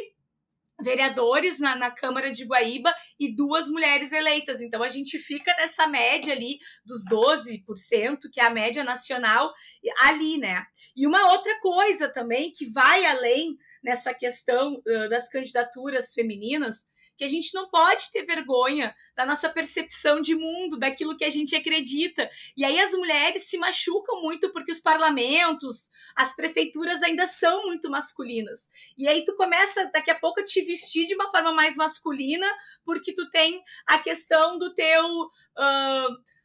vereadores 0.82 1.58
na, 1.58 1.76
na 1.76 1.90
Câmara 1.90 2.30
de 2.30 2.44
Guaíba 2.44 2.94
e 3.18 3.34
duas 3.34 3.68
mulheres 3.68 4.12
eleitas. 4.12 4.60
Então 4.60 4.82
a 4.82 4.88
gente 4.88 5.18
fica 5.18 5.54
nessa 5.56 5.86
média 5.86 6.32
ali 6.32 6.58
dos 6.84 7.04
12%, 7.06 8.28
que 8.32 8.40
é 8.40 8.44
a 8.44 8.50
média 8.50 8.84
nacional, 8.84 9.52
ali, 10.02 10.38
né? 10.38 10.64
E 10.96 11.06
uma 11.06 11.32
outra 11.32 11.58
coisa 11.60 12.08
também 12.08 12.52
que 12.52 12.66
vai 12.70 13.04
além 13.06 13.56
nessa 13.82 14.12
questão 14.12 14.74
uh, 14.74 15.08
das 15.08 15.28
candidaturas 15.28 16.12
femininas 16.12 16.86
que 17.20 17.24
a 17.24 17.28
gente 17.28 17.52
não 17.52 17.68
pode 17.68 18.10
ter 18.12 18.24
vergonha 18.24 18.96
da 19.14 19.26
nossa 19.26 19.50
percepção 19.50 20.22
de 20.22 20.34
mundo, 20.34 20.78
daquilo 20.78 21.14
que 21.18 21.24
a 21.26 21.28
gente 21.28 21.54
acredita. 21.54 22.30
E 22.56 22.64
aí 22.64 22.80
as 22.80 22.92
mulheres 22.92 23.42
se 23.42 23.58
machucam 23.58 24.22
muito 24.22 24.50
porque 24.54 24.72
os 24.72 24.80
parlamentos, 24.80 25.90
as 26.16 26.34
prefeituras 26.34 27.02
ainda 27.02 27.26
são 27.26 27.66
muito 27.66 27.90
masculinas. 27.90 28.70
E 28.96 29.06
aí 29.06 29.22
tu 29.26 29.36
começa 29.36 29.84
daqui 29.92 30.10
a 30.10 30.18
pouco 30.18 30.40
a 30.40 30.44
te 30.46 30.62
vestir 30.62 31.06
de 31.06 31.14
uma 31.14 31.30
forma 31.30 31.52
mais 31.52 31.76
masculina 31.76 32.46
porque 32.86 33.12
tu 33.12 33.28
tem 33.28 33.62
a 33.86 33.98
questão 33.98 34.58
do 34.58 34.74
teu 34.74 35.04
uh, 35.04 36.39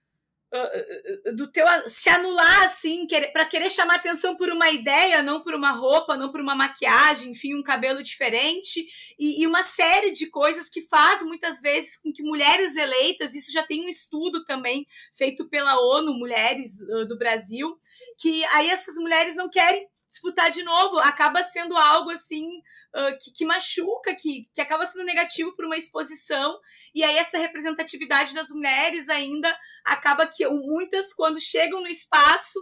do 1.35 1.51
teu 1.51 1.65
se 1.87 2.09
anular 2.09 2.63
assim, 2.63 3.07
para 3.33 3.45
querer 3.45 3.69
chamar 3.69 3.95
atenção 3.95 4.35
por 4.35 4.49
uma 4.49 4.69
ideia, 4.69 5.21
não 5.21 5.41
por 5.41 5.53
uma 5.53 5.71
roupa, 5.71 6.17
não 6.17 6.31
por 6.31 6.41
uma 6.41 6.55
maquiagem, 6.55 7.31
enfim, 7.31 7.55
um 7.55 7.63
cabelo 7.63 8.03
diferente 8.03 8.85
e, 9.19 9.41
e, 9.41 9.47
uma 9.47 9.63
série 9.63 10.11
de 10.11 10.27
coisas 10.27 10.69
que 10.69 10.81
faz 10.81 11.23
muitas 11.23 11.61
vezes 11.61 11.97
com 11.97 12.11
que 12.11 12.23
mulheres 12.23 12.75
eleitas, 12.75 13.33
isso 13.33 13.51
já 13.51 13.63
tem 13.63 13.85
um 13.85 13.89
estudo 13.89 14.43
também 14.45 14.87
feito 15.13 15.47
pela 15.47 15.79
ONU, 15.79 16.13
mulheres 16.13 16.81
uh, 16.81 17.05
do 17.05 17.17
Brasil, 17.17 17.77
que 18.19 18.43
aí 18.45 18.69
essas 18.69 18.95
mulheres 18.95 19.35
não 19.35 19.49
querem 19.49 19.87
disputar 20.07 20.49
de 20.49 20.63
novo, 20.63 20.99
acaba 20.99 21.43
sendo 21.43 21.75
algo 21.75 22.09
assim 22.09 22.61
uh, 22.95 23.17
que, 23.19 23.31
que, 23.31 23.45
machuca, 23.45 24.15
que, 24.15 24.49
que 24.53 24.61
acaba 24.61 24.87
sendo 24.87 25.03
negativo 25.03 25.53
por 25.55 25.65
uma 25.65 25.77
exposição, 25.77 26.57
e 26.93 27.03
aí 27.03 27.17
essa 27.17 27.37
representatividade 27.37 28.33
das 28.33 28.49
mulheres 28.49 29.09
ainda 29.09 29.55
acaba 29.83 30.25
que 30.25 30.47
muitas, 30.47 31.13
quando 31.13 31.39
chegam 31.39 31.81
no 31.81 31.87
espaço 31.87 32.59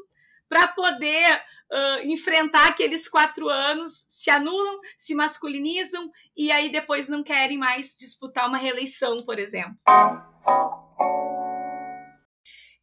para 0.50 0.68
poder 0.68 1.42
uh, 1.72 2.08
enfrentar 2.08 2.68
aqueles 2.68 3.08
quatro 3.08 3.48
anos, 3.48 4.06
se 4.08 4.30
anulam, 4.30 4.80
se 4.98 5.16
masculinizam, 5.16 6.12
e 6.36 6.52
aí 6.52 6.70
depois 6.70 7.10
não 7.10 7.24
querem 7.24 7.58
mais 7.58 7.96
disputar 7.98 8.48
uma 8.48 8.58
reeleição, 8.58 9.18
por 9.18 9.40
exemplo. 9.40 9.78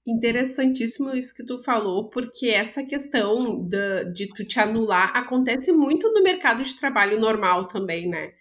Interessantíssimo 0.06 1.10
isso 1.14 1.34
que 1.34 1.44
tu 1.44 1.62
falou, 1.62 2.08
porque 2.08 2.48
essa 2.48 2.82
questão 2.84 3.62
de, 3.68 4.04
de 4.12 4.28
tu 4.34 4.44
te 4.46 4.58
anular 4.58 5.14
acontece 5.16 5.72
muito 5.72 6.10
no 6.12 6.22
mercado 6.22 6.62
de 6.62 6.74
trabalho 6.74 7.20
normal 7.20 7.68
também, 7.68 8.08
né? 8.08 8.32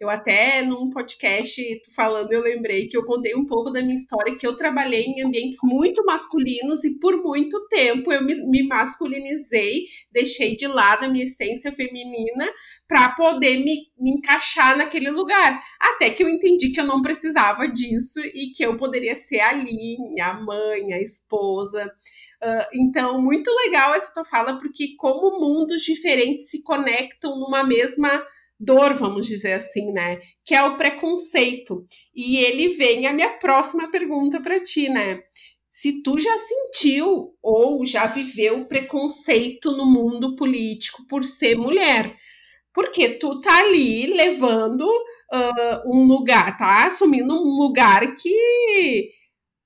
Eu 0.00 0.08
até 0.08 0.62
num 0.62 0.90
podcast 0.90 1.60
falando, 1.92 2.32
eu 2.32 2.40
lembrei 2.40 2.86
que 2.86 2.96
eu 2.96 3.04
contei 3.04 3.34
um 3.34 3.44
pouco 3.44 3.72
da 3.72 3.82
minha 3.82 3.96
história, 3.96 4.36
que 4.36 4.46
eu 4.46 4.56
trabalhei 4.56 5.02
em 5.02 5.24
ambientes 5.24 5.58
muito 5.64 6.04
masculinos 6.04 6.84
e 6.84 7.00
por 7.00 7.16
muito 7.16 7.66
tempo 7.66 8.12
eu 8.12 8.22
me, 8.22 8.32
me 8.48 8.68
masculinizei, 8.68 9.86
deixei 10.12 10.54
de 10.54 10.68
lado 10.68 11.04
a 11.04 11.08
minha 11.08 11.24
essência 11.24 11.72
feminina 11.72 12.48
para 12.86 13.08
poder 13.08 13.58
me, 13.58 13.88
me 13.98 14.12
encaixar 14.12 14.76
naquele 14.76 15.10
lugar. 15.10 15.60
Até 15.80 16.10
que 16.10 16.22
eu 16.22 16.28
entendi 16.28 16.70
que 16.70 16.80
eu 16.80 16.86
não 16.86 17.02
precisava 17.02 17.66
disso 17.66 18.20
e 18.20 18.52
que 18.52 18.64
eu 18.64 18.76
poderia 18.76 19.16
ser 19.16 19.40
a 19.40 19.48
Aline, 19.48 20.20
a 20.20 20.34
mãe, 20.34 20.92
a 20.92 21.02
esposa. 21.02 21.92
Uh, 22.40 22.68
então, 22.72 23.20
muito 23.20 23.50
legal 23.64 23.92
essa 23.94 24.14
tua 24.14 24.24
fala, 24.24 24.60
porque 24.60 24.94
como 24.96 25.40
mundos 25.40 25.82
diferentes 25.82 26.50
se 26.50 26.62
conectam 26.62 27.36
numa 27.36 27.64
mesma 27.64 28.24
dor, 28.58 28.94
vamos 28.94 29.26
dizer 29.26 29.52
assim, 29.52 29.92
né? 29.92 30.20
Que 30.44 30.54
é 30.54 30.62
o 30.62 30.76
preconceito. 30.76 31.84
E 32.14 32.38
ele 32.38 32.74
vem 32.74 33.06
a 33.06 33.12
minha 33.12 33.38
próxima 33.38 33.90
pergunta 33.90 34.40
para 34.40 34.60
ti, 34.60 34.88
né? 34.88 35.20
Se 35.68 36.02
tu 36.02 36.18
já 36.18 36.36
sentiu 36.38 37.34
ou 37.42 37.86
já 37.86 38.06
viveu 38.06 38.64
preconceito 38.66 39.76
no 39.76 39.86
mundo 39.86 40.34
político 40.34 41.06
por 41.06 41.24
ser 41.24 41.56
mulher, 41.56 42.16
porque 42.74 43.10
tu 43.10 43.40
tá 43.40 43.60
ali 43.60 44.06
levando 44.06 44.82
uh, 44.82 45.92
um 45.92 46.04
lugar, 46.04 46.56
tá 46.56 46.86
assumindo 46.86 47.34
um 47.34 47.56
lugar 47.60 48.14
que 48.16 49.10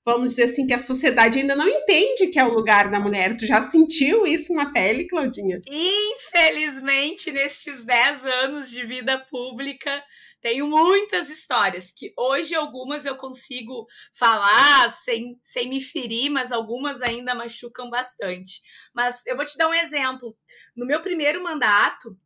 vamos 0.05 0.29
dizer 0.29 0.45
assim, 0.45 0.67
que 0.67 0.73
a 0.73 0.79
sociedade 0.79 1.39
ainda 1.39 1.55
não 1.55 1.67
entende 1.67 2.27
que 2.27 2.39
é 2.39 2.43
o 2.43 2.53
lugar 2.53 2.89
da 2.89 2.99
mulher. 2.99 3.37
Tu 3.37 3.45
já 3.45 3.61
sentiu 3.61 4.27
isso 4.27 4.53
na 4.53 4.71
pele, 4.71 5.07
Claudinha? 5.07 5.61
Infelizmente, 5.67 7.31
nestes 7.31 7.85
10 7.85 8.25
anos 8.25 8.69
de 8.69 8.85
vida 8.85 9.17
pública, 9.29 10.03
tenho 10.41 10.67
muitas 10.67 11.29
histórias 11.29 11.93
que 11.95 12.13
hoje 12.17 12.53
algumas 12.53 13.05
eu 13.05 13.15
consigo 13.15 13.87
falar 14.13 14.89
sem, 14.91 15.39
sem 15.41 15.69
me 15.69 15.79
ferir, 15.79 16.29
mas 16.29 16.51
algumas 16.51 17.01
ainda 17.01 17.33
machucam 17.33 17.89
bastante. 17.89 18.61
Mas 18.93 19.25
eu 19.25 19.37
vou 19.37 19.45
te 19.45 19.57
dar 19.57 19.69
um 19.69 19.73
exemplo. 19.73 20.35
No 20.75 20.85
meu 20.85 21.01
primeiro 21.01 21.41
mandato, 21.41 22.17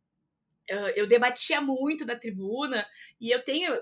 eu 0.96 1.06
debatia 1.06 1.60
muito 1.60 2.04
na 2.04 2.16
tribuna 2.16 2.86
e 3.20 3.30
eu 3.30 3.42
tenho 3.42 3.72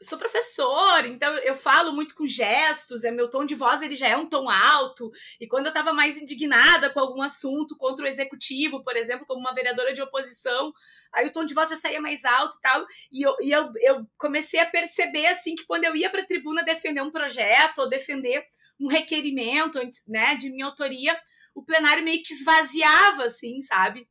sou 0.00 0.18
professor, 0.18 1.04
então 1.04 1.32
eu 1.38 1.56
falo 1.56 1.92
muito 1.92 2.14
com 2.14 2.26
gestos, 2.26 3.04
é 3.04 3.10
meu 3.10 3.28
tom 3.28 3.44
de 3.44 3.54
voz 3.54 3.82
ele 3.82 3.96
já 3.96 4.08
é 4.08 4.16
um 4.16 4.28
tom 4.28 4.50
alto. 4.50 5.10
E 5.40 5.46
quando 5.46 5.66
eu 5.66 5.70
estava 5.70 5.92
mais 5.92 6.20
indignada 6.20 6.90
com 6.90 7.00
algum 7.00 7.22
assunto 7.22 7.76
contra 7.76 8.04
o 8.04 8.08
executivo, 8.08 8.82
por 8.82 8.96
exemplo, 8.96 9.26
como 9.26 9.40
uma 9.40 9.54
vereadora 9.54 9.94
de 9.94 10.02
oposição, 10.02 10.72
aí 11.12 11.26
o 11.26 11.32
tom 11.32 11.44
de 11.44 11.54
voz 11.54 11.70
já 11.70 11.76
saía 11.76 12.00
mais 12.00 12.24
alto 12.24 12.56
e 12.56 12.60
tal. 12.60 12.86
E 13.12 13.22
eu, 13.22 13.36
e 13.40 13.50
eu, 13.50 13.72
eu 13.80 14.06
comecei 14.18 14.60
a 14.60 14.66
perceber 14.66 15.26
assim 15.26 15.54
que 15.54 15.64
quando 15.64 15.84
eu 15.84 15.96
ia 15.96 16.10
para 16.10 16.22
a 16.22 16.26
tribuna 16.26 16.62
defender 16.62 17.02
um 17.02 17.10
projeto 17.10 17.78
ou 17.78 17.88
defender 17.88 18.44
um 18.78 18.88
requerimento, 18.88 19.78
né, 20.08 20.34
de 20.34 20.50
minha 20.50 20.66
autoria, 20.66 21.18
o 21.54 21.64
plenário 21.64 22.04
meio 22.04 22.22
que 22.22 22.32
esvaziava, 22.32 23.24
assim, 23.24 23.60
sabe? 23.60 24.08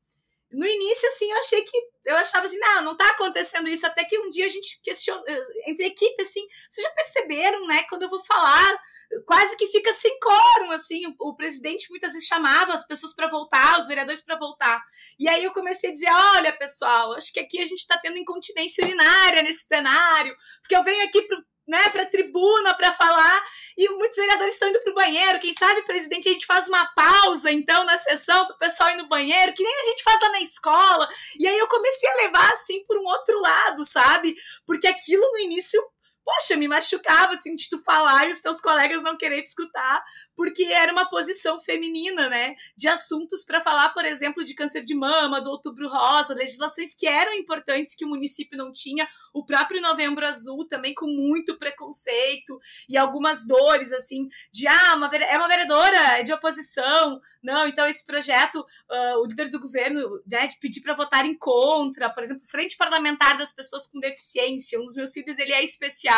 No 0.53 0.65
início, 0.65 1.07
assim, 1.09 1.31
eu 1.31 1.37
achei 1.39 1.63
que. 1.63 1.77
Eu 2.05 2.15
achava 2.17 2.45
assim, 2.45 2.59
não, 2.59 2.83
não 2.83 2.97
tá 2.97 3.07
acontecendo 3.09 3.67
isso. 3.67 3.85
Até 3.87 4.03
que 4.03 4.17
um 4.19 4.29
dia 4.29 4.45
a 4.45 4.49
gente 4.49 4.79
questionou, 4.81 5.23
entre 5.65 5.85
equipe, 5.85 6.21
assim, 6.21 6.45
vocês 6.69 6.85
já 6.85 6.93
perceberam, 6.93 7.65
né? 7.65 7.83
Quando 7.89 8.03
eu 8.03 8.09
vou 8.09 8.19
falar, 8.19 8.77
quase 9.25 9.55
que 9.57 9.67
fica 9.67 9.91
sem 9.93 10.19
quórum, 10.19 10.71
assim. 10.71 11.07
O, 11.07 11.29
o 11.29 11.35
presidente 11.35 11.89
muitas 11.89 12.13
vezes 12.13 12.27
chamava 12.27 12.73
as 12.73 12.85
pessoas 12.85 13.13
para 13.15 13.29
voltar, 13.29 13.79
os 13.79 13.87
vereadores 13.87 14.21
para 14.21 14.37
voltar. 14.37 14.83
E 15.19 15.27
aí 15.27 15.43
eu 15.43 15.51
comecei 15.51 15.89
a 15.89 15.93
dizer: 15.93 16.11
olha, 16.11 16.53
pessoal, 16.53 17.13
acho 17.13 17.33
que 17.33 17.39
aqui 17.39 17.59
a 17.59 17.65
gente 17.65 17.79
está 17.79 17.97
tendo 17.97 18.17
incontinência 18.17 18.83
urinária 18.83 19.41
nesse 19.41 19.67
plenário, 19.67 20.35
porque 20.61 20.75
eu 20.75 20.83
venho 20.83 21.03
aqui 21.05 21.21
pro, 21.23 21.43
né, 21.67 21.89
para 21.89 22.05
tribuna 22.05 22.73
para 22.75 22.91
falar 22.91 23.43
e 23.77 23.87
muitos 23.89 24.17
vereadores 24.17 24.53
estão 24.53 24.69
indo 24.69 24.79
para 24.81 24.91
o 24.91 24.95
banheiro. 24.95 25.39
Quem 25.39 25.53
sabe, 25.53 25.81
presidente, 25.83 26.29
a 26.29 26.31
gente 26.31 26.45
faz 26.45 26.67
uma 26.67 26.85
pausa 26.93 27.51
então 27.51 27.85
na 27.85 27.97
sessão 27.97 28.45
para 28.45 28.55
o 28.55 28.59
pessoal 28.59 28.89
ir 28.91 28.97
no 28.97 29.07
banheiro, 29.07 29.53
que 29.53 29.63
nem 29.63 29.81
a 29.81 29.85
gente 29.85 30.03
faz 30.03 30.21
lá 30.21 30.29
na 30.31 30.41
escola. 30.41 31.07
E 31.39 31.47
aí 31.47 31.57
eu 31.57 31.67
comecei 31.67 32.09
a 32.09 32.15
levar 32.17 32.51
assim 32.51 32.83
por 32.85 32.97
um 32.97 33.05
outro 33.05 33.39
lado, 33.39 33.85
sabe? 33.85 34.35
Porque 34.65 34.87
aquilo 34.87 35.23
no 35.31 35.39
início 35.39 35.81
poxa, 36.23 36.55
me 36.55 36.67
machucava 36.67 37.33
assim 37.33 37.55
de 37.55 37.69
tu 37.69 37.79
falar 37.83 38.27
e 38.27 38.31
os 38.31 38.41
teus 38.41 38.61
colegas 38.61 39.03
não 39.03 39.17
querer 39.17 39.41
te 39.41 39.49
escutar, 39.49 40.03
porque 40.35 40.63
era 40.63 40.91
uma 40.91 41.09
posição 41.09 41.59
feminina, 41.59 42.29
né? 42.29 42.55
De 42.75 42.87
assuntos 42.87 43.43
para 43.43 43.61
falar, 43.61 43.89
por 43.89 44.05
exemplo, 44.05 44.43
de 44.43 44.55
câncer 44.55 44.83
de 44.83 44.95
mama, 44.95 45.41
do 45.41 45.49
outubro 45.49 45.89
rosa, 45.89 46.33
legislações 46.33 46.95
que 46.95 47.07
eram 47.07 47.33
importantes 47.33 47.95
que 47.95 48.05
o 48.05 48.09
município 48.09 48.57
não 48.57 48.71
tinha, 48.71 49.07
o 49.33 49.45
próprio 49.45 49.81
novembro 49.81 50.25
azul 50.25 50.67
também 50.67 50.93
com 50.93 51.07
muito 51.07 51.57
preconceito 51.57 52.59
e 52.87 52.97
algumas 52.97 53.45
dores, 53.45 53.91
assim, 53.91 54.27
de 54.51 54.67
ah, 54.67 54.95
uma, 54.95 55.07
é 55.07 55.37
uma 55.37 55.47
vereadora, 55.47 56.19
é 56.19 56.23
de 56.23 56.31
oposição, 56.31 57.19
não, 57.41 57.67
então 57.67 57.85
esse 57.87 58.05
projeto, 58.05 58.59
uh, 58.59 59.19
o 59.21 59.25
líder 59.25 59.49
do 59.49 59.59
governo, 59.59 60.21
né, 60.25 60.47
de 60.47 60.57
pedir 60.59 60.81
para 60.81 60.93
votar 60.93 61.25
em 61.25 61.37
contra, 61.37 62.09
por 62.09 62.23
exemplo, 62.23 62.43
frente 62.49 62.77
parlamentar 62.77 63.37
das 63.37 63.51
pessoas 63.51 63.87
com 63.87 63.99
deficiência, 63.99 64.79
um 64.79 64.85
dos 64.85 64.95
meus 64.95 65.11
filhos, 65.11 65.37
ele 65.37 65.53
é 65.53 65.63
especial, 65.63 66.12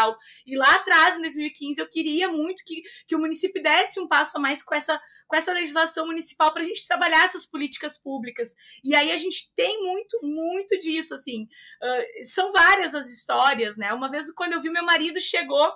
e 0.46 0.58
lá 0.58 0.76
atrás, 0.76 1.18
em 1.18 1.22
2015, 1.22 1.80
eu 1.80 1.88
queria 1.88 2.30
muito 2.30 2.64
que, 2.66 2.84
que 3.08 3.16
o 3.16 3.20
município 3.20 3.62
desse 3.62 4.00
um 4.00 4.08
passo 4.08 4.38
a 4.38 4.42
mais 4.42 4.64
com 4.64 4.76
essa, 4.76 5.00
com 5.28 5.36
essa 5.36 5.54
legislação 5.54 6.06
municipal 6.08 6.54
para 6.54 6.64
a 6.64 6.66
gente 6.66 6.88
trabalhar 6.88 7.26
essas 7.26 7.46
políticas 7.46 7.98
públicas. 7.98 8.56
E 8.84 8.94
aí 8.96 9.12
a 9.12 9.18
gente 9.18 9.52
tem 9.56 9.84
muito, 9.84 10.20
muito 10.24 10.80
disso, 10.80 11.14
assim. 11.14 11.44
Uh, 11.44 12.26
são 12.26 12.52
várias 12.52 12.94
as 12.94 13.10
histórias, 13.10 13.78
né? 13.78 13.94
Uma 13.94 14.10
vez, 14.10 14.32
quando 14.32 14.54
eu 14.54 14.62
vi 14.62 14.70
meu 14.70 14.84
marido 14.84 15.20
chegou 15.20 15.74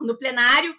no 0.00 0.16
plenário 0.16 0.74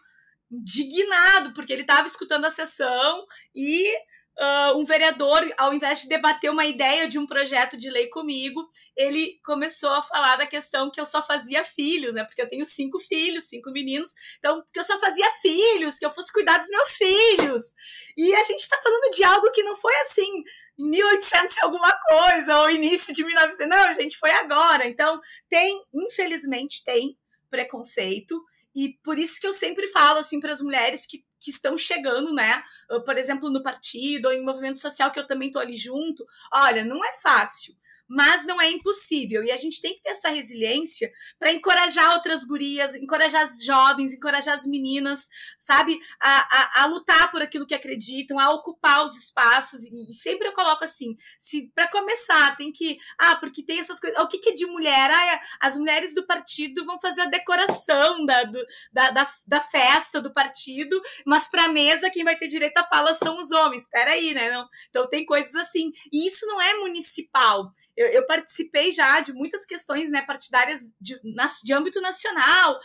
indignado, 0.52 1.54
porque 1.54 1.74
ele 1.74 1.82
estava 1.82 2.08
escutando 2.08 2.46
a 2.46 2.50
sessão 2.50 3.26
e 3.54 3.92
uh, 4.38 4.78
um 4.78 4.86
vereador, 4.86 5.42
ao 5.58 5.74
invés 5.74 6.02
de 6.02 6.10
debater 6.10 6.50
uma 6.50 6.66
ideia 6.66 7.08
de 7.08 7.18
um 7.18 7.26
projeto 7.26 7.78
de 7.78 7.90
lei 7.90 8.08
comigo, 8.08 8.68
ele 8.96 9.40
começou 9.44 9.92
a 9.92 10.02
falar 10.02 10.38
da 10.38 10.48
questão 10.48 10.92
que 10.92 11.00
eu 11.00 11.06
só 11.06 11.22
fazia 11.22 11.64
filhos, 11.64 12.14
né? 12.14 12.24
Porque 12.24 12.42
eu 12.42 12.50
tenho 12.50 12.66
cinco 12.66 13.00
filhos, 13.00 13.46
cinco 13.46 13.72
meninos, 13.72 14.14
então, 14.38 14.64
que 14.74 14.80
eu 14.80 14.84
só 14.84 15.00
fazia 15.00 15.30
filhos, 15.42 15.98
que 15.98 16.06
eu 16.06 16.12
fosse 16.12 16.32
cuidar 16.32 16.58
dos 16.58 16.70
meus 16.70 16.96
filhos. 16.96 17.76
E 18.18 18.34
a 18.36 18.44
gente 18.44 18.62
está 18.62 18.78
falando 18.78 19.12
de 19.12 19.24
algo 19.24 19.52
que 19.52 19.64
não 19.64 19.76
foi 19.76 19.96
assim. 20.02 20.44
Em 20.78 20.90
1800 20.90 21.58
alguma 21.64 21.92
coisa, 22.00 22.60
ou 22.60 22.70
início 22.70 23.14
de 23.14 23.24
1900. 23.24 23.70
Não, 23.70 23.94
gente, 23.94 24.18
foi 24.18 24.32
agora. 24.32 24.86
Então, 24.86 25.22
tem, 25.50 25.82
infelizmente, 25.94 26.84
tem 26.84 27.18
preconceito. 27.50 28.44
E 28.76 29.00
por 29.04 29.18
isso 29.18 29.40
que 29.40 29.48
eu 29.48 29.54
sempre 29.54 29.88
falo 29.88 30.20
assim 30.20 30.40
para 30.40 30.52
as 30.52 30.62
mulheres 30.62 31.06
que 31.06 31.24
que 31.46 31.52
estão 31.52 31.78
chegando, 31.78 32.34
né? 32.34 32.64
Por 33.06 33.20
exemplo, 33.20 33.52
no 33.52 33.62
partido 33.62 34.26
ou 34.26 34.32
em 34.34 34.44
movimento 34.44 34.80
social 34.80 35.12
que 35.12 35.20
eu 35.20 35.28
também 35.28 35.52
tô 35.52 35.60
ali 35.60 35.78
junto. 35.78 36.26
Olha, 36.52 36.84
não 36.84 37.06
é 37.06 37.14
fácil 37.14 37.76
mas 38.08 38.46
não 38.46 38.62
é 38.62 38.70
impossível. 38.70 39.44
E 39.44 39.52
a 39.52 39.58
gente 39.58 39.82
tem 39.82 39.94
que 39.96 40.02
ter 40.02 40.10
essa 40.10 40.30
resiliência 40.30 41.12
para 41.40 41.52
encorajar 41.52 42.14
outras 42.14 42.44
gurias, 42.46 42.96
encorajar 42.96 43.44
as 43.44 43.64
jovens, 43.64 44.14
encorajar 44.14 44.56
as 44.56 44.66
meninas, 44.66 45.28
sabe, 45.60 46.00
a, 46.22 46.82
a, 46.82 46.84
a 46.84 46.86
lutar 46.86 47.32
por 47.32 47.42
aquilo 47.42 47.66
que 47.66 47.74
acreditam, 47.74 48.40
a 48.40 48.52
ocupar 48.52 49.04
os 49.04 49.16
espaços. 49.16 49.84
E, 49.84 50.12
e 50.12 50.14
sempre 50.14 50.48
eu 50.48 50.54
coloco 50.54 50.84
assim: 50.84 51.16
se 51.40 51.72
para 51.74 51.88
começar 51.88 52.56
tem 52.58 52.72
que, 52.72 52.98
ah, 53.20 53.36
porque 53.36 53.64
tem 53.64 53.80
essas 53.80 54.00
coisas, 54.00 54.20
o 54.20 54.28
que, 54.28 54.40
que 54.40 54.50
é 54.50 54.54
de 54.54 54.66
mulher? 54.66 55.12
Ah, 55.12 55.34
é, 55.34 55.40
as 55.60 55.78
mulheres 55.78 56.14
do 56.14 56.26
partido 56.26 56.86
vão 56.86 57.00
fazer 57.00 57.22
a 57.22 57.26
decoração 57.26 58.26
da, 58.26 58.44
do, 58.44 58.66
da, 58.92 59.12
da, 59.12 59.34
da, 59.48 59.62
festa 59.62 60.22
do 60.22 60.32
partido, 60.32 61.02
mas 61.26 61.48
para 61.48 61.66
a 61.66 61.70
mesa 61.70 62.10
quem 62.10 62.24
vai 62.24 62.38
ter 62.38 62.48
direito 62.48 62.78
à 62.78 62.84
fala 62.86 63.14
são 63.14 63.40
os 63.40 63.52
homens. 63.52 63.84
Espera 63.84 64.12
aí, 64.12 64.34
né? 64.34 64.52
Não, 64.52 64.68
então 64.90 65.10
tem 65.10 65.26
coisas 65.26 65.56
assim. 65.56 65.92
E 66.12 66.28
isso 66.28 66.46
não 66.46 66.62
é 66.62 66.76
municipal 66.76 67.72
eu, 67.96 68.08
eu, 68.08 68.26
participei 68.26 68.92
já 68.92 69.20
de 69.22 69.34
muitas 69.34 69.66
questões 69.66 70.12
né, 70.12 70.22
partidárias 70.22 70.94
de, 71.00 71.20
de 71.64 71.74
âmbito 71.74 72.02
nacional, 72.02 72.80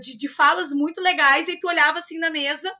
de, 0.00 0.16
de 0.16 0.28
falas 0.28 0.72
muito 0.72 1.00
legais, 1.00 1.48
e 1.48 1.58
tu 1.58 1.68
olhava 1.68 1.98
assim 1.98 2.18
na 2.18 2.30
mesa 2.30 2.72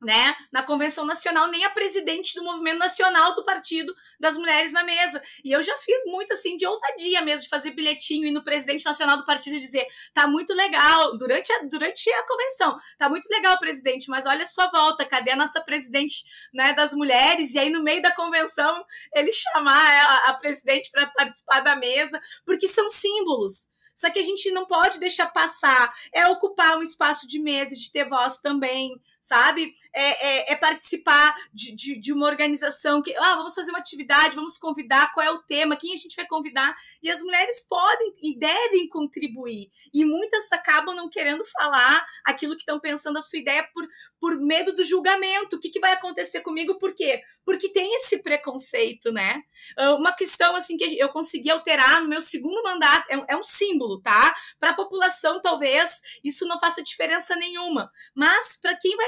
né, 0.00 0.36
na 0.52 0.62
convenção 0.62 1.04
nacional, 1.04 1.48
nem 1.48 1.64
a 1.64 1.70
presidente 1.70 2.34
do 2.34 2.44
movimento 2.44 2.78
nacional 2.78 3.34
do 3.34 3.44
partido 3.44 3.92
das 4.18 4.36
mulheres 4.36 4.72
na 4.72 4.84
mesa. 4.84 5.20
E 5.44 5.50
eu 5.50 5.62
já 5.62 5.76
fiz 5.78 6.04
muito 6.06 6.32
assim 6.32 6.56
de 6.56 6.66
ousadia 6.66 7.20
mesmo 7.22 7.42
de 7.42 7.48
fazer 7.48 7.72
bilhetinho 7.72 8.26
e 8.26 8.30
no 8.30 8.44
presidente 8.44 8.84
nacional 8.84 9.16
do 9.16 9.24
partido 9.24 9.56
e 9.56 9.60
dizer: 9.60 9.86
"Tá 10.14 10.26
muito 10.26 10.54
legal 10.54 11.16
durante 11.16 11.52
a, 11.52 11.62
durante 11.64 12.08
a 12.10 12.26
convenção. 12.26 12.78
Tá 12.96 13.08
muito 13.08 13.28
legal, 13.28 13.58
presidente, 13.58 14.08
mas 14.08 14.24
olha 14.26 14.44
a 14.44 14.46
sua 14.46 14.68
volta, 14.68 15.04
cadê 15.04 15.32
a 15.32 15.36
nossa 15.36 15.60
presidente, 15.60 16.24
né, 16.54 16.72
das 16.72 16.94
mulheres?" 16.94 17.54
E 17.54 17.58
aí 17.58 17.70
no 17.70 17.82
meio 17.82 18.00
da 18.02 18.14
convenção 18.14 18.84
ele 19.14 19.32
chamar 19.32 20.26
a, 20.26 20.28
a 20.30 20.34
presidente 20.34 20.90
para 20.90 21.06
participar 21.08 21.60
da 21.60 21.74
mesa, 21.74 22.20
porque 22.44 22.68
são 22.68 22.88
símbolos. 22.88 23.70
Só 23.98 24.08
que 24.10 24.20
a 24.20 24.22
gente 24.22 24.48
não 24.52 24.64
pode 24.64 25.00
deixar 25.00 25.26
passar. 25.26 25.92
É 26.12 26.24
ocupar 26.28 26.78
um 26.78 26.82
espaço 26.82 27.26
de 27.26 27.40
mesa, 27.40 27.74
de 27.74 27.90
ter 27.90 28.08
voz 28.08 28.40
também, 28.40 28.92
sabe? 29.20 29.74
É, 29.92 30.26
é, 30.26 30.52
é 30.52 30.56
participar 30.56 31.34
de, 31.52 31.74
de, 31.74 32.00
de, 32.00 32.12
uma 32.12 32.26
organização 32.26 33.02
que, 33.02 33.14
ah, 33.16 33.36
vamos 33.36 33.54
fazer 33.54 33.70
uma 33.70 33.78
atividade, 33.78 34.34
vamos 34.34 34.58
convidar, 34.58 35.12
qual 35.12 35.26
é 35.26 35.30
o 35.30 35.42
tema, 35.42 35.76
quem 35.76 35.92
a 35.92 35.96
gente 35.96 36.16
vai 36.16 36.26
convidar. 36.26 36.76
E 37.02 37.10
as 37.10 37.22
mulheres 37.22 37.66
podem 37.68 38.14
e 38.22 38.38
devem 38.38 38.88
contribuir. 38.88 39.70
E 39.92 40.04
muitas 40.04 40.50
acabam 40.52 40.94
não 40.94 41.08
querendo 41.08 41.44
falar 41.44 42.06
aquilo 42.24 42.54
que 42.54 42.62
estão 42.62 42.78
pensando 42.78 43.18
a 43.18 43.22
sua 43.22 43.38
ideia 43.38 43.68
por, 43.74 43.86
por 44.20 44.36
medo 44.38 44.72
do 44.72 44.84
julgamento. 44.84 45.56
O 45.56 45.60
que, 45.60 45.70
que 45.70 45.80
vai 45.80 45.92
acontecer 45.92 46.40
comigo? 46.40 46.78
Por 46.78 46.94
quê? 46.94 47.22
Porque 47.44 47.68
tem 47.70 47.96
esse 47.96 48.18
preconceito, 48.22 49.12
né? 49.12 49.42
Ah, 49.76 49.94
uma 49.94 50.12
questão, 50.12 50.54
assim, 50.56 50.76
que 50.76 50.98
eu 50.98 51.08
consegui 51.08 51.50
alterar 51.50 52.02
no 52.02 52.08
meu 52.08 52.22
segundo 52.22 52.62
mandato, 52.62 53.06
é, 53.10 53.32
é 53.32 53.36
um 53.36 53.42
símbolo, 53.42 54.00
tá? 54.00 54.34
Para 54.58 54.70
a 54.70 54.74
população, 54.74 55.40
talvez, 55.40 56.00
isso 56.22 56.46
não 56.46 56.58
faça 56.60 56.82
diferença 56.82 57.34
nenhuma. 57.36 57.90
Mas 58.14 58.58
para 58.60 58.76
quem 58.76 58.96
vai 58.96 59.07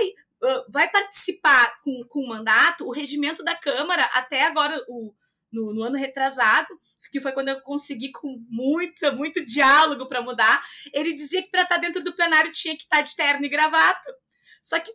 vai 0.68 0.90
participar 0.90 1.81
com, 1.83 2.03
com 2.09 2.20
o 2.20 2.29
mandato, 2.29 2.87
o 2.87 2.92
regimento 2.92 3.42
da 3.42 3.55
Câmara, 3.55 4.05
até 4.14 4.44
agora, 4.44 4.83
o, 4.88 5.14
no, 5.53 5.74
no, 5.74 5.83
ano 5.83 5.96
retrasado, 5.96 6.68
que 7.11 7.20
foi 7.20 7.33
quando 7.33 7.48
eu 7.48 7.61
consegui 7.61 8.11
com 8.12 8.42
muito, 8.48 9.12
muito 9.14 9.44
diálogo 9.44 10.07
para 10.07 10.22
mudar, 10.22 10.64
ele 10.94 11.12
dizia 11.12 11.42
que 11.42 11.50
para 11.50 11.62
estar 11.62 11.74
tá 11.74 11.81
dentro 11.81 12.03
do 12.03 12.14
plenário 12.14 12.53
tinha 12.53 12.76
que 12.76 12.85
estar 12.85 12.98
tá 12.98 13.03
de 13.03 13.14
terno 13.14 13.44
e 13.44 13.48
gravata. 13.48 14.16
Só 14.62 14.79
que 14.79 14.92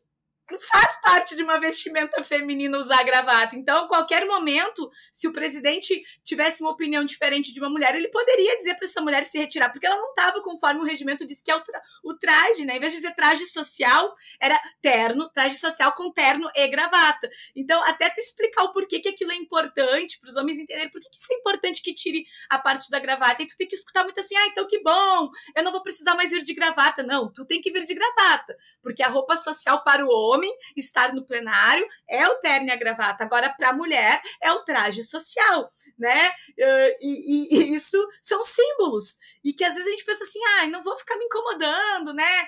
faz 0.71 1.01
parte 1.01 1.35
de 1.35 1.41
uma 1.41 1.59
vestimenta 1.59 2.23
feminina 2.23 2.77
usar 2.77 3.03
gravata. 3.03 3.55
Então, 3.55 3.87
qualquer 3.87 4.27
momento, 4.27 4.91
se 5.11 5.27
o 5.27 5.33
presidente 5.33 6.03
tivesse 6.23 6.61
uma 6.61 6.71
opinião 6.71 7.03
diferente 7.03 7.51
de 7.51 7.59
uma 7.59 7.69
mulher, 7.69 7.95
ele 7.95 8.09
poderia 8.09 8.57
dizer 8.57 8.75
para 8.75 8.85
essa 8.85 9.01
mulher 9.01 9.23
se 9.23 9.39
retirar, 9.39 9.71
porque 9.71 9.87
ela 9.87 9.97
não 9.97 10.09
estava 10.09 10.41
conforme 10.41 10.81
o 10.81 10.83
regimento 10.83 11.25
diz 11.25 11.41
que 11.41 11.49
é 11.49 11.55
o, 11.55 11.61
tra 11.61 11.81
o 12.03 12.13
traje, 12.13 12.63
né? 12.63 12.77
Em 12.77 12.79
vez 12.79 12.93
de 12.93 12.99
dizer 12.99 13.15
traje 13.15 13.47
social, 13.47 14.13
era 14.39 14.59
terno, 14.81 15.29
traje 15.29 15.57
social 15.57 15.93
com 15.93 16.11
terno 16.11 16.47
e 16.55 16.67
gravata. 16.67 17.27
Então, 17.55 17.81
até 17.83 18.09
tu 18.09 18.19
explicar 18.19 18.63
o 18.63 18.71
porquê 18.71 18.99
que 18.99 19.09
aquilo 19.09 19.31
é 19.31 19.35
importante, 19.35 20.19
para 20.19 20.29
os 20.29 20.35
homens 20.35 20.59
entenderem 20.59 20.91
por 20.91 21.01
que, 21.01 21.09
que 21.09 21.17
isso 21.17 21.33
é 21.33 21.37
importante 21.37 21.81
que 21.81 21.93
tire 21.93 22.25
a 22.49 22.59
parte 22.59 22.91
da 22.91 22.99
gravata. 22.99 23.41
E 23.41 23.47
tu 23.47 23.57
tem 23.57 23.67
que 23.67 23.75
escutar 23.75 24.03
muito 24.03 24.19
assim, 24.19 24.35
ah, 24.37 24.47
então 24.47 24.67
que 24.67 24.79
bom, 24.81 25.29
eu 25.55 25.63
não 25.63 25.71
vou 25.71 25.81
precisar 25.81 26.13
mais 26.15 26.29
vir 26.29 26.43
de 26.43 26.53
gravata. 26.53 27.01
Não, 27.01 27.31
tu 27.33 27.45
tem 27.45 27.59
que 27.61 27.71
vir 27.71 27.83
de 27.83 27.95
gravata, 27.95 28.55
porque 28.83 29.01
a 29.01 29.07
roupa 29.07 29.35
social 29.37 29.83
para 29.83 30.05
o 30.05 30.09
homem 30.09 30.34
estar 30.75 31.13
no 31.13 31.25
plenário 31.25 31.87
é 32.09 32.27
o 32.27 32.35
terno 32.35 32.67
e 32.67 32.71
a 32.71 32.75
gravata. 32.75 33.23
Agora, 33.23 33.49
para 33.49 33.69
a 33.69 33.73
mulher, 33.73 34.21
é 34.41 34.51
o 34.51 34.63
traje 34.63 35.03
social, 35.03 35.67
né? 35.97 36.29
Uh, 36.29 36.95
e, 37.01 37.09
e, 37.27 37.57
e, 37.57 37.75
isso 37.75 37.97
são 38.21 38.43
símbolos. 38.43 39.17
E 39.43 39.53
que 39.53 39.63
às 39.63 39.73
vezes 39.73 39.87
a 39.87 39.91
gente 39.91 40.05
pensa 40.05 40.23
assim, 40.23 40.39
ah, 40.59 40.67
não 40.67 40.83
vou 40.83 40.97
ficar 40.97 41.17
me 41.17 41.25
incomodando, 41.25 42.13
né? 42.13 42.47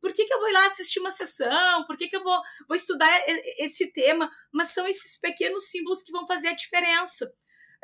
Por 0.00 0.12
que, 0.12 0.24
que 0.24 0.32
eu 0.32 0.38
vou 0.38 0.48
ir 0.48 0.52
lá 0.52 0.66
assistir 0.66 1.00
uma 1.00 1.10
sessão? 1.10 1.86
Por 1.86 1.96
que, 1.96 2.08
que 2.08 2.16
eu 2.16 2.22
vou, 2.22 2.40
vou 2.68 2.76
estudar 2.76 3.10
esse 3.58 3.92
tema? 3.92 4.30
Mas 4.52 4.68
são 4.68 4.86
esses 4.86 5.18
pequenos 5.18 5.68
símbolos 5.68 6.02
que 6.02 6.12
vão 6.12 6.26
fazer 6.26 6.48
a 6.48 6.54
diferença. 6.54 7.32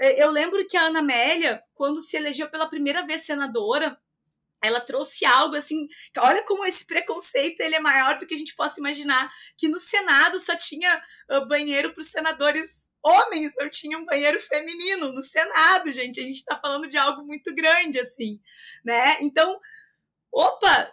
É, 0.01 0.23
eu 0.23 0.31
lembro 0.31 0.65
que 0.67 0.77
a 0.77 0.83
Ana 0.83 1.01
Amélia, 1.01 1.61
quando 1.75 2.01
se 2.01 2.17
elegeu 2.17 2.49
pela 2.49 2.69
primeira 2.69 3.05
vez 3.05 3.25
senadora, 3.25 3.99
ela 4.63 4.81
trouxe 4.81 5.25
algo 5.25 5.55
assim, 5.55 5.87
olha 6.19 6.43
como 6.45 6.65
esse 6.65 6.85
preconceito 6.85 7.61
ele 7.61 7.77
é 7.77 7.81
maior 7.81 8.19
do 8.19 8.27
que 8.27 8.35
a 8.35 8.39
gente 8.39 8.55
possa 8.55 8.81
imaginar, 8.81 9.31
que 9.57 9.69
no 9.69 9.79
Senado 9.79 10.39
só 10.41 10.57
tinha 10.57 11.01
uh, 11.31 11.47
banheiro 11.47 11.93
para 11.93 12.01
os 12.01 12.11
senadores 12.11 12.91
homens, 13.03 13.55
não 13.57 13.69
tinha 13.71 13.97
um 13.97 14.05
banheiro 14.05 14.41
feminino 14.41 15.13
no 15.13 15.23
Senado, 15.23 15.93
gente, 15.93 16.21
a 16.21 16.25
gente 16.25 16.39
está 16.39 16.59
falando 16.61 16.89
de 16.89 16.97
algo 16.97 17.25
muito 17.25 17.55
grande 17.55 18.01
assim, 18.01 18.41
né? 18.85 19.19
Então, 19.21 19.59
opa, 20.33 20.93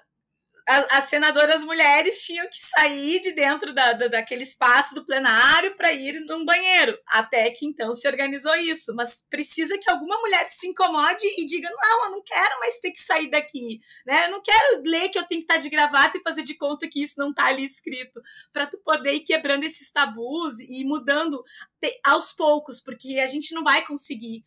as 0.67 1.06
senadoras 1.06 1.63
mulheres 1.63 2.25
tinham 2.25 2.47
que 2.49 2.58
sair 2.58 3.21
de 3.21 3.34
dentro 3.34 3.73
da, 3.73 3.93
da 3.93 4.08
daquele 4.08 4.43
espaço 4.43 4.95
do 4.95 5.06
plenário 5.06 5.75
para 5.75 5.93
ir 5.93 6.19
num 6.28 6.43
banheiro. 6.43 6.97
Até 7.08 7.51
que 7.51 7.65
então 7.65 7.93
se 7.93 8.08
organizou 8.08 8.56
isso. 8.56 8.95
Mas 8.95 9.23
precisa 9.30 9.78
que 9.78 9.89
alguma 9.89 10.17
mulher 10.19 10.45
se 10.47 10.67
incomode 10.67 11.25
e 11.38 11.45
diga: 11.45 11.69
não, 11.69 12.06
eu 12.06 12.12
não 12.12 12.23
quero 12.23 12.60
mais 12.60 12.80
ter 12.80 12.91
que 12.91 13.01
sair 13.01 13.30
daqui. 13.30 13.80
Né? 14.06 14.25
Eu 14.25 14.32
não 14.32 14.41
quero 14.41 14.82
ler 14.84 15.10
que 15.10 15.19
eu 15.19 15.23
tenho 15.23 15.41
que 15.41 15.51
estar 15.51 15.62
de 15.62 15.69
gravata 15.69 16.17
e 16.17 16.23
fazer 16.23 16.43
de 16.43 16.56
conta 16.56 16.88
que 16.89 17.04
isso 17.04 17.19
não 17.19 17.30
está 17.30 17.45
ali 17.45 17.63
escrito. 17.63 18.19
Para 18.51 18.65
tu 18.65 18.80
poder 18.80 19.13
ir 19.13 19.21
quebrando 19.21 19.63
esses 19.63 19.91
tabus 19.91 20.60
e 20.60 20.84
mudando 20.84 21.43
aos 22.04 22.34
poucos, 22.34 22.82
porque 22.82 23.19
a 23.19 23.28
gente 23.28 23.54
não 23.54 23.63
vai 23.63 23.86
conseguir 23.86 24.43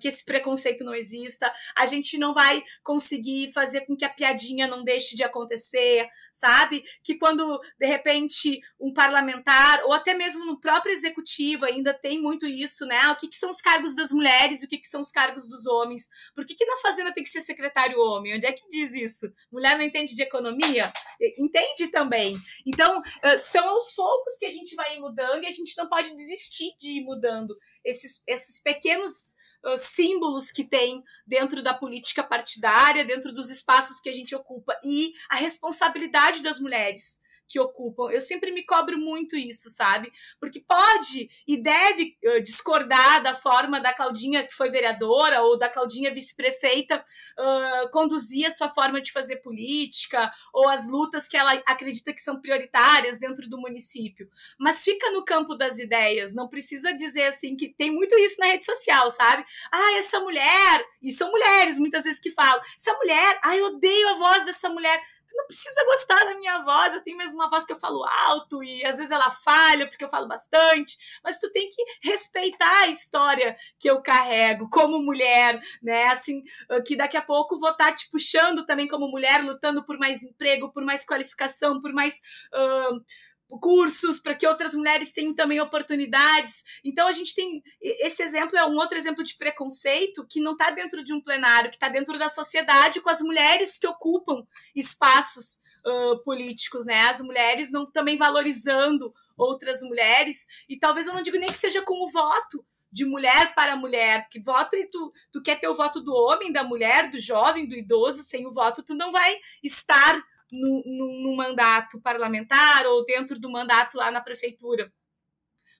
que 0.00 0.08
esse 0.08 0.24
preconceito 0.24 0.84
não 0.84 0.94
exista, 0.94 1.52
a 1.76 1.86
gente 1.86 2.18
não 2.18 2.34
vai 2.34 2.62
conseguir 2.82 3.52
fazer 3.52 3.82
com 3.82 3.96
que 3.96 4.04
a 4.04 4.10
piadinha 4.10 4.66
não 4.66 4.82
deixe 4.82 5.14
de 5.14 5.22
acontecer, 5.22 6.08
sabe? 6.32 6.82
Que 7.02 7.16
quando, 7.16 7.60
de 7.78 7.86
repente, 7.86 8.60
um 8.80 8.92
parlamentar, 8.92 9.84
ou 9.84 9.92
até 9.92 10.14
mesmo 10.14 10.44
no 10.44 10.60
próprio 10.60 10.92
executivo, 10.92 11.64
ainda 11.64 11.94
tem 11.94 12.20
muito 12.20 12.46
isso, 12.46 12.86
né? 12.86 13.08
O 13.08 13.16
que, 13.16 13.28
que 13.28 13.36
são 13.36 13.50
os 13.50 13.60
cargos 13.60 13.94
das 13.94 14.10
mulheres 14.10 14.64
o 14.64 14.68
que, 14.68 14.78
que 14.78 14.86
são 14.88 15.00
os 15.00 15.10
cargos 15.10 15.48
dos 15.48 15.66
homens? 15.66 16.08
Por 16.34 16.44
que, 16.44 16.54
que 16.54 16.64
na 16.64 16.76
Fazenda 16.78 17.12
tem 17.12 17.22
que 17.24 17.30
ser 17.30 17.40
secretário 17.40 17.98
homem? 17.98 18.34
Onde 18.34 18.46
é 18.46 18.52
que 18.52 18.66
diz 18.68 18.94
isso? 18.94 19.32
Mulher 19.50 19.76
não 19.76 19.84
entende 19.84 20.14
de 20.14 20.22
economia? 20.22 20.92
Entende 21.38 21.88
também. 21.88 22.36
Então, 22.66 23.00
são 23.38 23.68
aos 23.68 23.92
poucos 23.92 24.36
que 24.38 24.46
a 24.46 24.50
gente 24.50 24.74
vai 24.74 24.98
mudando 24.98 25.44
e 25.44 25.46
a 25.46 25.50
gente 25.50 25.76
não 25.76 25.88
pode 25.88 26.14
desistir 26.14 26.74
de 26.78 26.98
ir 26.98 27.04
mudando 27.04 27.56
esses, 27.84 28.22
esses 28.26 28.60
pequenos 28.60 29.34
símbolos 29.78 30.50
que 30.50 30.64
tem 30.64 31.02
dentro 31.26 31.62
da 31.62 31.74
política 31.74 32.22
partidária, 32.22 33.04
dentro 33.04 33.32
dos 33.32 33.50
espaços 33.50 34.00
que 34.00 34.08
a 34.08 34.12
gente 34.12 34.34
ocupa 34.34 34.76
e 34.84 35.12
a 35.28 35.36
responsabilidade 35.36 36.42
das 36.42 36.60
mulheres 36.60 37.23
que 37.46 37.60
ocupam. 37.60 38.10
Eu 38.10 38.20
sempre 38.20 38.50
me 38.52 38.64
cobro 38.64 38.98
muito 38.98 39.36
isso, 39.36 39.70
sabe? 39.70 40.12
Porque 40.40 40.60
pode 40.60 41.28
e 41.46 41.56
deve 41.56 42.16
uh, 42.24 42.42
discordar 42.42 43.22
da 43.22 43.34
forma 43.34 43.80
da 43.80 43.92
Claudinha, 43.92 44.46
que 44.46 44.54
foi 44.54 44.70
vereadora, 44.70 45.42
ou 45.42 45.58
da 45.58 45.68
Claudinha 45.68 46.12
vice-prefeita, 46.12 47.02
uh, 47.38 47.90
conduzir 47.90 48.46
a 48.46 48.50
sua 48.50 48.68
forma 48.68 49.00
de 49.00 49.12
fazer 49.12 49.36
política, 49.36 50.32
ou 50.52 50.68
as 50.68 50.88
lutas 50.88 51.28
que 51.28 51.36
ela 51.36 51.52
acredita 51.66 52.12
que 52.12 52.20
são 52.20 52.40
prioritárias 52.40 53.18
dentro 53.18 53.48
do 53.48 53.60
município. 53.60 54.28
Mas 54.58 54.82
fica 54.82 55.10
no 55.10 55.24
campo 55.24 55.54
das 55.54 55.78
ideias, 55.78 56.34
não 56.34 56.48
precisa 56.48 56.92
dizer 56.92 57.24
assim 57.24 57.56
que 57.56 57.68
tem 57.68 57.90
muito 57.90 58.14
isso 58.16 58.40
na 58.40 58.46
rede 58.46 58.64
social, 58.64 59.10
sabe? 59.10 59.44
Ah, 59.72 59.98
essa 59.98 60.20
mulher, 60.20 60.84
e 61.02 61.12
são 61.12 61.30
mulheres 61.30 61.78
muitas 61.78 62.04
vezes 62.04 62.20
que 62.20 62.30
falam, 62.30 62.62
essa 62.76 62.92
mulher, 62.94 63.38
ai, 63.42 63.60
eu 63.60 63.66
odeio 63.66 64.08
a 64.08 64.14
voz 64.14 64.44
dessa 64.44 64.68
mulher 64.68 65.00
tu 65.26 65.36
não 65.36 65.46
precisa 65.46 65.84
gostar 65.84 66.24
da 66.24 66.36
minha 66.36 66.62
voz, 66.62 66.94
eu 66.94 67.02
tenho 67.02 67.16
mesmo 67.16 67.34
uma 67.36 67.50
voz 67.50 67.64
que 67.64 67.72
eu 67.72 67.78
falo 67.78 68.04
alto 68.04 68.62
e 68.62 68.84
às 68.84 68.96
vezes 68.96 69.10
ela 69.10 69.30
falha 69.30 69.88
porque 69.88 70.04
eu 70.04 70.08
falo 70.08 70.28
bastante, 70.28 70.96
mas 71.22 71.38
tu 71.40 71.50
tem 71.52 71.68
que 71.70 71.82
respeitar 72.02 72.82
a 72.82 72.88
história 72.88 73.56
que 73.78 73.88
eu 73.88 74.02
carrego 74.02 74.68
como 74.68 75.02
mulher, 75.02 75.60
né? 75.82 76.08
Assim, 76.08 76.42
ah, 76.68 76.80
que 76.82 76.96
daqui 76.96 77.16
a 77.16 77.22
pouco 77.22 77.58
vou 77.58 77.70
estar 77.70 77.86
tá 77.86 77.92
te 77.92 78.08
puxando 78.10 78.64
também 78.66 78.88
como 78.88 79.08
mulher, 79.08 79.42
lutando 79.42 79.84
por 79.84 79.98
mais 79.98 80.22
emprego, 80.22 80.72
por 80.72 80.84
mais 80.84 81.04
qualificação, 81.06 81.80
por 81.80 81.92
mais. 81.92 82.20
Uh, 82.52 83.04
cursos 83.48 84.18
para 84.18 84.34
que 84.34 84.46
outras 84.46 84.74
mulheres 84.74 85.12
tenham 85.12 85.34
também 85.34 85.60
oportunidades. 85.60 86.64
Então 86.84 87.06
a 87.06 87.12
gente 87.12 87.34
tem 87.34 87.62
esse 87.80 88.22
exemplo 88.22 88.56
é 88.56 88.64
um 88.64 88.76
outro 88.76 88.96
exemplo 88.96 89.22
de 89.22 89.36
preconceito 89.36 90.26
que 90.28 90.40
não 90.40 90.52
está 90.52 90.70
dentro 90.70 91.04
de 91.04 91.12
um 91.12 91.20
plenário, 91.20 91.70
que 91.70 91.76
está 91.76 91.88
dentro 91.88 92.18
da 92.18 92.28
sociedade 92.28 93.00
com 93.00 93.10
as 93.10 93.20
mulheres 93.20 93.78
que 93.78 93.86
ocupam 93.86 94.46
espaços 94.74 95.60
uh, 95.86 96.22
políticos, 96.24 96.86
né? 96.86 97.00
As 97.10 97.20
mulheres 97.20 97.70
não 97.70 97.84
também 97.84 98.16
valorizando 98.16 99.12
outras 99.36 99.82
mulheres 99.82 100.46
e 100.68 100.78
talvez 100.78 101.06
eu 101.06 101.14
não 101.14 101.22
digo 101.22 101.38
nem 101.38 101.50
que 101.50 101.58
seja 101.58 101.82
com 101.82 102.04
o 102.04 102.10
voto, 102.10 102.64
de 102.94 103.04
mulher 103.04 103.56
para 103.56 103.74
mulher, 103.74 104.22
porque 104.22 104.40
voto 104.40 104.76
e 104.76 104.86
tu, 104.86 105.12
tu 105.32 105.42
quer 105.42 105.58
ter 105.58 105.66
o 105.66 105.74
voto 105.74 106.00
do 106.00 106.14
homem, 106.14 106.52
da 106.52 106.62
mulher, 106.62 107.10
do 107.10 107.18
jovem, 107.18 107.66
do 107.66 107.74
idoso, 107.74 108.22
sem 108.22 108.46
o 108.46 108.52
voto 108.52 108.84
tu 108.84 108.94
não 108.94 109.10
vai 109.10 109.36
estar 109.64 110.22
no, 110.54 110.82
no, 110.86 111.22
no 111.22 111.36
mandato 111.36 112.00
parlamentar 112.00 112.86
ou 112.86 113.04
dentro 113.04 113.38
do 113.38 113.50
mandato 113.50 113.96
lá 113.96 114.10
na 114.10 114.20
prefeitura 114.20 114.92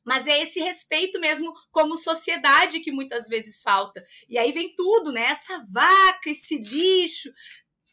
mas 0.05 0.27
é 0.27 0.43
esse 0.43 0.61
respeito 0.61 1.19
mesmo 1.19 1.53
como 1.73 1.97
sociedade 1.97 2.81
que 2.81 2.93
muitas 2.93 3.27
vezes 3.27 3.63
falta. 3.63 4.05
E 4.29 4.37
aí 4.37 4.53
vem 4.53 4.75
tudo, 4.75 5.11
né? 5.11 5.23
Essa 5.23 5.65
vaca, 5.73 6.29
esse 6.29 6.59
lixo. 6.59 7.33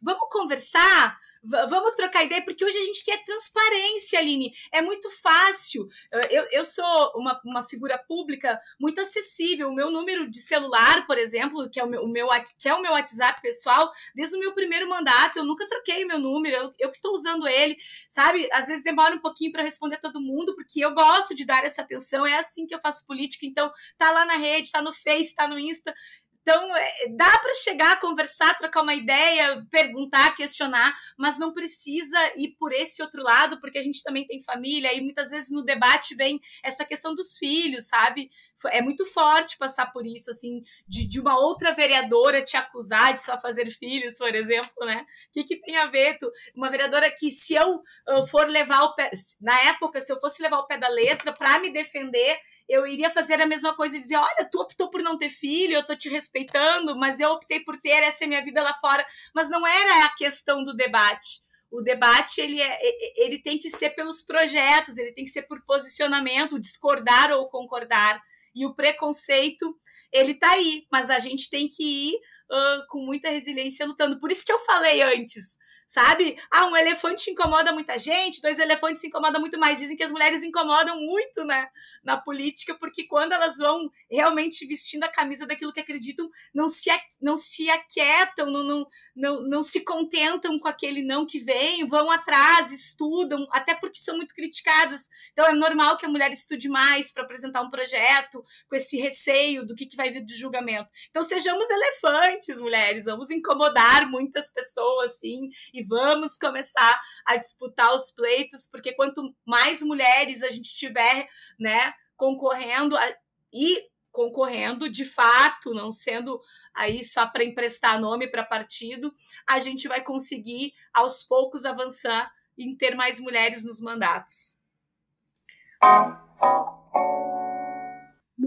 Vamos 0.01 0.29
conversar? 0.29 1.17
vamos 1.43 1.95
trocar 1.95 2.23
ideia, 2.23 2.43
porque 2.43 2.63
hoje 2.63 2.77
a 2.77 2.85
gente 2.85 3.03
quer 3.03 3.23
transparência, 3.23 4.19
Aline. 4.19 4.53
É 4.71 4.81
muito 4.81 5.09
fácil. 5.09 5.89
Eu, 6.29 6.45
eu 6.51 6.63
sou 6.63 7.13
uma, 7.15 7.41
uma 7.43 7.63
figura 7.63 7.97
pública 7.97 8.61
muito 8.79 9.01
acessível. 9.01 9.69
O 9.69 9.73
meu 9.73 9.89
número 9.89 10.29
de 10.29 10.39
celular, 10.39 11.05
por 11.07 11.17
exemplo, 11.17 11.67
que 11.69 11.79
é 11.79 11.83
o 11.83 11.87
meu, 11.87 12.03
o 12.03 12.07
meu, 12.07 12.27
que 12.59 12.69
é 12.69 12.75
o 12.75 12.81
meu 12.81 12.91
WhatsApp 12.91 13.41
pessoal, 13.41 13.91
desde 14.13 14.35
o 14.35 14.39
meu 14.39 14.53
primeiro 14.53 14.87
mandato, 14.87 15.39
eu 15.39 15.45
nunca 15.45 15.67
troquei 15.67 16.05
meu 16.05 16.19
número, 16.19 16.55
eu, 16.55 16.73
eu 16.77 16.91
que 16.91 16.97
estou 16.97 17.13
usando 17.13 17.47
ele, 17.47 17.75
sabe? 18.07 18.47
Às 18.51 18.67
vezes 18.67 18.83
demora 18.83 19.15
um 19.15 19.19
pouquinho 19.19 19.51
para 19.51 19.63
responder 19.63 19.97
todo 19.97 20.21
mundo, 20.21 20.53
porque 20.55 20.79
eu 20.79 20.93
gosto 20.93 21.33
de 21.33 21.43
dar 21.43 21.63
essa 21.63 21.81
atenção, 21.81 22.25
é 22.25 22.37
assim 22.37 22.67
que 22.67 22.75
eu 22.75 22.79
faço 22.79 23.05
política. 23.07 23.45
Então, 23.47 23.71
tá 23.97 24.11
lá 24.11 24.25
na 24.25 24.35
rede, 24.35 24.71
tá 24.71 24.81
no 24.81 24.93
Face, 24.93 25.33
tá 25.33 25.47
no 25.47 25.57
Insta. 25.57 25.93
Então, 26.41 26.75
é, 26.75 26.85
dá 27.15 27.37
para 27.37 27.53
chegar, 27.53 27.99
conversar, 27.99 28.57
trocar 28.57 28.81
uma 28.81 28.95
ideia, 28.95 29.65
perguntar, 29.69 30.35
questionar, 30.35 30.97
mas 31.17 31.37
não 31.37 31.53
precisa 31.53 32.17
ir 32.35 32.55
por 32.59 32.73
esse 32.73 33.01
outro 33.01 33.21
lado, 33.21 33.59
porque 33.61 33.77
a 33.77 33.83
gente 33.83 34.03
também 34.03 34.25
tem 34.25 34.41
família, 34.41 34.93
e 34.93 35.01
muitas 35.01 35.29
vezes 35.29 35.51
no 35.51 35.63
debate 35.63 36.15
vem 36.15 36.41
essa 36.63 36.83
questão 36.83 37.13
dos 37.13 37.37
filhos, 37.37 37.87
sabe? 37.87 38.31
É 38.69 38.81
muito 38.81 39.05
forte 39.05 39.57
passar 39.57 39.91
por 39.91 40.05
isso, 40.05 40.31
assim, 40.31 40.63
de, 40.87 41.07
de 41.07 41.19
uma 41.19 41.39
outra 41.39 41.73
vereadora 41.73 42.43
te 42.43 42.57
acusar 42.57 43.13
de 43.13 43.21
só 43.21 43.39
fazer 43.39 43.69
filhos, 43.69 44.17
por 44.17 44.33
exemplo, 44.35 44.85
né? 44.85 45.05
O 45.29 45.31
que, 45.33 45.43
que 45.43 45.61
tem 45.61 45.77
a 45.77 45.87
ver? 45.87 46.17
Tu, 46.17 46.31
uma 46.55 46.69
vereadora 46.69 47.09
que, 47.11 47.31
se 47.31 47.53
eu 47.53 47.81
uh, 48.09 48.27
for 48.27 48.47
levar 48.47 48.83
o 48.83 48.95
pé, 48.95 49.11
na 49.41 49.59
época, 49.69 50.01
se 50.01 50.11
eu 50.11 50.19
fosse 50.19 50.41
levar 50.41 50.59
o 50.59 50.67
pé 50.67 50.77
da 50.77 50.89
letra 50.89 51.33
para 51.33 51.59
me 51.59 51.71
defender, 51.71 52.39
eu 52.67 52.87
iria 52.87 53.09
fazer 53.09 53.41
a 53.41 53.45
mesma 53.45 53.75
coisa 53.75 53.97
e 53.97 54.01
dizer: 54.01 54.15
olha, 54.15 54.49
tu 54.49 54.59
optou 54.59 54.89
por 54.89 55.01
não 55.01 55.17
ter 55.17 55.29
filho, 55.29 55.73
eu 55.73 55.85
tô 55.85 55.95
te 55.95 56.09
respeitando, 56.09 56.97
mas 56.97 57.19
eu 57.19 57.29
optei 57.29 57.59
por 57.61 57.77
ter, 57.77 58.03
essa 58.03 58.23
é 58.23 58.27
minha 58.27 58.43
vida 58.43 58.61
lá 58.61 58.73
fora. 58.75 59.05
Mas 59.33 59.49
não 59.49 59.65
era 59.67 60.05
a 60.05 60.15
questão 60.15 60.63
do 60.63 60.75
debate. 60.75 61.41
O 61.71 61.81
debate 61.81 62.41
ele, 62.41 62.61
é, 62.61 62.77
ele 63.23 63.39
tem 63.39 63.57
que 63.57 63.69
ser 63.69 63.91
pelos 63.91 64.21
projetos, 64.21 64.97
ele 64.97 65.13
tem 65.13 65.23
que 65.23 65.31
ser 65.31 65.43
por 65.43 65.61
posicionamento, 65.61 66.59
discordar 66.59 67.31
ou 67.31 67.47
concordar. 67.49 68.21
E 68.55 68.65
o 68.65 68.75
preconceito, 68.75 69.75
ele 70.11 70.35
tá 70.35 70.51
aí, 70.51 70.85
mas 70.91 71.09
a 71.09 71.19
gente 71.19 71.49
tem 71.49 71.67
que 71.67 71.83
ir 71.83 72.15
uh, 72.15 72.85
com 72.89 73.05
muita 73.05 73.29
resiliência 73.29 73.85
lutando. 73.85 74.19
Por 74.19 74.31
isso 74.31 74.45
que 74.45 74.51
eu 74.51 74.59
falei 74.59 75.01
antes, 75.01 75.57
sabe? 75.91 76.37
Ah, 76.49 76.67
um 76.67 76.77
elefante 76.77 77.29
incomoda 77.29 77.73
muita 77.73 77.99
gente, 77.99 78.41
dois 78.41 78.57
elefantes 78.59 79.03
incomodam 79.03 79.41
muito 79.41 79.59
mais. 79.59 79.77
Dizem 79.77 79.97
que 79.97 80.03
as 80.03 80.11
mulheres 80.11 80.41
incomodam 80.41 80.97
muito, 81.01 81.43
né? 81.43 81.67
Na 82.01 82.15
política, 82.15 82.73
porque 82.73 83.03
quando 83.03 83.33
elas 83.33 83.57
vão 83.57 83.91
realmente 84.09 84.65
vestindo 84.65 85.03
a 85.03 85.09
camisa 85.09 85.45
daquilo 85.45 85.73
que 85.73 85.81
acreditam, 85.81 86.31
não 86.53 86.69
se, 86.69 86.89
não 87.21 87.35
se 87.35 87.69
aquietam, 87.69 88.49
não, 88.49 88.63
não, 88.63 88.87
não, 89.13 89.41
não 89.41 89.61
se 89.61 89.81
contentam 89.81 90.57
com 90.57 90.67
aquele 90.69 91.03
não 91.03 91.25
que 91.25 91.39
vem, 91.39 91.85
vão 91.85 92.09
atrás, 92.09 92.71
estudam, 92.71 93.45
até 93.51 93.75
porque 93.75 93.99
são 93.99 94.15
muito 94.15 94.33
criticadas. 94.33 95.09
Então 95.33 95.45
é 95.45 95.53
normal 95.53 95.97
que 95.97 96.05
a 96.05 96.09
mulher 96.09 96.31
estude 96.31 96.69
mais 96.69 97.11
para 97.11 97.23
apresentar 97.23 97.61
um 97.63 97.69
projeto, 97.69 98.45
com 98.69 98.77
esse 98.77 98.97
receio 98.97 99.65
do 99.65 99.75
que, 99.75 99.85
que 99.85 99.97
vai 99.97 100.09
vir 100.09 100.21
do 100.21 100.33
julgamento. 100.33 100.89
Então 101.09 101.21
sejamos 101.21 101.69
elefantes, 101.69 102.61
mulheres, 102.61 103.05
vamos 103.05 103.29
incomodar 103.29 104.09
muitas 104.09 104.49
pessoas, 104.49 105.19
sim, 105.19 105.49
e 105.73 105.80
e 105.81 105.83
vamos 105.83 106.37
começar 106.37 107.01
a 107.25 107.35
disputar 107.35 107.93
os 107.93 108.11
pleitos, 108.11 108.67
porque 108.67 108.93
quanto 108.93 109.35
mais 109.45 109.81
mulheres 109.81 110.43
a 110.43 110.49
gente 110.49 110.73
tiver, 110.75 111.27
né, 111.59 111.93
concorrendo 112.15 112.95
a, 112.95 113.15
e 113.51 113.89
concorrendo 114.11 114.89
de 114.89 115.05
fato, 115.05 115.73
não 115.73 115.91
sendo 115.91 116.39
aí 116.73 117.03
só 117.03 117.25
para 117.25 117.43
emprestar 117.43 117.99
nome 117.99 118.27
para 118.27 118.43
partido, 118.43 119.13
a 119.47 119.59
gente 119.59 119.87
vai 119.87 120.01
conseguir 120.01 120.73
aos 120.93 121.23
poucos 121.23 121.65
avançar 121.65 122.31
em 122.57 122.75
ter 122.75 122.95
mais 122.95 123.19
mulheres 123.19 123.65
nos 123.65 123.81
mandatos. 123.81 124.59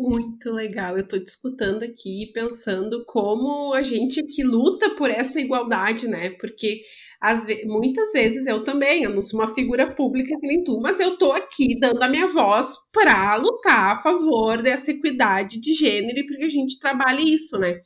Muito 0.07 0.53
legal. 0.53 0.99
Eu 0.99 1.05
estou 1.05 1.19
discutindo 1.19 1.83
aqui, 1.83 2.31
pensando 2.35 3.07
como 3.07 3.73
a 3.73 3.83
gente 3.83 4.23
que 4.25 4.43
luta 4.45 4.91
por 4.91 5.09
essa 5.09 5.41
igualdade, 5.41 6.07
né? 6.07 6.29
Porque 6.39 6.83
às 7.19 7.47
ve 7.47 7.65
muitas 7.65 8.13
vezes 8.13 8.47
eu 8.47 8.63
também, 8.63 9.03
eu 9.05 9.11
não 9.11 9.23
sou 9.23 9.41
uma 9.41 9.55
figura 9.55 9.95
pública 9.95 10.39
que 10.39 10.47
nem 10.47 10.63
tu, 10.63 10.79
mas 10.79 11.01
eu 11.01 11.17
tô 11.17 11.33
aqui 11.33 11.79
dando 11.81 12.03
a 12.03 12.09
minha 12.09 12.27
voz 12.27 12.75
para 12.93 13.35
lutar 13.37 13.97
a 13.97 14.03
favor 14.03 14.61
dessa 14.63 14.91
equidade 14.91 15.59
de 15.59 15.73
gênero 15.73 16.19
e 16.19 16.27
porque 16.27 16.45
a 16.45 16.51
gente 16.51 16.79
trabalhe 16.79 17.35
isso, 17.35 17.59
né? 17.59 17.81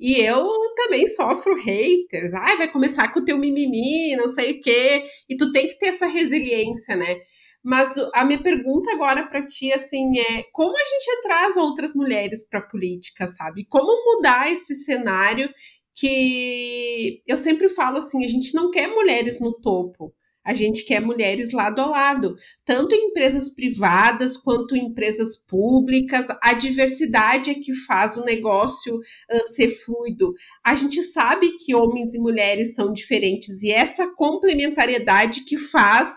E 0.00 0.16
eu 0.20 0.48
também 0.74 1.06
sofro 1.06 1.54
haters. 1.54 2.34
Ai, 2.34 2.56
vai 2.56 2.72
começar 2.72 3.12
com 3.12 3.20
o 3.20 3.24
teu 3.24 3.38
mimimi, 3.38 4.16
não 4.16 4.28
sei 4.28 4.52
o 4.52 4.60
quê. 4.60 5.04
E 5.28 5.36
tu 5.36 5.52
tem 5.52 5.68
que 5.68 5.78
ter 5.78 5.86
essa 5.88 6.06
resiliência, 6.06 6.96
né? 6.96 7.18
Mas 7.62 7.96
a 8.14 8.24
minha 8.24 8.42
pergunta 8.42 8.90
agora 8.92 9.26
para 9.26 9.46
ti 9.46 9.72
assim 9.72 10.18
é 10.18 10.42
como 10.52 10.76
a 10.76 10.84
gente 10.84 11.22
traz 11.22 11.56
outras 11.56 11.94
mulheres 11.94 12.46
para 12.48 12.58
a 12.58 12.66
política, 12.66 13.28
sabe? 13.28 13.64
Como 13.66 14.16
mudar 14.16 14.50
esse 14.50 14.74
cenário 14.74 15.48
que 15.94 17.22
eu 17.26 17.38
sempre 17.38 17.68
falo 17.68 17.98
assim, 17.98 18.24
a 18.24 18.28
gente 18.28 18.54
não 18.54 18.70
quer 18.70 18.88
mulheres 18.88 19.38
no 19.38 19.52
topo. 19.52 20.12
A 20.44 20.54
gente 20.54 20.84
quer 20.84 21.00
mulheres 21.00 21.52
lado 21.52 21.80
a 21.80 21.86
lado, 21.86 22.34
tanto 22.64 22.96
em 22.96 23.06
empresas 23.06 23.48
privadas 23.48 24.36
quanto 24.36 24.74
em 24.74 24.86
empresas 24.86 25.36
públicas. 25.36 26.26
A 26.42 26.52
diversidade 26.52 27.50
é 27.50 27.54
que 27.54 27.72
faz 27.74 28.16
o 28.16 28.24
negócio 28.24 28.96
uh, 28.96 29.46
ser 29.46 29.68
fluido. 29.68 30.34
A 30.64 30.74
gente 30.74 31.00
sabe 31.04 31.52
que 31.58 31.76
homens 31.76 32.12
e 32.12 32.18
mulheres 32.18 32.74
são 32.74 32.92
diferentes 32.92 33.62
e 33.62 33.70
essa 33.70 34.08
complementariedade 34.16 35.44
que 35.44 35.56
faz 35.56 36.12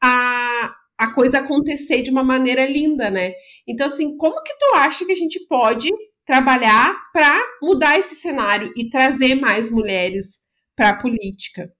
a, 0.00 0.72
a 0.96 1.12
coisa 1.12 1.38
acontecer 1.38 2.02
de 2.02 2.10
uma 2.10 2.22
maneira 2.22 2.66
linda, 2.66 3.10
né? 3.10 3.32
Então, 3.66 3.86
assim, 3.86 4.16
como 4.16 4.42
que 4.42 4.56
tu 4.56 4.76
acha 4.76 5.04
que 5.04 5.12
a 5.12 5.16
gente 5.16 5.44
pode 5.46 5.90
trabalhar 6.24 6.94
para 7.12 7.38
mudar 7.62 7.98
esse 7.98 8.14
cenário 8.14 8.70
e 8.76 8.88
trazer 8.88 9.34
mais 9.34 9.70
mulheres 9.70 10.38
para 10.76 10.90
a 10.90 10.96
política? 10.96 11.72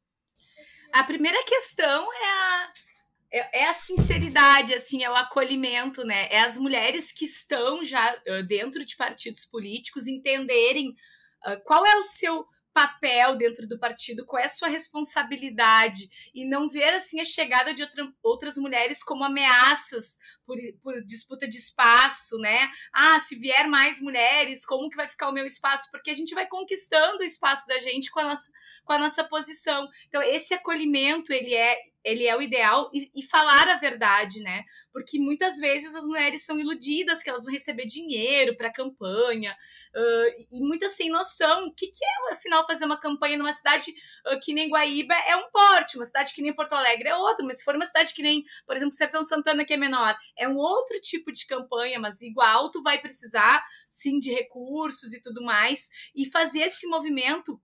A 0.92 1.04
primeira 1.04 1.42
questão 1.44 2.02
é 2.12 2.26
a, 2.26 2.72
é, 3.32 3.60
é, 3.62 3.68
a 3.68 3.74
sinceridade, 3.74 4.74
assim, 4.74 5.02
é 5.02 5.10
o 5.10 5.16
acolhimento, 5.16 6.04
né? 6.04 6.28
É 6.30 6.40
as 6.40 6.56
mulheres 6.56 7.12
que 7.12 7.24
estão 7.24 7.84
já 7.84 8.16
dentro 8.46 8.84
de 8.84 8.96
partidos 8.96 9.44
políticos 9.44 10.06
entenderem 10.06 10.94
qual 11.64 11.84
é 11.84 11.96
o 11.96 12.04
seu 12.04 12.46
papel 12.74 13.36
dentro 13.36 13.66
do 13.68 13.78
partido, 13.78 14.26
qual 14.26 14.42
é 14.42 14.46
a 14.46 14.50
sua 14.50 14.68
responsabilidade 14.68 16.08
e 16.34 16.44
não 16.44 16.68
ver 16.68 16.92
assim 16.94 17.20
a 17.20 17.24
chegada 17.24 17.72
de 17.72 17.82
outra, 17.82 18.12
outras 18.22 18.56
mulheres 18.56 19.02
como 19.02 19.24
ameaças 19.24 20.18
por, 20.44 20.56
por, 20.82 21.02
disputa 21.04 21.48
de 21.48 21.56
espaço, 21.56 22.36
né? 22.38 22.68
Ah, 22.92 23.20
se 23.20 23.36
vier 23.36 23.68
mais 23.68 24.00
mulheres, 24.00 24.66
como 24.66 24.90
que 24.90 24.96
vai 24.96 25.08
ficar 25.08 25.28
o 25.28 25.32
meu 25.32 25.46
espaço? 25.46 25.88
Porque 25.90 26.10
a 26.10 26.14
gente 26.14 26.34
vai 26.34 26.46
conquistando 26.48 27.20
o 27.20 27.24
espaço 27.24 27.66
da 27.68 27.78
gente 27.78 28.10
com 28.10 28.20
a 28.20 28.24
nossa 28.24 28.50
com 28.84 28.92
a 28.92 28.98
nossa 28.98 29.24
posição. 29.24 29.88
Então, 30.08 30.22
esse 30.22 30.52
acolhimento, 30.52 31.32
ele 31.32 31.54
é, 31.54 31.74
ele 32.04 32.26
é 32.26 32.36
o 32.36 32.42
ideal 32.42 32.90
e, 32.92 33.10
e 33.14 33.22
falar 33.22 33.68
a 33.68 33.76
verdade, 33.76 34.40
né? 34.40 34.64
Porque 34.92 35.18
muitas 35.18 35.56
vezes 35.56 35.94
as 35.94 36.04
mulheres 36.04 36.44
são 36.44 36.58
iludidas 36.58 37.22
que 37.22 37.30
elas 37.30 37.42
vão 37.42 37.52
receber 37.52 37.86
dinheiro 37.86 38.56
para 38.56 38.72
campanha 38.72 39.56
uh, 39.96 40.56
e 40.56 40.60
muitas 40.60 40.92
sem 40.92 41.08
noção. 41.10 41.66
O 41.66 41.74
que, 41.74 41.86
que 41.86 42.04
é, 42.04 42.32
afinal, 42.32 42.66
fazer 42.66 42.84
uma 42.84 43.00
campanha 43.00 43.38
numa 43.38 43.52
cidade 43.52 43.92
uh, 44.30 44.38
que 44.40 44.52
nem 44.52 44.68
Guaíba 44.68 45.14
é 45.26 45.34
um 45.36 45.50
porte, 45.50 45.96
uma 45.96 46.04
cidade 46.04 46.34
que 46.34 46.42
nem 46.42 46.54
Porto 46.54 46.74
Alegre 46.74 47.08
é 47.08 47.16
outra, 47.16 47.44
mas 47.44 47.58
se 47.58 47.64
for 47.64 47.74
uma 47.74 47.86
cidade 47.86 48.12
que 48.12 48.22
nem, 48.22 48.44
por 48.66 48.76
exemplo, 48.76 48.94
Sertão 48.94 49.24
Santana, 49.24 49.64
que 49.64 49.72
é 49.72 49.76
menor, 49.78 50.14
é 50.36 50.46
um 50.46 50.56
outro 50.56 51.00
tipo 51.00 51.32
de 51.32 51.46
campanha, 51.46 51.98
mas 51.98 52.20
igual 52.20 52.70
tu 52.70 52.82
vai 52.82 53.00
precisar, 53.00 53.64
sim, 53.88 54.20
de 54.20 54.30
recursos 54.32 55.14
e 55.14 55.22
tudo 55.22 55.42
mais, 55.42 55.88
e 56.14 56.30
fazer 56.30 56.60
esse 56.60 56.86
movimento 56.86 57.58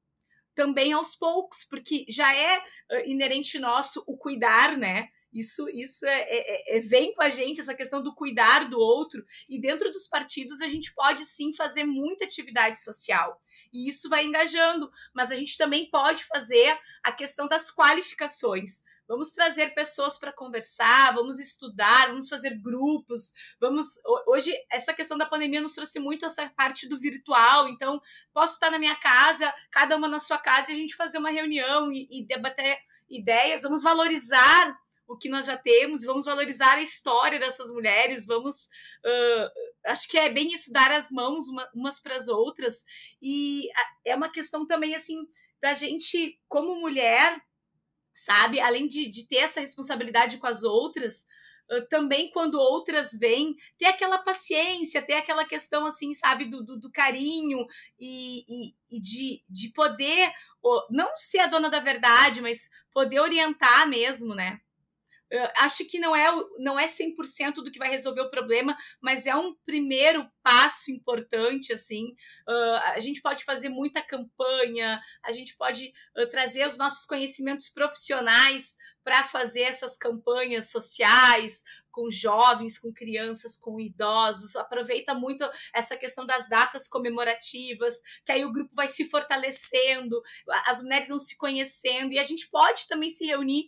também 0.55 0.93
aos 0.93 1.15
poucos, 1.15 1.65
porque 1.65 2.05
já 2.09 2.35
é 2.35 2.63
inerente 3.07 3.59
nosso 3.59 4.03
o 4.07 4.17
cuidar, 4.17 4.77
né? 4.77 5.09
Isso, 5.33 5.69
isso 5.69 6.05
é, 6.07 6.23
é, 6.23 6.77
é, 6.77 6.81
vem 6.81 7.15
com 7.15 7.23
a 7.23 7.31
gente, 7.31 7.61
essa 7.61 7.75
questão 7.75 8.03
do 8.03 8.15
cuidar 8.15 8.69
do 8.69 8.79
outro. 8.79 9.25
E 9.49 9.61
dentro 9.61 9.91
dos 9.93 10.09
partidos, 10.09 10.61
a 10.61 10.69
gente 10.69 10.93
pode 10.93 11.25
sim 11.25 11.53
fazer 11.55 11.85
muita 11.85 12.25
atividade 12.25 12.83
social. 12.83 13.41
E 13.73 13.89
isso 13.89 14.09
vai 14.09 14.25
engajando. 14.25 14.91
Mas 15.15 15.31
a 15.31 15.37
gente 15.37 15.57
também 15.57 15.89
pode 15.89 16.25
fazer 16.25 16.77
a 17.03 17.13
questão 17.13 17.47
das 17.47 17.71
qualificações. 17.71 18.83
Vamos 19.11 19.33
trazer 19.33 19.75
pessoas 19.75 20.17
para 20.17 20.33
conversar, 20.33 21.13
vamos 21.13 21.41
estudar, 21.41 22.11
vamos 22.11 22.29
fazer 22.29 22.57
grupos, 22.57 23.33
vamos. 23.59 23.99
Hoje, 24.29 24.55
essa 24.71 24.95
questão 24.95 25.19
da 25.19 25.27
pandemia 25.27 25.61
nos 25.61 25.75
trouxe 25.75 25.99
muito 25.99 26.25
essa 26.25 26.49
parte 26.51 26.89
do 26.89 26.97
virtual. 26.97 27.69
Então, 27.69 28.01
posso 28.33 28.55
estar 28.55 28.71
na 28.71 28.79
minha 28.79 28.95
casa, 28.95 29.53
cada 29.69 29.97
uma 29.97 30.07
na 30.07 30.21
sua 30.21 30.39
casa, 30.39 30.71
e 30.71 30.77
a 30.77 30.79
gente 30.79 30.95
fazer 30.95 31.19
uma 31.19 31.31
reunião 31.31 31.93
e, 31.93 32.07
e 32.09 32.25
debater 32.25 32.79
ideias. 33.09 33.63
Vamos 33.63 33.83
valorizar 33.83 34.79
o 35.09 35.17
que 35.17 35.29
nós 35.29 35.47
já 35.47 35.57
temos, 35.57 36.05
vamos 36.05 36.27
valorizar 36.27 36.75
a 36.75 36.83
história 36.83 37.41
dessas 37.41 37.69
mulheres, 37.73 38.25
vamos. 38.25 38.67
Uh, 39.05 39.51
acho 39.87 40.09
que 40.09 40.19
é 40.19 40.31
bem 40.31 40.55
isso, 40.55 40.73
dar 40.73 40.93
as 40.93 41.11
mãos 41.11 41.49
uma, 41.49 41.69
umas 41.75 42.01
para 42.01 42.17
as 42.17 42.29
outras. 42.29 42.85
E 43.21 43.69
é 44.05 44.15
uma 44.15 44.31
questão 44.31 44.65
também, 44.65 44.95
assim, 44.95 45.27
da 45.61 45.75
gente, 45.75 46.39
como 46.47 46.79
mulher, 46.79 47.43
sabe? 48.25 48.61
Além 48.61 48.87
de, 48.87 49.11
de 49.11 49.27
ter 49.27 49.37
essa 49.37 49.61
responsabilidade 49.61 50.39
com 50.39 50.47
as 50.47 50.63
outras, 50.63 51.27
também 51.89 52.31
quando 52.31 52.57
outras 52.57 53.13
vêm, 53.13 53.57
ter 53.79 53.87
aquela 53.87 54.19
paciência, 54.19 55.01
ter 55.01 55.15
aquela 55.15 55.45
questão, 55.45 55.87
assim, 55.87 56.13
sabe, 56.13 56.45
do, 56.45 56.63
do, 56.63 56.79
do 56.79 56.91
carinho 56.91 57.65
e, 57.99 58.41
e, 58.41 58.75
e, 58.97 59.01
de, 59.01 59.43
de 59.49 59.73
poder, 59.73 60.33
não 60.91 61.17
ser 61.17 61.39
a 61.39 61.47
dona 61.47 61.71
da 61.71 61.81
verdade, 61.81 62.43
mas 62.43 62.69
poder 62.93 63.21
orientar 63.21 63.89
mesmo, 63.89 64.35
né? 64.35 64.61
Acho 65.59 65.85
que 65.85 65.99
não 65.99 66.15
é, 66.15 66.27
não 66.59 66.79
é 66.79 66.87
100% 66.87 67.55
do 67.55 67.71
que 67.71 67.79
vai 67.79 67.89
resolver 67.89 68.23
o 68.23 68.31
problema, 68.31 68.77
mas 69.01 69.27
é 69.27 69.35
um 69.35 69.55
primeiro 69.65 70.29
passo 70.43 70.91
importante, 70.91 71.73
assim. 71.73 72.09
Uh, 72.49 72.81
a 72.95 73.01
gente 73.01 73.21
pode 73.21 73.45
fazer 73.45 73.69
muita 73.69 74.03
campanha, 74.03 75.01
a 75.23 75.33
gente 75.33 75.57
pode 75.57 75.93
uh, 76.19 76.29
trazer 76.29 76.67
os 76.67 76.77
nossos 76.77 77.07
conhecimentos 77.07 77.69
profissionais 77.69 78.77
para 79.05 79.25
fazer 79.25 79.63
essas 79.63 79.97
campanhas 79.97 80.71
sociais 80.71 81.65
com 81.91 82.11
jovens, 82.11 82.79
com 82.79 82.93
crianças, 82.93 83.57
com 83.57 83.81
idosos. 83.81 84.57
Aproveita 84.57 85.15
muito 85.15 85.49
essa 85.75 85.97
questão 85.97 86.25
das 86.25 86.49
datas 86.49 86.87
comemorativas, 86.87 87.97
que 88.25 88.33
aí 88.33 88.45
o 88.45 88.53
grupo 88.53 88.75
vai 88.75 88.89
se 88.89 89.09
fortalecendo, 89.09 90.21
as 90.67 90.83
mulheres 90.83 91.09
vão 91.09 91.19
se 91.19 91.37
conhecendo 91.37 92.13
e 92.13 92.19
a 92.19 92.25
gente 92.25 92.49
pode 92.49 92.87
também 92.89 93.11
se 93.11 93.25
reunir 93.27 93.67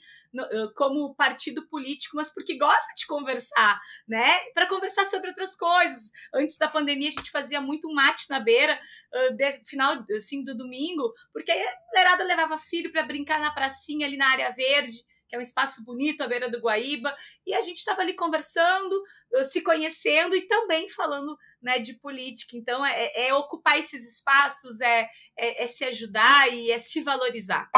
como 0.74 1.14
partido 1.14 1.66
político, 1.68 2.16
mas 2.16 2.32
porque 2.32 2.56
gosta 2.56 2.94
de 2.96 3.06
conversar, 3.06 3.80
né? 4.08 4.38
Para 4.54 4.68
conversar 4.68 5.04
sobre 5.06 5.28
outras 5.28 5.54
coisas. 5.54 6.10
Antes 6.34 6.56
da 6.56 6.68
pandemia, 6.68 7.08
a 7.08 7.12
gente 7.12 7.30
fazia 7.30 7.60
muito 7.60 7.92
mate 7.92 8.30
na 8.30 8.40
beira, 8.40 8.78
uh, 9.14 9.66
final 9.66 10.04
assim, 10.16 10.42
do 10.42 10.56
domingo, 10.56 11.12
porque 11.32 11.50
a 11.50 11.76
mulherada 11.88 12.24
levava 12.24 12.58
filho 12.58 12.90
para 12.90 13.02
brincar 13.02 13.40
na 13.40 13.50
pracinha 13.50 14.06
ali 14.06 14.16
na 14.16 14.28
área 14.30 14.50
verde 14.50 15.12
que 15.32 15.36
é 15.36 15.38
um 15.38 15.42
espaço 15.42 15.82
bonito 15.82 16.20
à 16.20 16.28
beira 16.28 16.50
do 16.50 16.60
Guaíba, 16.60 17.16
e 17.46 17.54
a 17.54 17.62
gente 17.62 17.78
estava 17.78 18.02
ali 18.02 18.12
conversando, 18.12 19.02
se 19.44 19.62
conhecendo 19.62 20.36
e 20.36 20.42
também 20.42 20.90
falando 20.90 21.38
né, 21.62 21.78
de 21.78 21.94
política. 21.94 22.54
Então, 22.54 22.84
é, 22.84 23.28
é 23.28 23.34
ocupar 23.34 23.78
esses 23.78 24.16
espaços, 24.16 24.78
é, 24.82 25.08
é, 25.34 25.64
é 25.64 25.66
se 25.66 25.84
ajudar 25.86 26.52
e 26.52 26.70
é 26.70 26.78
se 26.78 27.00
valorizar. 27.00 27.70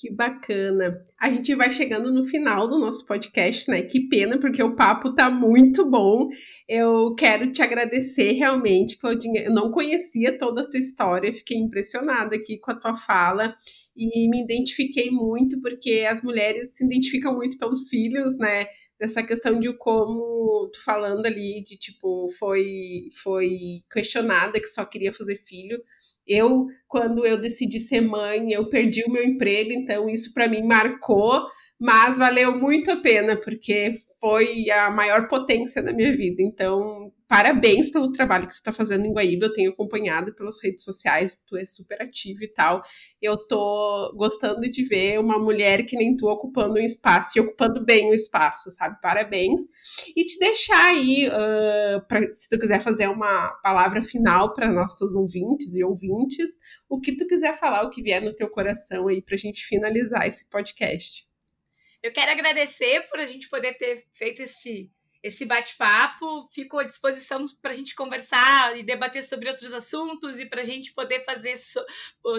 Que 0.00 0.10
bacana. 0.10 1.04
A 1.20 1.30
gente 1.30 1.54
vai 1.54 1.70
chegando 1.70 2.10
no 2.10 2.24
final 2.24 2.66
do 2.66 2.78
nosso 2.78 3.04
podcast, 3.04 3.70
né? 3.70 3.82
Que 3.82 4.08
pena, 4.08 4.40
porque 4.40 4.62
o 4.62 4.74
papo 4.74 5.14
tá 5.14 5.28
muito 5.28 5.84
bom. 5.90 6.30
Eu 6.66 7.14
quero 7.14 7.52
te 7.52 7.60
agradecer 7.60 8.32
realmente, 8.32 8.96
Claudinha. 8.96 9.42
Eu 9.42 9.52
não 9.52 9.70
conhecia 9.70 10.38
toda 10.38 10.62
a 10.62 10.70
tua 10.70 10.80
história, 10.80 11.34
fiquei 11.34 11.58
impressionada 11.58 12.34
aqui 12.34 12.56
com 12.56 12.70
a 12.70 12.76
tua 12.76 12.96
fala 12.96 13.54
e 13.94 14.26
me 14.30 14.42
identifiquei 14.42 15.10
muito, 15.10 15.60
porque 15.60 16.06
as 16.10 16.22
mulheres 16.22 16.78
se 16.78 16.86
identificam 16.86 17.36
muito 17.36 17.58
pelos 17.58 17.86
filhos, 17.90 18.38
né? 18.38 18.68
dessa 18.98 19.22
questão 19.22 19.58
de 19.58 19.72
como 19.78 20.68
tu 20.70 20.84
falando 20.84 21.24
ali 21.24 21.64
de 21.64 21.78
tipo 21.78 22.28
foi 22.38 23.08
foi 23.22 23.82
questionada 23.90 24.60
que 24.60 24.66
só 24.66 24.84
queria 24.84 25.10
fazer 25.10 25.36
filho. 25.36 25.82
Eu 26.30 26.68
quando 26.90 27.24
eu 27.24 27.40
decidi 27.40 27.78
ser 27.78 28.00
mãe, 28.00 28.52
eu 28.52 28.68
perdi 28.68 29.04
o 29.04 29.10
meu 29.12 29.24
emprego, 29.24 29.72
então 29.72 30.08
isso 30.08 30.34
para 30.34 30.48
mim 30.48 30.62
marcou, 30.62 31.46
mas 31.78 32.18
valeu 32.18 32.58
muito 32.58 32.90
a 32.90 32.96
pena 32.96 33.36
porque 33.36 33.94
foi 34.20 34.70
a 34.70 34.90
maior 34.90 35.28
potência 35.28 35.82
da 35.82 35.92
minha 35.92 36.14
vida. 36.14 36.42
Então, 36.42 37.10
parabéns 37.26 37.88
pelo 37.88 38.12
trabalho 38.12 38.46
que 38.46 38.52
tu 38.52 38.56
está 38.56 38.72
fazendo 38.72 39.06
em 39.06 39.12
Guaíba. 39.12 39.46
Eu 39.46 39.52
tenho 39.54 39.70
acompanhado 39.70 40.34
pelas 40.34 40.62
redes 40.62 40.84
sociais, 40.84 41.42
tu 41.48 41.56
é 41.56 41.64
super 41.64 42.02
ativo 42.02 42.44
e 42.44 42.48
tal. 42.48 42.82
Eu 43.22 43.38
tô 43.38 44.12
gostando 44.14 44.60
de 44.60 44.84
ver 44.84 45.18
uma 45.18 45.38
mulher 45.38 45.86
que 45.86 45.96
nem 45.96 46.14
tu 46.14 46.28
ocupando 46.28 46.74
um 46.74 46.82
espaço 46.82 47.38
e 47.38 47.40
ocupando 47.40 47.82
bem 47.82 48.10
o 48.10 48.14
espaço, 48.14 48.70
sabe? 48.72 49.00
Parabéns. 49.00 49.62
E 50.14 50.24
te 50.24 50.38
deixar 50.38 50.84
aí, 50.84 51.28
uh, 51.28 52.06
pra, 52.06 52.20
se 52.32 52.48
tu 52.50 52.58
quiser 52.58 52.82
fazer 52.82 53.08
uma 53.08 53.48
palavra 53.62 54.02
final 54.02 54.52
para 54.52 54.70
nossos 54.70 55.14
ouvintes 55.14 55.74
e 55.74 55.82
ouvintes, 55.82 56.50
o 56.90 57.00
que 57.00 57.16
tu 57.16 57.26
quiser 57.26 57.58
falar, 57.58 57.84
o 57.84 57.90
que 57.90 58.02
vier 58.02 58.20
no 58.20 58.34
teu 58.34 58.50
coração 58.50 59.08
aí 59.08 59.22
para 59.22 59.36
a 59.36 59.38
gente 59.38 59.64
finalizar 59.64 60.28
esse 60.28 60.44
podcast. 60.50 61.29
Eu 62.02 62.12
quero 62.12 62.30
agradecer 62.30 63.06
por 63.08 63.20
a 63.20 63.26
gente 63.26 63.48
poder 63.48 63.74
ter 63.74 64.06
feito 64.12 64.40
esse, 64.40 64.90
esse 65.22 65.44
bate-papo. 65.44 66.48
Fico 66.50 66.78
à 66.78 66.84
disposição 66.84 67.44
para 67.60 67.72
a 67.72 67.74
gente 67.74 67.94
conversar 67.94 68.74
e 68.78 68.82
debater 68.82 69.22
sobre 69.22 69.50
outros 69.50 69.72
assuntos 69.74 70.38
e 70.38 70.46
para 70.46 70.62
a 70.62 70.64
gente 70.64 70.94
poder 70.94 71.22
fazer 71.26 71.58
so, 71.58 71.84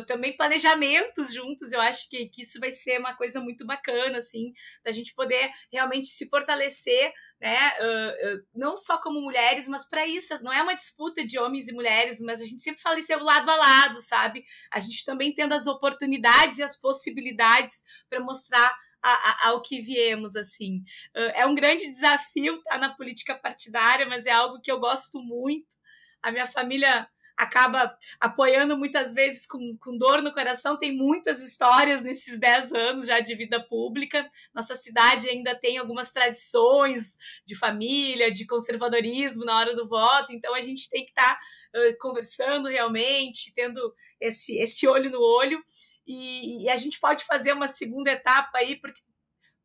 também 0.08 0.36
planejamentos 0.36 1.32
juntos. 1.32 1.72
Eu 1.72 1.80
acho 1.80 2.10
que, 2.10 2.28
que 2.28 2.42
isso 2.42 2.60
vai 2.60 2.72
ser 2.72 3.00
uma 3.00 3.16
coisa 3.16 3.40
muito 3.40 3.64
bacana, 3.64 4.18
assim, 4.18 4.52
da 4.84 4.92
gente 4.92 5.14
poder 5.14 5.52
realmente 5.72 6.08
se 6.08 6.28
fortalecer, 6.28 7.14
né? 7.40 7.56
Uh, 7.80 8.38
uh, 8.38 8.46
não 8.56 8.76
só 8.76 8.98
como 8.98 9.22
mulheres, 9.22 9.68
mas 9.68 9.88
para 9.88 10.08
isso. 10.08 10.44
Não 10.44 10.52
é 10.52 10.64
uma 10.64 10.74
disputa 10.74 11.24
de 11.24 11.38
homens 11.38 11.68
e 11.68 11.74
mulheres, 11.74 12.20
mas 12.20 12.42
a 12.42 12.46
gente 12.46 12.64
sempre 12.64 12.82
fala 12.82 12.98
isso 12.98 13.14
é 13.14 13.16
lado 13.16 13.48
a 13.48 13.56
lado, 13.56 14.02
sabe? 14.02 14.44
A 14.72 14.80
gente 14.80 15.06
também 15.06 15.36
tendo 15.36 15.54
as 15.54 15.68
oportunidades 15.68 16.58
e 16.58 16.64
as 16.64 16.76
possibilidades 16.76 17.84
para 18.10 18.20
mostrar 18.20 18.76
a, 19.02 19.10
a, 19.10 19.50
ao 19.50 19.62
que 19.62 19.82
viemos, 19.82 20.36
assim. 20.36 20.84
É 21.14 21.46
um 21.46 21.56
grande 21.56 21.90
desafio 21.90 22.56
estar 22.56 22.78
na 22.78 22.94
política 22.96 23.36
partidária, 23.36 24.06
mas 24.08 24.26
é 24.26 24.32
algo 24.32 24.62
que 24.62 24.72
eu 24.72 24.80
gosto 24.80 25.20
muito. 25.20 25.78
A 26.22 26.32
minha 26.32 26.46
família 26.46 27.08
acaba 27.42 27.98
apoiando 28.20 28.78
muitas 28.78 29.14
vezes 29.16 29.48
com, 29.48 29.76
com 29.80 29.98
dor 29.98 30.22
no 30.22 30.32
coração. 30.32 30.78
Tem 30.78 30.96
muitas 30.96 31.42
histórias 31.42 32.04
nesses 32.04 32.40
10 32.40 32.72
anos 32.74 33.08
já 33.08 33.20
de 33.20 33.34
vida 33.34 33.60
pública. 33.68 34.30
Nossa 34.54 34.76
cidade 34.76 35.28
ainda 35.28 35.56
tem 35.56 35.80
algumas 35.80 36.12
tradições 36.12 37.18
de 37.46 37.56
família, 37.56 38.32
de 38.32 38.46
conservadorismo 38.46 39.44
na 39.44 39.58
hora 39.58 39.76
do 39.76 39.88
voto, 39.88 40.32
então 40.32 40.54
a 40.54 40.62
gente 40.62 40.90
tem 40.90 41.04
que 41.04 41.12
estar 41.12 41.36
tá, 41.36 41.80
uh, 41.80 41.98
conversando 42.00 42.68
realmente, 42.68 43.52
tendo 43.56 43.94
esse, 44.20 44.60
esse 44.60 44.88
olho 44.88 45.10
no 45.10 45.20
olho. 45.20 45.60
E, 46.08 46.66
e, 46.66 46.70
a 46.70 46.78
gente 46.78 47.00
pode 47.00 47.24
fazer 47.26 47.54
uma 47.54 47.68
segunda 47.68 48.12
etapa 48.12 48.58
aí, 48.58 48.76
porque 48.80 49.02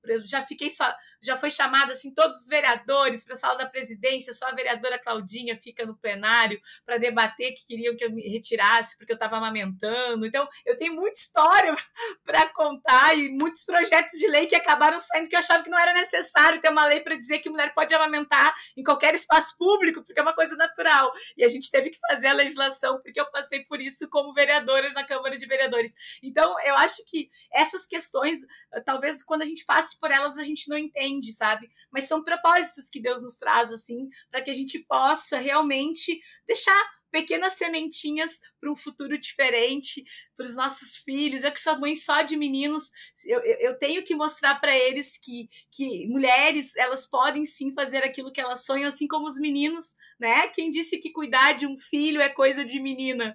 eu 0.05 0.27
já 0.27 0.43
fiquei 0.43 0.71
só, 0.71 0.95
já 1.27 1.37
foi 1.37 1.51
chamado 1.51 1.91
assim 1.93 2.15
todos 2.15 2.37
os 2.37 2.47
vereadores 2.47 3.25
para 3.25 3.35
a 3.35 3.37
sala 3.37 3.59
da 3.59 3.67
presidência, 3.67 4.33
só 4.33 4.47
a 4.47 4.55
vereadora 4.55 4.99
Claudinha 4.99 5.59
fica 5.61 5.85
no 5.85 5.97
plenário 5.97 6.61
para 6.85 6.99
debater 6.99 7.53
que 7.53 7.67
queriam 7.67 7.97
que 7.97 8.05
eu 8.05 8.13
me 8.13 8.23
retirasse 8.23 8.97
porque 8.97 9.13
eu 9.13 9.17
estava 9.17 9.37
amamentando. 9.37 10.25
Então, 10.25 10.49
eu 10.65 10.77
tenho 10.77 10.95
muita 10.95 11.19
história 11.19 11.75
para 12.25 12.49
contar 12.51 13.17
e 13.19 13.31
muitos 13.31 13.65
projetos 13.65 14.19
de 14.19 14.29
lei 14.29 14.47
que 14.47 14.55
acabaram 14.55 15.01
saindo 15.01 15.29
que 15.29 15.35
eu 15.35 15.41
achava 15.41 15.63
que 15.63 15.71
não 15.71 15.79
era 15.79 15.93
necessário 15.95 16.61
ter 16.61 16.71
uma 16.71 16.87
lei 16.87 17.01
para 17.01 17.17
dizer 17.17 17.41
que 17.41 17.51
mulher 17.51 17.75
pode 17.75 17.95
amamentar 17.95 18.55
em 18.77 18.85
qualquer 18.85 19.15
espaço 19.15 19.57
público, 19.59 20.03
porque 20.05 20.21
é 20.21 20.23
uma 20.23 20.35
coisa 20.35 20.55
natural. 20.57 21.13
E 21.37 21.45
a 21.45 21.49
gente 21.49 21.71
teve 21.71 21.91
que 21.91 21.99
fazer 22.09 22.29
a 22.29 22.33
legislação 22.33 23.01
porque 23.03 23.21
eu 23.21 23.31
passei 23.31 23.65
por 23.65 23.81
isso 23.81 24.09
como 24.09 24.33
vereadora 24.33 24.89
na 24.91 25.05
Câmara 25.05 25.37
de 25.37 25.47
Vereadores. 25.47 25.95
Então, 26.23 26.55
eu 26.61 26.77
acho 26.77 27.05
que 27.07 27.31
essas 27.53 27.87
questões, 27.87 28.41
talvez 28.85 29.23
quando 29.23 29.43
a 29.43 29.47
gente 29.47 29.65
passe 29.65 29.99
por 29.99 30.11
elas, 30.11 30.39
a 30.39 30.45
gente 30.45 30.69
não 30.69 30.79
entende 30.79 31.16
entende, 31.17 31.33
sabe? 31.33 31.71
Mas 31.91 32.05
são 32.05 32.23
propósitos 32.23 32.89
que 32.89 33.01
Deus 33.01 33.23
nos 33.23 33.37
traz, 33.37 33.73
assim, 33.73 34.09
para 34.31 34.43
que 34.43 34.51
a 34.51 34.55
gente 34.55 34.79
possa 34.81 35.39
realmente 35.39 36.21
deixar 36.47 36.97
pequenas 37.11 37.55
sementinhas 37.55 38.41
para 38.61 38.71
um 38.71 38.77
futuro 38.77 39.17
diferente 39.19 40.05
para 40.37 40.47
os 40.47 40.57
nossos 40.57 40.97
filhos. 40.99 41.45
Eu 41.45 41.53
que 41.53 41.61
sou 41.61 41.79
mãe 41.79 41.97
só 41.97 42.23
de 42.23 42.37
meninos, 42.37 42.91
eu, 43.25 43.41
eu 43.43 43.79
tenho 43.79 44.03
que 44.03 44.15
mostrar 44.15 44.57
para 44.57 44.77
eles 44.77 45.17
que, 45.17 45.49
que 45.71 46.07
mulheres 46.09 46.77
elas 46.77 47.07
podem 47.07 47.47
sim 47.47 47.73
fazer 47.73 47.99
aquilo 48.05 48.33
que 48.33 48.41
elas 48.41 48.67
sonham, 48.67 48.89
assim 48.89 49.07
como 49.07 49.27
os 49.27 49.39
meninos, 49.39 49.95
né? 50.19 50.49
Quem 50.49 50.71
disse 50.71 50.99
que 50.99 51.11
cuidar 51.11 51.53
de 51.53 51.67
um 51.67 51.79
filho 51.79 52.21
é 52.21 52.29
coisa 52.29 52.65
de 52.65 52.81
menina? 52.81 53.35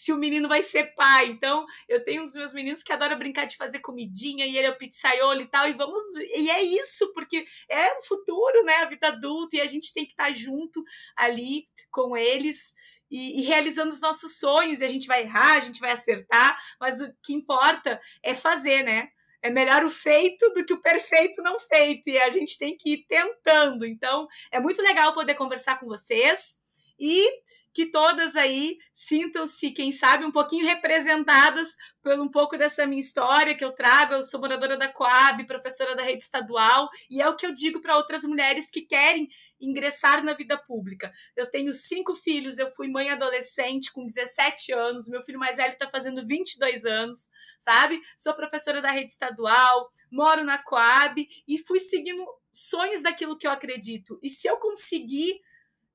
Se 0.00 0.14
o 0.14 0.16
menino 0.16 0.48
vai 0.48 0.62
ser 0.62 0.94
pai. 0.94 1.26
Então, 1.26 1.66
eu 1.86 2.02
tenho 2.02 2.22
um 2.22 2.24
dos 2.24 2.34
meus 2.34 2.54
meninos 2.54 2.82
que 2.82 2.90
adora 2.90 3.14
brincar 3.14 3.44
de 3.44 3.58
fazer 3.58 3.80
comidinha 3.80 4.46
e 4.46 4.56
ele 4.56 4.66
é 4.66 4.70
o 4.70 4.78
pizzaiolo 4.78 5.42
e 5.42 5.46
tal, 5.46 5.68
e 5.68 5.74
vamos. 5.74 6.02
E 6.16 6.50
é 6.50 6.62
isso, 6.62 7.12
porque 7.12 7.44
é 7.68 7.98
o 7.98 8.02
futuro, 8.04 8.64
né? 8.64 8.76
A 8.76 8.86
vida 8.86 9.08
adulta, 9.08 9.56
e 9.56 9.60
a 9.60 9.66
gente 9.66 9.92
tem 9.92 10.06
que 10.06 10.12
estar 10.12 10.32
junto 10.32 10.82
ali 11.14 11.68
com 11.90 12.16
eles. 12.16 12.74
E, 13.10 13.40
e, 13.40 13.44
realizando 13.44 13.90
os 13.90 14.00
nossos 14.00 14.38
sonhos, 14.38 14.80
e 14.80 14.84
a 14.84 14.88
gente 14.88 15.06
vai 15.06 15.22
errar, 15.22 15.56
a 15.56 15.60
gente 15.60 15.80
vai 15.80 15.90
acertar, 15.90 16.58
mas 16.80 17.02
o 17.02 17.12
que 17.22 17.34
importa 17.34 18.00
é 18.22 18.34
fazer, 18.34 18.82
né? 18.82 19.08
É 19.42 19.50
melhor 19.50 19.84
o 19.84 19.90
feito 19.90 20.48
do 20.52 20.64
que 20.64 20.72
o 20.72 20.80
perfeito 20.80 21.42
não 21.42 21.58
feito, 21.60 22.08
e 22.08 22.18
a 22.18 22.30
gente 22.30 22.56
tem 22.56 22.74
que 22.74 22.94
ir 22.94 23.06
tentando. 23.06 23.84
Então, 23.84 24.26
é 24.50 24.60
muito 24.60 24.80
legal 24.80 25.12
poder 25.12 25.34
conversar 25.34 25.78
com 25.78 25.86
vocês 25.86 26.58
e 26.98 27.28
que 27.72 27.86
todas 27.86 28.36
aí 28.36 28.78
sintam-se, 28.92 29.70
quem 29.72 29.92
sabe, 29.92 30.24
um 30.24 30.32
pouquinho 30.32 30.66
representadas 30.66 31.76
por 32.02 32.18
um 32.18 32.28
pouco 32.28 32.56
dessa 32.56 32.86
minha 32.86 33.00
história 33.00 33.56
que 33.56 33.64
eu 33.64 33.72
trago. 33.72 34.14
Eu 34.14 34.24
sou 34.24 34.40
moradora 34.40 34.76
da 34.76 34.88
Coab, 34.88 35.44
professora 35.46 35.94
da 35.94 36.02
rede 36.02 36.24
estadual, 36.24 36.88
e 37.08 37.20
é 37.22 37.28
o 37.28 37.36
que 37.36 37.46
eu 37.46 37.54
digo 37.54 37.80
para 37.80 37.96
outras 37.96 38.24
mulheres 38.24 38.70
que 38.70 38.82
querem 38.82 39.28
ingressar 39.60 40.24
na 40.24 40.32
vida 40.32 40.56
pública. 40.56 41.12
Eu 41.36 41.48
tenho 41.50 41.72
cinco 41.74 42.14
filhos, 42.14 42.58
eu 42.58 42.70
fui 42.72 42.88
mãe 42.88 43.10
adolescente 43.10 43.92
com 43.92 44.04
17 44.04 44.72
anos, 44.72 45.08
meu 45.08 45.22
filho 45.22 45.38
mais 45.38 45.58
velho 45.58 45.72
está 45.72 45.88
fazendo 45.88 46.26
22 46.26 46.84
anos, 46.84 47.28
sabe? 47.58 48.00
Sou 48.16 48.34
professora 48.34 48.80
da 48.80 48.90
rede 48.90 49.12
estadual, 49.12 49.90
moro 50.10 50.44
na 50.44 50.58
Coab 50.58 51.28
e 51.46 51.58
fui 51.58 51.78
seguindo 51.78 52.24
sonhos 52.50 53.02
daquilo 53.02 53.36
que 53.36 53.46
eu 53.46 53.50
acredito. 53.50 54.18
E 54.22 54.30
se 54.30 54.48
eu 54.48 54.56
conseguir 54.56 55.40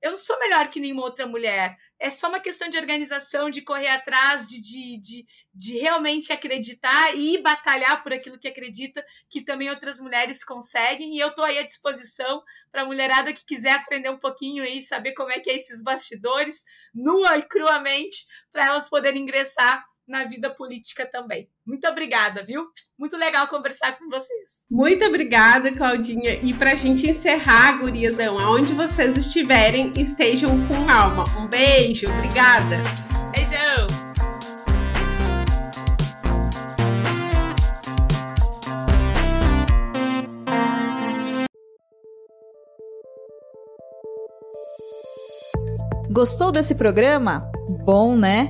eu 0.05 0.11
não 0.11 0.17
sou 0.17 0.37
melhor 0.39 0.69
que 0.69 0.79
nenhuma 0.79 1.01
outra 1.01 1.25
mulher. 1.25 1.75
É 1.99 2.11
só 2.11 2.29
uma 2.29 2.39
questão 2.39 2.69
de 2.69 2.77
organização, 2.77 3.49
de 3.49 3.63
correr 3.63 3.87
atrás, 3.87 4.47
de, 4.47 4.61
de, 4.61 5.01
de, 5.01 5.25
de 5.51 5.79
realmente 5.79 6.31
acreditar 6.31 7.15
e 7.15 7.39
batalhar 7.39 8.03
por 8.03 8.13
aquilo 8.13 8.37
que 8.37 8.47
acredita, 8.47 9.03
que 9.27 9.41
também 9.41 9.67
outras 9.67 9.99
mulheres 9.99 10.43
conseguem. 10.43 11.15
E 11.15 11.19
eu 11.19 11.29
estou 11.29 11.43
aí 11.43 11.57
à 11.57 11.63
disposição 11.63 12.43
para 12.71 12.83
a 12.83 12.85
mulherada 12.85 13.33
que 13.33 13.43
quiser 13.43 13.71
aprender 13.71 14.09
um 14.09 14.19
pouquinho 14.19 14.63
e 14.63 14.79
saber 14.83 15.13
como 15.13 15.31
é 15.31 15.39
que 15.39 15.49
é 15.49 15.55
esses 15.55 15.81
bastidores, 15.81 16.65
nua 16.93 17.39
e 17.39 17.41
cruamente, 17.41 18.27
para 18.51 18.67
elas 18.67 18.87
poderem 18.87 19.23
ingressar 19.23 19.83
na 20.07 20.23
vida 20.25 20.49
política 20.49 21.05
também. 21.05 21.49
Muito 21.65 21.87
obrigada, 21.87 22.43
viu? 22.43 22.67
Muito 22.97 23.17
legal 23.17 23.47
conversar 23.47 23.97
com 23.97 24.09
vocês. 24.09 24.65
Muito 24.69 25.03
obrigada, 25.05 25.71
Claudinha. 25.71 26.39
E 26.43 26.53
para 26.53 26.71
a 26.71 26.75
gente 26.75 27.09
encerrar, 27.09 27.79
guriazão, 27.79 28.37
aonde 28.37 28.73
vocês 28.73 29.17
estiverem, 29.17 29.91
estejam 29.95 30.51
com 30.67 30.89
alma. 30.89 31.25
Um 31.39 31.47
beijo, 31.47 32.07
obrigada. 32.07 32.77
Beijão. 33.31 33.87
Gostou 46.15 46.49
desse 46.49 46.75
programa? 46.75 47.51
Bom, 47.83 48.15
né? 48.15 48.49